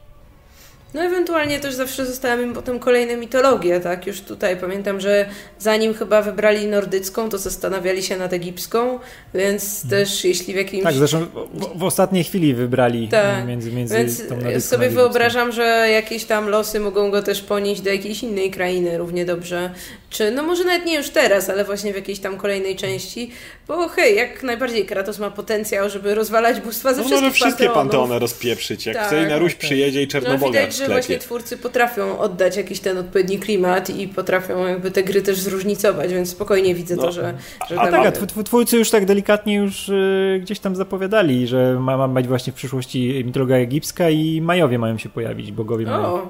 [0.94, 4.06] No ewentualnie też zawsze zostały im potem kolejne mitologie, tak?
[4.06, 5.28] Już tutaj pamiętam, że
[5.58, 8.98] zanim chyba wybrali nordycką, to zastanawiali się nad egipską,
[9.34, 9.90] więc hmm.
[9.90, 10.82] też jeśli w jakimś...
[10.82, 13.46] Tak, zresztą w, w ostatniej chwili wybrali tak.
[13.46, 17.80] między, między więc tą nordycką sobie wyobrażam, że jakieś tam losy mogą go też ponieść
[17.80, 19.70] do jakiejś innej krainy równie dobrze,
[20.10, 23.30] czy no może nawet nie już teraz, ale właśnie w jakiejś tam kolejnej części,
[23.68, 27.68] bo hej, jak najbardziej Kratos ma potencjał, żeby rozwalać bóstwa ze no, wszystkich może wszystkie
[27.68, 29.60] panteony rozpieprzyć, jak tak, chce i na Ruś tak.
[29.60, 34.66] przyjedzie i Czernoboga no, że właśnie twórcy potrafią oddać jakiś ten odpowiedni klimat i potrafią
[34.66, 37.34] jakby te gry też zróżnicować, więc spokojnie widzę no, to, że...
[37.70, 41.96] że a tak, a twórcy już tak delikatnie już y, gdzieś tam zapowiadali, że ma,
[41.96, 46.28] ma być właśnie w przyszłości mitologia egipska i majowie mają się pojawić, bogowie mają.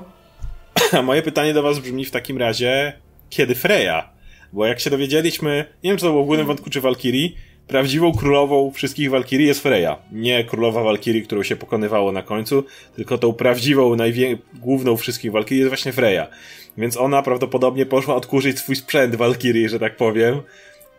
[0.92, 2.92] A moje pytanie do was brzmi w takim razie,
[3.30, 4.02] kiedy Freya?
[4.52, 7.30] Bo jak się dowiedzieliśmy, nie wiem czy to było w głównym wątku czy Valkyrie,
[7.68, 9.96] prawdziwą królową wszystkich Walkirii jest Freya.
[10.12, 12.64] Nie królowa Walkirii, którą się pokonywało na końcu,
[12.96, 13.96] tylko tą prawdziwą,
[14.54, 16.26] główną wszystkich Walkirii jest właśnie Freya.
[16.78, 20.42] Więc ona prawdopodobnie poszła odkurzyć swój sprzęt Walkirii, że tak powiem.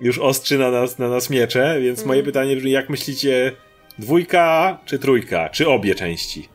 [0.01, 2.07] Już ostrzy na nas, na nas miecze, więc mm.
[2.07, 3.51] moje pytanie brzmi, jak myślicie,
[3.99, 5.49] dwójka czy trójka?
[5.49, 6.49] Czy obie części?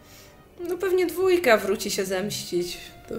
[0.68, 2.76] No pewnie dwójka wróci się zemścić.
[3.08, 3.14] To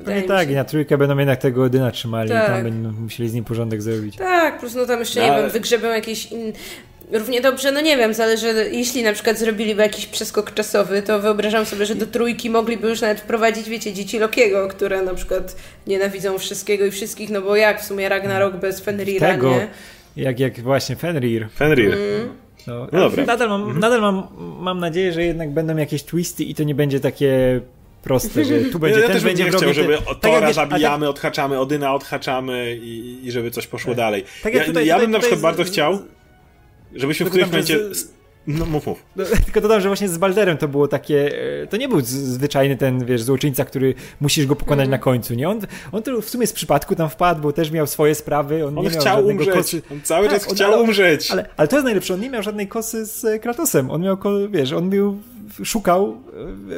[0.00, 2.44] Wydaje tak, i na trójkę będą jednak tego Odyna trzymali tak.
[2.44, 2.64] i tam tak.
[2.64, 4.16] będą musieli z nim porządek zrobić.
[4.16, 5.42] Tak, plus no tam jeszcze, no, nie ale...
[5.42, 6.52] wiem, wygrzebią jakieś in...
[7.12, 11.66] Równie dobrze, no nie wiem, zależy, jeśli na przykład zrobiliby jakiś przeskok czasowy, to wyobrażam
[11.66, 15.56] sobie, że do trójki mogliby już nawet wprowadzić, wiecie, dzieci Lokiego, które na przykład
[15.86, 19.68] nienawidzą wszystkiego i wszystkich, no bo jak w sumie Ragnarok bez Fenrira, Tego, nie?
[20.16, 21.48] Jak, jak właśnie Fenrir.
[21.56, 21.94] Fenrir.
[21.94, 22.28] Mm.
[22.66, 23.24] No, no dobra.
[23.24, 23.80] Nadal, mam, mhm.
[23.80, 24.26] nadal mam,
[24.60, 27.60] mam nadzieję, że jednak będą jakieś twisty i to nie będzie takie
[28.02, 31.06] proste, że tu będzie ja ten, też będzie nie chciał, żeby tak Tora tak zabijamy,
[31.06, 31.10] tak...
[31.10, 33.96] odhaczamy, Odyna odhaczamy i, i żeby coś poszło tak.
[33.96, 34.24] dalej.
[34.42, 35.98] Tak ja, tutaj, ja bym tutaj, na przykład bardzo chciał,
[36.94, 37.94] żebyśmy w którymś momencie...
[37.94, 38.20] Z...
[38.46, 39.04] No mów, mów.
[39.16, 42.76] No, tylko dodam, że właśnie z Balderem to było takie, e, to nie był zwyczajny
[42.76, 44.90] ten, wiesz, złoczyńca, który musisz go pokonać mm.
[44.90, 45.48] na końcu, nie?
[45.48, 45.60] On,
[45.92, 48.66] on to w sumie z przypadku tam wpadł, bo też miał swoje sprawy.
[48.66, 49.54] On, on nie chciał umrzeć.
[49.54, 49.82] Kosy.
[49.92, 51.30] On cały czas tak, chciał on, umrzeć.
[51.30, 53.90] Ale, ale to jest najlepsze, on nie miał żadnej kosy z Kratosem.
[53.90, 54.18] On miał,
[54.50, 55.18] wiesz, on był
[55.64, 56.16] szukał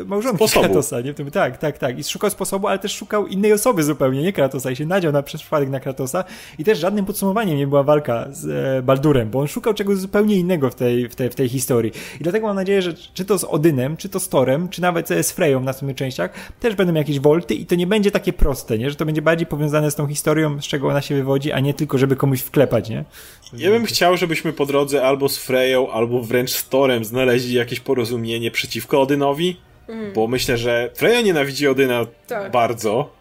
[0.01, 0.65] e, małżonki sposobu.
[0.65, 1.15] Kratosa, nie?
[1.15, 1.99] Tak, tak, tak.
[1.99, 4.71] I szukał sposobu, ale też szukał innej osoby zupełnie, nie Kratosa.
[4.71, 6.25] I się nadział na przypadek na Kratosa.
[6.59, 8.47] I też żadnym podsumowaniem nie była walka z
[8.79, 11.93] e, Baldurem, bo on szukał czegoś zupełnie innego w tej, w tej, w tej historii.
[12.21, 15.09] I dlatego mam nadzieję, że czy to z Odynem, czy to z Torem, czy nawet
[15.09, 16.31] z Freją w następnych częściach,
[16.61, 18.91] też będą jakieś wolty i to nie będzie takie proste, nie?
[18.91, 21.75] Że to będzie bardziej powiązane z tą historią, z czego ona się wywodzi, a nie
[21.75, 23.05] tylko, żeby komuś wklepać, nie?
[23.53, 27.81] Ja bym chciał, żebyśmy po drodze albo z Freją, albo wręcz z Torem znaleźli jakieś
[27.81, 29.57] porozumienie przeciwko Odynowi,
[29.89, 30.13] mm.
[30.13, 32.53] bo myślę, że Freya nienawidzi Odyna tak.
[32.53, 33.13] bardzo.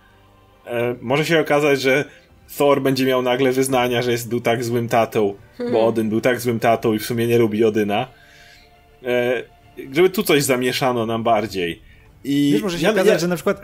[0.65, 2.05] E, może się okazać, że
[2.57, 5.73] Thor będzie miał nagle wyznania, że jest, był tak złym tatą, hmm.
[5.73, 8.07] bo Odyn był tak złym tatą i w sumie nie lubi Odyna.
[9.03, 9.43] E,
[9.93, 11.81] żeby tu coś zamieszano nam bardziej.
[12.23, 13.19] I Wiesz, może się ja, okazać, ja...
[13.19, 13.61] że na przykład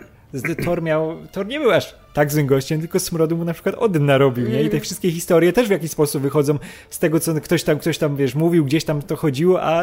[0.64, 4.06] Thor miał, Thor nie był aż tak złym gościem, tylko smrodu mu na przykład Odyn
[4.06, 4.54] narobił, nie?
[4.54, 4.82] I te mhm.
[4.82, 6.58] wszystkie historie też w jakiś sposób wychodzą
[6.90, 9.82] z tego, co ktoś tam, ktoś tam, wiesz, mówił, gdzieś tam to chodziło, a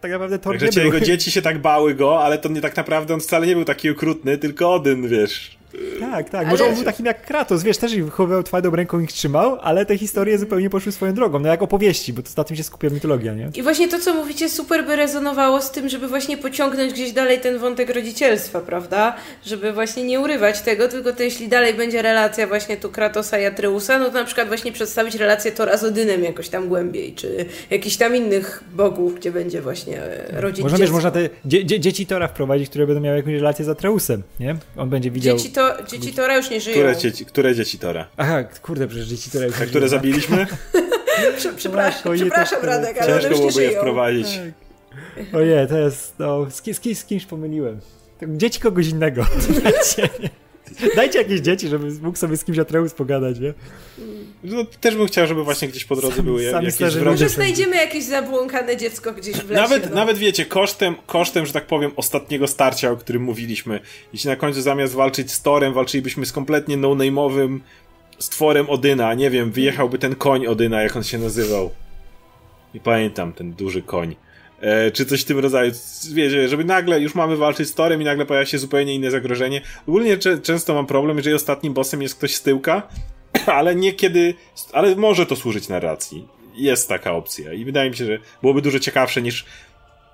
[0.00, 0.94] tak naprawdę Thor Także nie był.
[0.94, 3.64] jego dzieci się tak bały go, ale to nie tak naprawdę on wcale nie był
[3.64, 5.58] taki okrutny, tylko Odyn, wiesz.
[6.00, 6.40] Tak, tak.
[6.40, 6.50] Ale...
[6.50, 9.86] Może on był takim jak Kratos, wiesz, też ich wychowywał twardą ręką ich trzymał, ale
[9.86, 12.88] te historie zupełnie poszły swoją drogą, no jak opowieści, bo to na tym się skupia
[12.90, 13.50] mitologia, nie?
[13.54, 17.40] I właśnie to, co mówicie, super by rezonowało z tym, żeby właśnie pociągnąć gdzieś dalej
[17.40, 19.16] ten wątek rodzicielstwa, prawda?
[19.44, 23.44] Żeby właśnie nie urywać tego, tylko to jeśli dalej będzie relacja właśnie tu Kratosa i
[23.44, 27.46] Atreusa, no to na przykład właśnie przedstawić relację Tora z Odynem jakoś tam głębiej, czy
[27.70, 30.62] jakichś tam innych bogów, gdzie będzie właśnie rodzicielstwo.
[30.62, 34.22] Można, wiesz, można te dzie dzieci Tora wprowadzić, które będą miały jakąś relację z Atreusem,
[34.40, 34.56] nie?
[34.76, 35.36] On będzie widział...
[35.36, 36.76] Dzieci, to, dzieci Tora już nie żyją.
[36.76, 38.08] Które dzieci, które dzieci Tora?
[38.16, 40.46] Aha, kurde, przecież dzieci Tora już A które zabiliśmy?
[41.56, 44.26] przepraszam, przepraszam Radek, ale Ciężko byłoby je wprowadzić.
[44.26, 45.34] Tak.
[45.34, 47.80] Ojej, to jest, no, z, z, z kimś pomyliłem.
[48.22, 49.26] Dzieci kogoś innego.
[50.96, 53.54] Dajcie jakieś dzieci, żeby mógł sobie z kimś Atreus pogadać, nie?
[54.44, 57.10] No, też bym chciał, żeby właśnie gdzieś po drodze Sam, były jakieś wrogie.
[57.10, 59.62] Może znajdziemy jakieś zabłąkane dziecko gdzieś w lesie.
[59.62, 59.96] Nawet, no.
[59.96, 63.80] nawet wiecie, kosztem, kosztem, że tak powiem, ostatniego starcia, o którym mówiliśmy.
[64.12, 67.58] Jeśli na końcu zamiast walczyć z Torem, walczylibyśmy z kompletnie no-name'owym
[68.18, 71.70] stworem Odyna, nie wiem, wyjechałby ten koń Odyna, jak on się nazywał.
[72.74, 74.16] Nie pamiętam, ten duży koń.
[74.64, 75.72] E, czy coś w tym rodzaju.
[76.12, 79.60] Wiecie, żeby nagle już mamy walczyć z Torem i nagle pojawia się zupełnie inne zagrożenie.
[79.86, 82.82] Ogólnie często mam problem, jeżeli ostatnim bossem jest ktoś z tyłka,
[83.46, 84.34] ale niekiedy,
[84.72, 86.28] ale może to służyć narracji.
[86.54, 89.44] Jest taka opcja i wydaje mi się, że byłoby dużo ciekawsze niż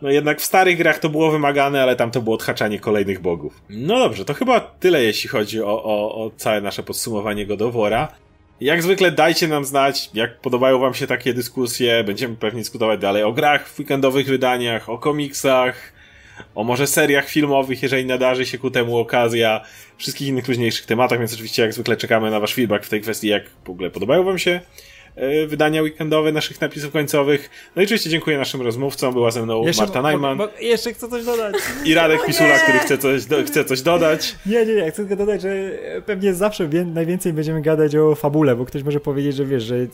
[0.02, 3.62] no jednak w starych grach to było wymagane, ale tam to było odhaczanie kolejnych bogów.
[3.68, 8.08] No dobrze, to chyba tyle jeśli chodzi o, o, o całe nasze podsumowanie Godowora.
[8.60, 12.04] Jak zwykle dajcie nam znać, jak podobają wam się takie dyskusje.
[12.04, 15.92] Będziemy pewnie dyskutować dalej o grach w weekendowych wydaniach, o komiksach,
[16.54, 19.60] o może seriach filmowych, jeżeli nadarzy się ku temu okazja,
[19.96, 23.28] wszystkich innych luźniejszych tematach, więc oczywiście jak zwykle czekamy na wasz feedback w tej kwestii,
[23.28, 24.60] jak w ogóle podobają wam się
[25.46, 27.50] wydania weekendowe naszych napisów końcowych.
[27.76, 29.14] No i oczywiście dziękuję naszym rozmówcom.
[29.14, 30.38] Była ze mną jeszcze, Marta Najman.
[30.38, 31.54] Bo, bo jeszcze chcę coś dodać.
[31.84, 34.36] I Radek Pisula, który chce coś, do, chce coś dodać.
[34.46, 34.90] Nie, nie, nie.
[34.90, 35.70] Chcę tylko dodać, że
[36.06, 39.76] pewnie zawsze wie, najwięcej będziemy gadać o fabule, bo ktoś może powiedzieć, że wiesz, że
[39.76, 39.88] e,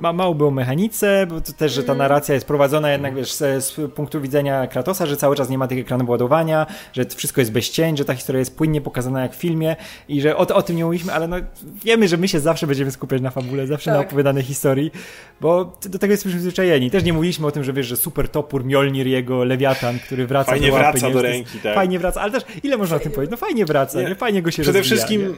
[0.00, 1.98] ma, mało było mechanice, bo to też, że ta mhm.
[1.98, 5.68] narracja jest prowadzona jednak, wiesz, z, z, punktu widzenia Kratosa, że cały czas nie ma
[5.68, 9.32] tych ekranów ładowania, że wszystko jest bez cień, że ta historia jest płynnie pokazana jak
[9.32, 9.76] w filmie
[10.08, 11.36] i że o, o tym nie mówiliśmy, ale no
[11.84, 14.00] wiemy, że my się zawsze będziemy skupiać na fabule, zawsze tak.
[14.00, 14.61] na opowiadanej historii,
[15.40, 16.90] bo do tego jesteśmy przyzwyczajeni.
[16.90, 20.50] Też nie mówiliśmy o tym, że wiesz, że super topór, Mjolnir, jego lewiatan, który wraca
[20.50, 20.90] fajnie do łapy.
[20.90, 21.14] wraca nie?
[21.14, 21.74] do ręki, tak.
[21.74, 23.30] Fajnie wraca, ale też ile można o tym powiedzieć?
[23.30, 24.08] No fajnie wraca, nie?
[24.08, 24.14] nie?
[24.14, 25.34] Fajnie go się Przede rozwija, wszystkim nie?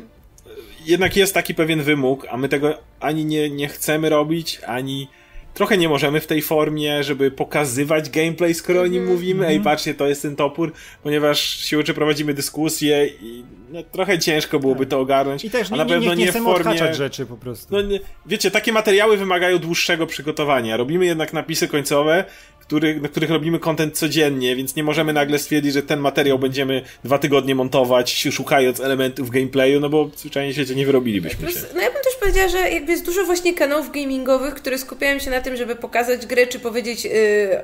[0.86, 5.08] jednak jest taki pewien wymóg, a my tego ani nie, nie chcemy robić, ani
[5.54, 9.08] trochę nie możemy w tej formie, żeby pokazywać gameplay, skoro o nim -hmm.
[9.08, 9.74] mówimy, ej, mhm.
[9.74, 10.72] patrzcie, to jest ten topór,
[11.02, 14.90] ponieważ siłą czy prowadzimy dyskusję i no, trochę ciężko byłoby tak.
[14.90, 15.44] to ogarnąć.
[15.44, 16.94] I też nie, a na pewno nie, nie, nie w formie.
[16.94, 17.74] rzeczy po prostu.
[17.74, 20.76] No, nie, wiecie, takie materiały wymagają dłuższego przygotowania.
[20.76, 22.24] Robimy jednak napisy końcowe,
[22.66, 26.82] który, na których robimy content codziennie, więc nie możemy nagle stwierdzić, że ten materiał będziemy
[27.04, 31.58] dwa tygodnie montować, szukając elementów gameplayu, no bo zwyczajnie świecie nie wyrobilibyśmy się.
[31.74, 35.30] No ja bym też powiedziała, że jakby jest dużo właśnie kanałów gamingowych, które skupiają się
[35.30, 37.10] na tym, żeby pokazać grę, czy powiedzieć yy,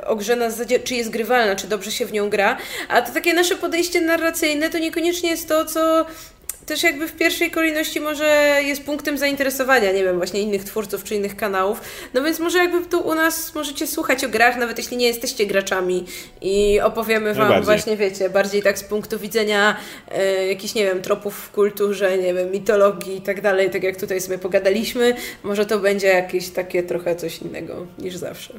[0.07, 2.57] o grze na zasadzie, czy jest grywalna, czy dobrze się w nią gra,
[2.89, 6.07] a to takie nasze podejście narracyjne to niekoniecznie jest to, co
[6.71, 11.15] też jakby w pierwszej kolejności może jest punktem zainteresowania, nie wiem, właśnie innych twórców czy
[11.15, 11.81] innych kanałów.
[12.15, 15.47] No więc może jakby tu u nas możecie słuchać o grach, nawet jeśli nie jesteście
[15.47, 16.05] graczami
[16.41, 19.77] i opowiemy Wam właśnie, wiecie, bardziej tak z punktu widzenia
[20.11, 23.97] e, jakichś, nie wiem, tropów w kulturze, nie wiem, mitologii i tak dalej, tak jak
[23.97, 25.15] tutaj sobie pogadaliśmy.
[25.43, 28.55] Może to będzie jakieś takie trochę coś innego niż zawsze.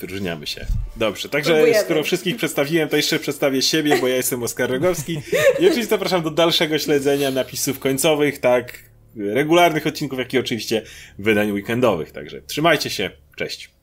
[0.00, 0.66] Wyróżniamy się.
[0.96, 1.80] Dobrze, także Próbujemy.
[1.80, 5.12] skoro wszystkich przedstawiłem, to jeszcze przedstawię siebie, bo ja jestem Oskar Rogowski.
[5.60, 8.78] I oczywiście zapraszam do dalszego śledzenia napisów końcowych, tak
[9.16, 10.82] regularnych odcinków, jak i oczywiście
[11.18, 12.12] wydań weekendowych.
[12.12, 13.70] Także trzymajcie się, cześć.